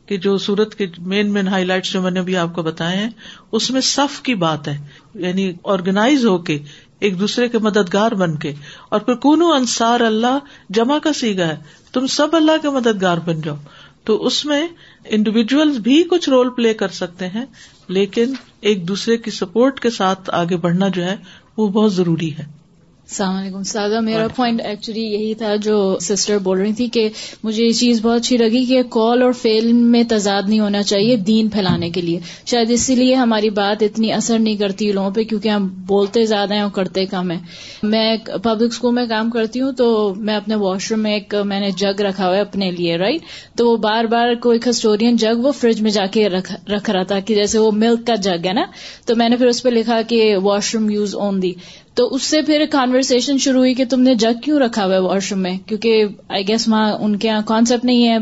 کہ 0.07 0.17
جو 0.17 0.39
سورت 0.39 0.75
کے 0.75 0.87
مین 0.99 1.33
مین 1.33 1.49
ہائی 1.49 1.65
لائٹ 1.65 1.85
جو 1.85 2.03
میں 2.03 2.11
نے 2.11 2.23
بھی 2.23 2.37
آپ 2.37 2.55
کو 2.55 2.63
بتائے 2.63 2.97
ہیں، 2.97 3.11
اس 3.53 3.71
میں 3.71 3.81
صف 3.81 4.23
کی 4.23 4.35
بات 4.35 4.69
ہے 4.69 4.79
یعنی 5.15 5.53
آرگنائز 5.65 6.27
ہو 6.27 6.39
کے، 6.39 6.59
ایک 6.99 7.21
دوسرے 7.21 7.49
کے 7.49 7.59
مددگار 7.59 8.13
بن 8.13 8.37
کے۔ 8.37 8.55
اور 8.89 9.01
پھر 9.01 9.15
کونو 9.15 9.53
انصار 9.53 10.01
اللہ 10.01 10.39
جمع 10.71 10.99
کا 10.99 11.13
سیگا 11.13 11.47
ہے، 11.47 11.57
تم 11.93 12.07
سب 12.07 12.29
اللہ 12.33 12.53
کے 12.63 12.71
مددگار 12.71 13.19
بن 13.25 13.41
جاؤ۔ 13.41 13.57
تو 14.05 14.27
اس 14.27 14.45
میں 14.45 14.69
انڈیویجل 15.05 15.81
بھی 15.81 16.03
کچھ 16.03 16.29
رول 16.29 16.51
پلے 16.51 16.75
کر 16.75 16.89
سکتے 16.89 17.29
ہیں، 17.29 17.47
لیکن 17.89 18.35
ایک 18.61 18.89
دوسرے 18.89 19.17
کی 19.17 19.31
سپورٹ 19.31 19.81
کے 19.81 19.91
ساتھ 19.91 20.31
آگے 20.33 20.57
بڑھنا 20.57 20.89
جو 20.89 21.05
ہے، 21.05 21.17
وہ 21.57 21.69
بہت 21.69 21.95
ضروری 21.95 22.37
ہے۔ 22.39 22.64
السلام 23.09 23.37
علیکم 23.37 23.63
سادہ 23.63 24.01
میرا 24.01 24.29
پوائنٹ 24.29 24.61
ایکچولی 24.65 25.01
یہی 25.01 25.35
تھا 25.35 25.57
جو 25.57 25.99
سسٹر 26.01 26.39
بول 26.39 26.59
رہی 26.59 26.73
تھی 26.73 26.89
کہ 26.89 27.09
مجھے 27.45 27.65
یہ 27.65 27.73
چیز 27.73 28.01
بہت 28.03 28.21
اچھی 28.21 28.37
لگی 28.37 28.65
کہ 28.65 28.83
کال 28.83 29.23
اور 29.23 29.33
فیل 29.33 29.73
میں 29.73 30.03
تضاد 30.09 30.43
نہیں 30.49 30.61
ہونا 30.61 30.83
چاہیے 30.83 31.17
دین 31.17 31.49
پھیلانے 31.49 31.91
کے 31.91 32.01
لیے۔ 32.01 32.19
شاید 32.47 32.71
اسی 32.71 32.95
لیے 32.95 33.15
ہماری 33.15 33.51
بات 33.51 33.83
اتنی 33.83 34.13
اثر 34.13 34.39
نہیں 34.39 34.57
کرتی 34.57 34.93
لوگوں 34.93 35.11
پہ 35.11 35.23
کیونکہ 35.23 35.49
ہم 35.49 35.69
بولتے 35.87 36.25
زیادہ 36.25 36.55
ہیں 36.55 36.61
اور 36.61 36.71
کرتے 36.71 37.07
کم 37.07 37.31
ہیں۔ 37.31 37.41
میں 37.83 38.17
پبلک 38.43 38.73
اسکول 38.73 38.95
میں 38.95 39.07
کام 39.07 39.31
کرتی 39.31 39.61
ہوں 39.61 39.73
تو 39.73 40.15
میں 40.17 40.35
اپنے 40.35 40.55
واش 40.55 40.91
روم 40.91 41.01
میں 41.01 41.13
ایک 41.13 41.35
میں 41.45 41.61
نے 41.61 41.71
جگ 41.71 42.01
رکھا 42.01 42.27
ہوا 42.27 42.37
ہے 42.37 42.41
اپنے 42.41 42.71
لیے 42.71 42.97
رائٹ 42.97 43.21
تو 43.57 43.71
وہ 43.71 43.77
بار 43.77 44.05
بار 44.05 44.35
کوئی 44.35 44.59
کسٹورین 44.59 45.17
جگ 45.17 45.39
وہ 45.39 45.53
فریج 45.53 45.83
میں 45.83 45.91
جا 45.91 46.07
کے 46.07 46.29
رکھ 46.29 46.91
رہا 46.91 47.03
تھا 47.03 47.21
کہ 47.21 47.35
جیسے 47.35 47.59
وہ 47.59 47.71
ملک 47.73 48.07
کا 48.07 48.15
جگ 48.15 48.47
ہے 48.47 48.53
نا۔ 48.53 48.65
تو 49.07 49.17
میں 49.17 49.29
نے 49.29 49.37
پھر 49.37 49.47
اس 49.47 49.63
پہ 49.63 49.69
لکھا 49.69 50.03
کہ 50.03 50.37
واش 50.37 50.75
روم 50.75 50.91
یوز 50.91 51.15
اون 51.15 51.43
دی 51.43 51.53
تو 51.95 52.15
اس 52.15 52.23
سے 52.23 52.43
پھر 52.43 52.65
کانورسن 52.71 53.39
شروع 53.39 53.59
ہوئی 53.59 53.75
کہ 53.75 53.85
تم 53.85 54.01
نے 54.01 54.15
جگ 54.15 54.41
کیوں 54.45 54.59
رکھا 54.59 54.87
ہوا 54.87 54.95
ہے 54.95 54.99
واش 54.99 55.33
روم 55.33 55.41
میں؟ 55.41 55.59
کیونکہ 55.67 56.05
آئی 56.29 56.49
گیس 56.49 56.69
وہاں 56.69 56.93
ان 56.93 57.17
کے 57.17 57.29
یہاں 57.29 57.43
کانسیپٹ 57.47 57.85
نہیں 57.85 58.09
ہے 58.09 58.19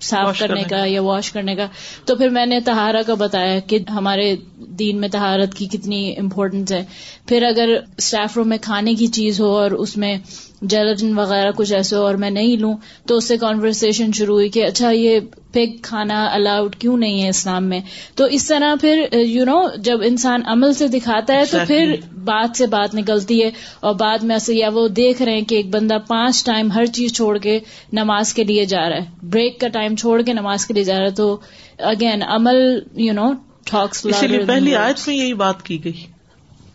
صاف 0.00 0.38
کرنے 0.38 0.62
کا 0.62 0.84
یا 0.84 1.02
واش 1.02 1.32
کرنے 1.32 1.54
کا۔ 1.54 1.66
تو 2.04 2.16
پھر 2.16 2.28
میں 2.28 2.46
نے 2.46 2.60
تہارا 2.60 3.02
کا 3.02 3.14
بتایا 3.14 3.58
کہ 3.58 3.78
ہمارے 3.90 4.36
دین 4.58 5.00
میں 5.00 5.08
تہارت 5.08 5.54
کی 5.54 5.66
کتنی 5.66 6.16
امپورٹینس 6.18 6.72
ہے۔ 6.72 6.84
پھر 7.26 7.42
اگر 7.42 7.68
اسٹاف 7.96 8.36
روم 8.36 8.48
میں 8.48 8.58
کھانے 8.60 8.94
کی 8.94 9.06
چیز 9.06 9.40
ہو 9.40 9.46
اور 9.46 9.70
اس 9.70 9.96
میں 9.96 10.16
جیلٹن 10.62 11.18
وغیرہ 11.18 11.50
کچھ 11.56 11.72
ایسے 11.72 11.96
اور 11.96 12.14
میں 12.14 12.30
نہیں 12.30 12.56
لوں 12.56 12.76
تو 13.06 13.16
اس 13.16 13.28
سے 13.28 13.36
کانورسن 13.36 14.12
شروع 14.12 14.34
ہوئی 14.34 14.48
کہ 14.48 14.64
اچھا 14.64 14.90
یہ 14.90 15.20
پگ 15.52 15.76
کھانا 15.82 16.28
الاؤڈ 16.32 16.76
کیوں 16.76 16.96
نہیں 16.96 17.22
ہے 17.22 17.28
اسلام 17.28 17.64
میں؟ 17.64 17.80
تو 18.14 18.24
اس 18.24 18.48
طرح 18.48 18.74
پھر 18.80 19.04
یو 19.12 19.44
نو 19.44 19.68
جب 19.76 19.98
انسان 20.04 20.42
عمل 20.46 20.72
سے 20.72 20.88
دکھاتا 20.88 21.34
ہے 21.34 21.44
تو 21.44 21.58
پھر 21.66 21.94
بات 22.24 22.56
سے 22.56 22.66
بات 22.66 22.94
نکلتی 22.94 23.42
ہے 23.42 23.50
اور 23.80 23.94
بعد 23.94 24.18
میں 24.18 24.34
ایسے 24.34 24.54
یا 24.54 24.68
وہ 24.74 24.88
دیکھ 24.88 25.22
رہے 25.22 25.32
ہیں 25.32 25.44
کہ 25.44 25.54
ایک 25.54 25.66
بندہ 25.70 25.96
پانچ 26.08 26.44
ٹائم 26.44 26.72
ہر 26.72 26.86
چیز 26.86 27.12
چھوڑ 27.12 27.38
کے 27.38 27.58
نماز 27.92 28.34
کے 28.34 28.44
لیے 28.44 28.64
جا 28.64 28.88
رہا 28.88 28.96
ہے۔ 28.96 29.04
بریک 29.22 29.60
کا 29.60 29.68
ٹائم 29.68 29.96
چھوڑ 29.96 30.22
کے 30.22 30.32
نماز 30.32 30.66
کے 30.66 30.74
لیے 30.74 30.84
جا 30.84 30.98
رہا 30.98 31.04
ہے۔ 31.04 31.10
تو 31.10 31.36
اگین 31.78 32.22
عمل 32.22 32.78
یو 32.96 33.12
نو 33.12 33.32
ٹاکس 33.70 34.06
پہلی 34.46 34.76
آیت 34.76 34.96
میں 35.06 35.16
یہی 35.16 35.34
بات 35.34 35.62
کی 35.62 35.84
گئی۔ 35.84 36.17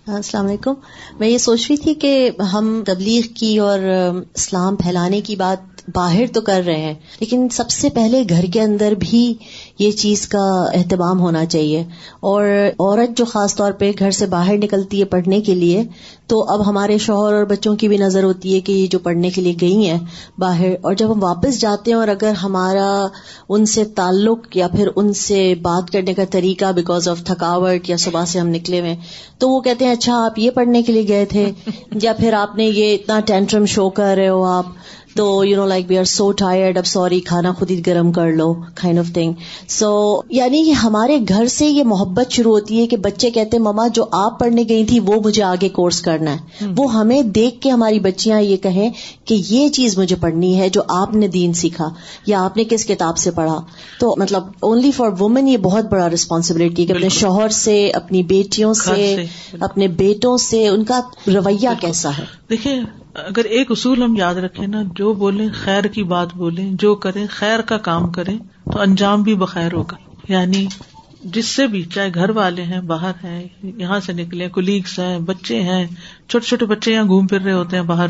ہاں، 0.07 0.15
السلام 0.15 0.47
علیکم۔ 0.47 0.73
میں 1.19 1.27
یہ 1.27 1.37
سوچ 1.37 1.67
رہی 1.69 1.77
تھی 1.77 1.93
کہ 1.93 2.31
ہم 2.53 2.83
تبلیغ 2.85 3.21
کی 3.33 3.57
اور 3.57 3.79
اسلام 4.35 4.75
پھیلانے 4.75 5.21
کی 5.21 5.35
بات 5.35 5.72
باہر 5.87 6.25
تو 6.33 6.41
کر 6.41 6.61
رہے 6.65 6.75
ہیں، 6.75 6.93
لیکن 7.19 7.47
سب 7.51 7.69
سے 7.69 7.89
پہلے 7.89 8.21
گھر 8.29 8.45
کے 8.53 8.61
اندر 8.61 8.93
بھی 8.99 9.33
یہ 9.79 9.91
چیز 9.91 10.27
کا 10.27 10.43
اہتمام 10.73 11.19
ہونا 11.19 11.45
چاہیے۔ 11.45 11.83
اور 12.21 12.45
عورت 12.69 13.17
جو 13.17 13.25
خاص 13.25 13.55
طور 13.55 13.71
پہ 13.71 13.91
گھر 13.99 14.11
سے 14.11 14.25
باہر 14.25 14.57
نکلتی 14.57 14.99
ہے 14.99 15.05
پڑھنے 15.05 15.39
کے 15.41 15.55
لیے، 15.55 15.83
تو 16.27 16.43
اب 16.43 16.65
ہمارے 16.67 16.97
شوہر 16.97 17.33
اور 17.33 17.45
بچوں 17.45 17.75
کی 17.75 17.87
بھی 17.87 17.97
نظر 17.97 18.23
ہوتی 18.23 18.53
ہے 18.55 18.59
کہ 18.59 18.71
یہ 18.71 18.87
جو 18.87 18.99
پڑھنے 18.99 19.29
کے 19.29 19.41
لیے 19.41 19.53
گئی 19.61 19.89
ہیں 19.89 19.97
باہر، 20.37 20.73
اور 20.81 20.93
جب 20.93 21.11
ہم 21.11 21.23
واپس 21.23 21.59
جاتے 21.61 21.91
ہیں 21.91 21.97
اور 21.97 22.07
اگر 22.07 22.33
ہمارا 22.33 23.05
ان 23.49 23.65
سے 23.65 23.85
تعلق 23.85 24.57
یا 24.57 24.67
پھر 24.67 24.87
ان 24.95 25.13
سے 25.13 25.53
بات 25.61 25.91
کرنے 25.91 26.13
کا 26.13 26.23
طریقہ 26.31 26.71
بیکاز 26.71 27.07
آف 27.07 27.23
تھکاوٹ 27.23 27.89
یا 27.89 27.97
صبح 27.97 28.25
سے 28.25 28.39
ہم 28.39 28.47
نکلے 28.47 28.79
ہوئے 28.79 28.95
تو 29.37 29.49
وہ 29.49 29.59
کہتے 29.61 29.85
ہیں 29.85 29.91
اچھا 29.91 30.25
آپ 30.25 30.39
یہ 30.39 30.51
پڑھنے 30.51 30.81
کے 30.81 30.93
لیے 30.93 31.07
گئے 31.07 31.25
تھے، 31.25 31.51
یا 32.01 32.13
پھر 32.13 32.33
آپ 32.33 32.55
نے 32.55 32.65
یہ 32.65 32.95
اتنا 32.95 33.19
ٹینٹرم 33.19 33.65
شو 33.65 33.89
کر 33.89 34.15
رہے 34.17 34.29
ہو 34.29 34.43
آپ۔ 34.43 34.65
تو 35.15 35.43
you 35.45 35.55
know 35.55 35.65
like 35.65 35.85
we 35.89 35.97
are 35.97 36.03
so 36.03 36.31
tired 36.31 36.77
اب 36.77 36.85
سوری 36.85 37.19
کھانا 37.19 37.51
خود 37.51 37.71
ہی 37.71 37.85
گرم 37.85 38.11
کر 38.11 38.31
لو 38.31 38.53
کائنڈ 38.53 38.99
آف 38.99 39.13
تھنگ 39.13 39.33
سو 39.67 40.21
یعنی 40.29 40.73
ہمارے 40.83 41.17
گھر 41.29 41.47
سے 41.47 41.65
یہ 41.65 41.83
محبت 41.83 42.31
شروع 42.31 42.51
ہوتی 42.51 42.79
ہے 42.81 42.87
کہ 42.87 42.97
بچے 42.97 43.29
کہتے 43.29 43.57
ہیں 43.57 43.63
مما 43.63 43.87
جو 43.87 44.05
آپ 44.11 44.39
پڑھنے 44.39 44.63
گئی 44.69 44.85
تھی 44.85 44.99
وہ 44.99 45.19
مجھے 45.25 45.43
آگے 45.43 45.69
کورس 45.69 46.01
کرنا 46.01 46.33
ہے. 46.33 46.65
وہ 46.77 46.93
ہمیں 46.93 47.21
دیکھ 47.21 47.61
کے 47.61 47.69
ہماری 47.69 47.99
بچیاں 47.99 48.41
یہ 48.41 48.57
کہیں 48.57 48.89
کہ 49.25 49.41
یہ 49.49 49.67
چیز 49.69 49.97
مجھے 49.97 50.15
پڑھنی 50.15 50.57
ہے 50.59 50.69
جو 50.69 50.81
آپ 50.89 51.13
نے 51.15 51.27
دین 51.27 51.53
سیکھا 51.53 51.89
یا 52.25 52.43
آپ 52.45 52.57
نے 52.57 52.63
کس 52.69 52.85
کتاب 52.85 53.17
سے 53.17 53.31
پڑھا. 53.31 53.59
تو 53.99 54.13
مطلب 54.17 54.43
اونلی 54.59 54.91
فار 54.91 55.09
وومن 55.19 55.47
یہ 55.47 55.57
بہت 55.57 55.85
بڑا 55.85 56.09
ریسپانسبلٹی 56.09 56.85
کہ 56.85 56.93
اپنے 56.93 57.09
شوہر 57.09 57.49
سے 57.49 57.89
اپنی 57.89 58.23
بیٹیوں 58.23 58.73
سے 58.73 59.15
اپنے 59.59 59.87
بیٹوں 59.87 60.37
سے 60.37 60.67
ان 60.67 60.83
کا 60.83 60.99
رویہ 61.27 61.69
کیسا 61.81 62.09
ہے؟ 62.17 62.23
دیکھیے 62.49 62.81
اگر 63.13 63.45
ایک 63.45 63.71
اصول 63.71 64.03
ہم 64.03 64.15
یاد 64.15 64.35
رکھیں 64.35 64.67
نا، 64.67 64.81
جو 64.95 65.13
بولیں 65.13 65.49
خیر 65.53 65.83
کی 65.83 66.03
بات 66.03 66.35
بولیں، 66.35 66.71
جو 66.73 66.95
کریں 66.95 67.27
خیر 67.29 67.59
کا 67.59 67.77
کام 67.77 68.11
کریں، 68.11 68.37
تو 68.73 68.79
انجام 68.79 69.23
بھی 69.23 69.35
بخیر 69.35 69.73
ہوگا۔ 69.73 69.95
یعنی 70.29 70.67
جس 71.23 71.45
سے 71.45 71.67
بھی، 71.67 71.83
چاہے 71.83 72.09
گھر 72.13 72.29
والے 72.29 72.63
ہیں، 72.63 72.81
باہر 72.81 73.11
ہیں، 73.23 73.47
یہاں 73.63 73.99
سے 73.99 74.13
نکلے 74.13 74.49
کولیگس 74.49 74.99
ہیں، 74.99 75.19
بچے 75.19 75.61
ہیں، 75.61 75.87
چھوٹے 76.27 76.45
چھوٹے 76.45 76.65
بچے 76.65 76.93
یہاں 76.93 77.03
گھوم 77.03 77.27
پھر 77.27 77.41
رہے 77.41 77.53
ہوتے 77.53 77.75
ہیں 77.75 77.83
باہر 77.83 78.07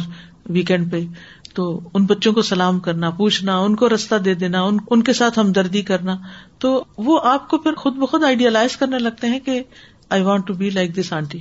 ویکینڈ 0.49 0.91
پہ، 0.91 1.01
تو 1.53 1.79
ان 1.93 2.05
بچوں 2.05 2.33
کو 2.33 2.41
سلام 2.41 2.79
کرنا، 2.79 3.09
پوچھنا، 3.09 3.57
ان 3.57 3.75
کو 3.75 3.89
رستہ 3.89 4.15
دے 4.15 4.33
دینا، 4.33 4.61
ان 4.89 5.03
کے 5.03 5.13
ساتھ 5.13 5.39
ہمدردی 5.39 5.81
کرنا، 5.81 6.15
تو 6.57 6.83
وہ 6.97 7.19
آپ 7.23 7.49
کو 7.49 7.57
پھر 7.57 7.73
خود 7.73 7.95
بخود 7.95 8.23
آئیڈیالائز 8.23 8.77
کرنے 8.77 8.99
لگتے 8.99 9.27
ہیں 9.27 9.39
کہ 9.39 9.63
I 10.13 10.21
want 10.21 10.47
to 10.47 10.53
be 10.53 10.69
like 10.69 10.97
this 10.97 11.13
aunty 11.13 11.39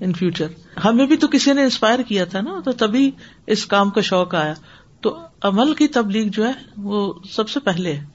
in 0.00 0.12
future 0.12 0.46
ہمیں 0.84 1.06
بھی 1.06 1.16
تو 1.16 1.28
کسی 1.28 1.52
نے 1.52 1.62
انسپائر 1.62 1.98
کیا 2.02 2.24
تھا 2.24 2.40
نا، 2.40 2.60
تو 2.64 2.72
تبھی 2.72 3.10
اس 3.46 3.66
کام 3.66 3.90
کا 3.90 4.00
شوق 4.00 4.34
آیا۔ 4.34 4.54
تو 5.00 5.18
عمل 5.42 5.74
کی 5.74 5.88
تبلیغ 5.88 6.28
جو 6.32 6.46
ہے، 6.46 6.52
وہ 6.76 7.12
سب 7.30 7.48
سے 7.48 7.60
پہلے 7.60 7.92
ہے۔ 7.92 8.13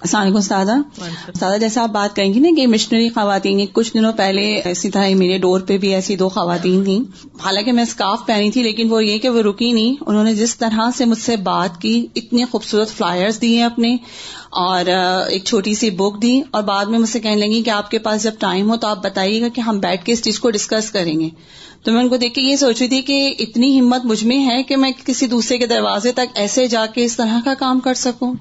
السلام 0.00 0.22
علیکم 0.22 0.40
سادہ 0.40 0.74
سادہ 1.40 1.60
جیسا 1.60 1.82
آپ 1.82 1.88
بات 1.88 2.16
کہیں 2.16 2.34
گی 2.34 2.40
نا 2.40 2.48
کہ 2.56 2.66
مشنری 2.66 3.08
خواتین 3.08 3.66
کچھ 3.72 3.94
دنوں 3.94 4.12
پہلے 4.12 4.54
ایسی 4.54 4.90
طرح 4.90 5.08
میرے 5.14 5.38
ڈور 5.38 5.60
پہ 5.60 5.78
بھی 5.78 5.94
ایسی 5.94 6.16
دو 6.16 6.28
خواتین 6.28 6.84
تھیں۔ 6.84 7.00
حالانکہ 7.44 7.72
میں 7.72 7.82
اسکارف 7.82 8.26
پہنی 8.26 8.50
تھی 8.50 8.62
لیکن 8.62 8.90
وہ 8.90 9.04
یہ 9.04 9.18
کہ 9.18 9.28
وہ 9.28 9.42
رکی 9.42 9.72
نہیں۔ 9.72 9.94
انہوں 10.06 10.24
نے 10.24 10.34
جس 10.34 10.58
طرح 10.58 10.90
سے 10.96 11.04
مجھ 11.04 11.18
سے 11.18 11.36
بات 11.36 11.80
کی 11.80 12.06
اتنے 12.14 12.44
خوبصورت 12.44 12.88
فلائرز 12.88 13.40
دیے 13.40 13.64
اپنے 13.64 13.96
اور 14.50 14.84
ایک 15.28 15.44
چھوٹی 15.44 15.74
سی 15.74 15.90
بک 15.90 16.22
دی۔ 16.22 16.40
اور 16.50 16.62
بعد 16.62 16.84
میں 16.84 16.98
مجھ 16.98 17.08
سے 17.08 17.20
کہنے 17.20 17.36
لگی 17.36 17.62
کہ 17.62 17.70
آپ 17.70 17.90
کے 17.90 17.98
پاس 17.98 18.22
جب 18.22 18.32
ٹائم 18.38 18.70
ہو 18.70 18.76
تو 18.76 18.86
آپ 18.86 19.04
بتائیے 19.04 19.40
گا 19.40 19.48
کہ 19.48 19.60
ہم 19.60 19.78
بیٹھ 19.78 20.04
کے 20.04 20.12
اس 20.12 20.22
چیز 20.22 20.40
کو 20.40 20.50
ڈسکس 20.50 20.90
کریں 20.90 21.20
گے۔ 21.20 21.28
تو 21.82 21.92
میں 21.92 22.00
ان 22.00 22.08
کو 22.08 22.16
دیکھ 22.16 22.34
کے 22.34 22.40
یہ 22.40 22.56
سوچ 22.56 22.80
رہی 22.80 22.88
تھی 22.88 23.02
کہ 23.02 23.34
اتنی 23.38 23.80
ہمت 23.80 24.04
مجھ 24.04 24.24
میں 24.24 24.38
ہے 24.48 24.62
کہ 24.62 24.76
میں 24.76 24.90
کسی 25.06 25.26
دوسرے 25.26 25.58
کے 25.58 25.66
دروازے 25.66 26.12
تک 26.12 26.30
ایسے 26.34 26.66
جا 26.66 26.86
کے 26.86 27.04
اس 27.04 27.16
طرح 27.16 27.40
کا 27.44 27.54
کام 27.54 27.80
کر 27.80 27.94
سکوں۔ 27.94 28.34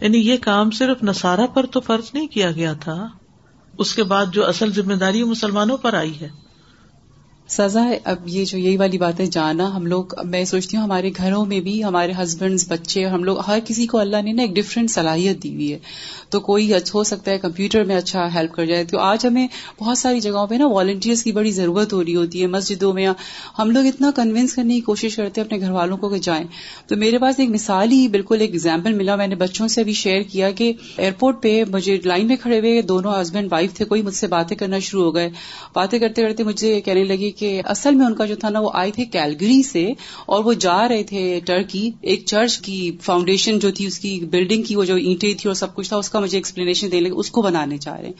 یعنی 0.00 0.18
یہ 0.18 0.36
کام 0.36 0.70
صرف 0.70 1.02
نصارہ 1.02 1.46
پر 1.46 1.66
تو 1.66 1.80
فرض 1.80 2.10
نہیں 2.14 2.26
کیا 2.26 2.50
گیا 2.50 2.72
تھا، 2.72 3.08
اس 3.78 3.94
کے 3.94 4.02
بعد 4.02 4.26
جو 4.32 4.46
اصل 4.46 4.72
ذمہ 4.72 4.94
داری 4.94 5.24
مسلمانوں 5.24 5.76
پر 5.76 5.94
آئی 5.94 6.20
ہے۔ 6.20 6.28
سزا 7.48 7.84
ہے۔ 7.84 7.98
اب 8.04 8.16
یہ 8.26 8.44
جو 8.44 8.58
یہی 8.58 8.76
والی 8.76 8.98
بات 8.98 9.20
ہے، 9.20 9.26
جانا۔ 9.26 9.76
ہم 9.76 9.86
لوگ، 9.86 10.04
میں 10.24 10.44
سوچتی 10.44 10.76
ہوں 10.76 10.84
ہمارے 10.84 11.10
گھروں 11.16 11.44
میں 11.44 11.60
بھی 11.60 11.84
ہمارے 11.84 12.12
ہسبینڈ 12.22 12.60
بچے، 12.68 13.04
ہم 13.04 13.24
لوگ 13.24 13.38
ہر 13.46 13.58
کسی 13.66 13.86
کو 13.86 13.98
اللہ 13.98 14.22
نے 14.22 14.32
نا 14.32 14.42
ایک 14.42 14.50
ڈفرینٹ 14.50 14.90
صلاحیت 14.90 15.42
دی 15.42 15.54
ہوئی 15.54 15.72
ہے۔ 15.72 15.78
تو 16.30 16.40
کوئی 16.40 16.74
اچھا، 16.74 16.90
ہو 16.94 17.04
سکتا 17.04 17.30
ہے 17.30 17.38
کمپیوٹر 17.38 17.84
میں 17.84 17.96
اچھا 17.96 18.34
ہیلپ 18.34 18.52
کر 18.52 18.66
جائے۔ 18.66 18.84
تو 18.84 18.98
آج 18.98 19.26
ہمیں 19.26 19.48
بہت 19.80 19.98
ساری 19.98 20.20
جگہوں 20.20 20.46
پہ 20.46 20.54
نا 20.54 20.66
والنٹیئرس 20.66 21.24
کی 21.24 21.32
بڑی 21.32 21.50
ضرورت 21.50 21.92
ہو 21.92 22.04
رہی 22.04 22.16
ہوتی 22.16 22.42
ہے۔ 22.42 22.46
مسجدوں 22.46 22.92
میں 22.92 23.06
ہم 23.58 23.70
لوگ 23.70 23.86
اتنا 23.86 24.10
کنوینس 24.16 24.54
کرنے 24.54 24.74
کی 24.74 24.80
کوشش 24.80 25.16
کرتے 25.16 25.40
ہیں 25.40 25.48
اپنے 25.48 25.60
گھر 25.60 25.70
والوں 25.70 25.96
کو 25.96 26.08
کہ 26.08 26.18
جائیں۔ 26.18 26.44
تو 26.86 26.96
میرے 26.96 27.18
پاس 27.18 27.34
ایک 27.38 27.50
مثال 27.50 27.92
ہی 27.92 28.08
بالکل 28.08 28.40
ایک 28.40 28.50
ایگزامپل 28.50 28.92
ملا۔ 28.92 29.16
میں 29.16 29.26
نے 29.26 29.34
بچوں 29.34 29.68
سے 29.68 29.84
بھی 29.84 29.92
شیئر 29.92 30.22
کیا 30.22 30.50
کہ 30.50 30.72
ایئرپورٹ 30.96 31.42
پہ 31.42 31.64
مجھے 31.68 31.98
لائن 32.04 32.26
میں 32.26 32.36
کھڑے 32.36 32.58
ہوئے 32.58 32.82
دونوں 32.82 33.20
ہسبینڈ 33.20 33.52
وائف 33.52 33.74
تھے۔ 33.74 33.84
کوئی 33.84 34.02
مجھ 34.02 34.14
سے 34.14 34.26
باتیں 34.26 34.56
کرنا 34.56 34.78
شروع 34.78 35.04
ہو 35.04 35.14
گئے۔ 35.14 35.30
باتیں 35.74 35.98
کرتے 35.98 36.22
کرتے 36.22 36.44
مجھے 36.44 36.80
کہنے 36.80 37.04
لگی 37.04 37.30
کہ 37.38 37.62
اصل 37.64 37.94
میں 37.94 38.06
ان 38.06 38.14
کا 38.14 38.24
جو 38.24 38.36
تھا 38.36 38.48
نا 38.48 38.60
وہ 38.60 38.70
آئے 38.74 38.90
تھے 38.90 39.04
کیلگری 39.04 39.62
سے 39.62 39.92
اور 40.26 40.44
وہ 40.44 40.52
جا 40.52 40.88
رہے 40.88 41.02
تھے 41.02 41.40
ٹرکی 41.46 41.90
ایک 42.00 42.22
چرچ 42.26 42.58
کی 42.58 42.96
فاؤنڈیشن 43.02 43.58
جو 43.58 43.70
تھی 43.70 43.86
اس 43.86 43.98
کی 43.98 44.20
بلڈنگ 44.20 44.62
کی 44.62 44.76
وہ 44.76 44.84
جو 44.84 44.94
اینٹیں 44.94 45.34
تھی 45.38 45.48
اور 45.48 45.54
سب 45.54 45.74
کچھ 45.74 45.88
تھا 45.88 45.96
اس 45.96 46.10
کا 46.10 46.20
مجھے 46.20 46.38
ایکسپلینیشن 46.38 46.92
دینے 46.92 47.08
اس 47.08 47.30
کو 47.30 47.42
بنانے 47.42 47.78
چاہ 47.78 47.96
رہے 47.96 48.06
ہیں۔ 48.06 48.14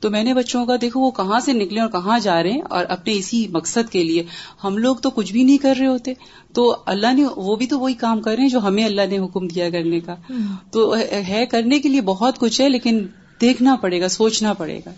تو 0.00 0.10
میں 0.10 0.24
نے 0.24 0.34
بچوں 0.34 0.66
کا 0.66 0.76
دیکھو 0.80 1.00
وہ 1.00 1.10
کہاں 1.10 1.40
سے 1.40 1.52
نکلے 1.52 1.80
اور 1.80 1.88
کہاں 1.88 2.18
جا 2.18 2.42
رہے 2.42 2.50
ہیں 2.50 2.62
اور 2.70 2.84
اپنے 2.88 3.12
اسی 3.12 3.46
مقصد 3.50 3.92
کے 3.92 4.04
لیے۔ 4.04 4.22
ہم 4.64 4.78
لوگ 4.78 4.96
تو 4.96 5.10
کچھ 5.10 5.32
بھی 5.32 5.42
نہیں 5.42 5.58
کر 5.58 5.74
رہے 5.78 5.86
ہوتے۔ 5.86 6.12
تو 6.52 6.76
اللہ 6.86 7.12
نے 7.12 7.24
وہ 7.36 7.56
بھی 7.56 7.66
تو 7.66 7.78
وہی 7.78 7.94
کام 7.94 8.20
کر 8.20 8.34
رہے 8.34 8.42
ہیں 8.42 8.50
جو 8.50 8.58
ہمیں 8.58 8.84
اللہ 8.84 9.02
نے 9.10 9.18
حکم 9.18 9.48
دیا 9.48 9.70
کرنے 9.70 10.00
کا۔ 10.00 10.14
تو 10.70 10.96
ہے 11.28 11.46
کرنے 11.50 11.78
کے 11.78 11.88
لیے 11.88 12.00
بہت 12.00 12.38
کچھ 12.38 12.60
ہے 12.60 12.68
لیکن 12.68 13.06
دیکھنا 13.40 13.74
پڑے 13.74 14.00
گا 14.00 14.08
سوچنا 14.08 14.52
پڑے 14.52 14.80
گا۔ 14.86 14.90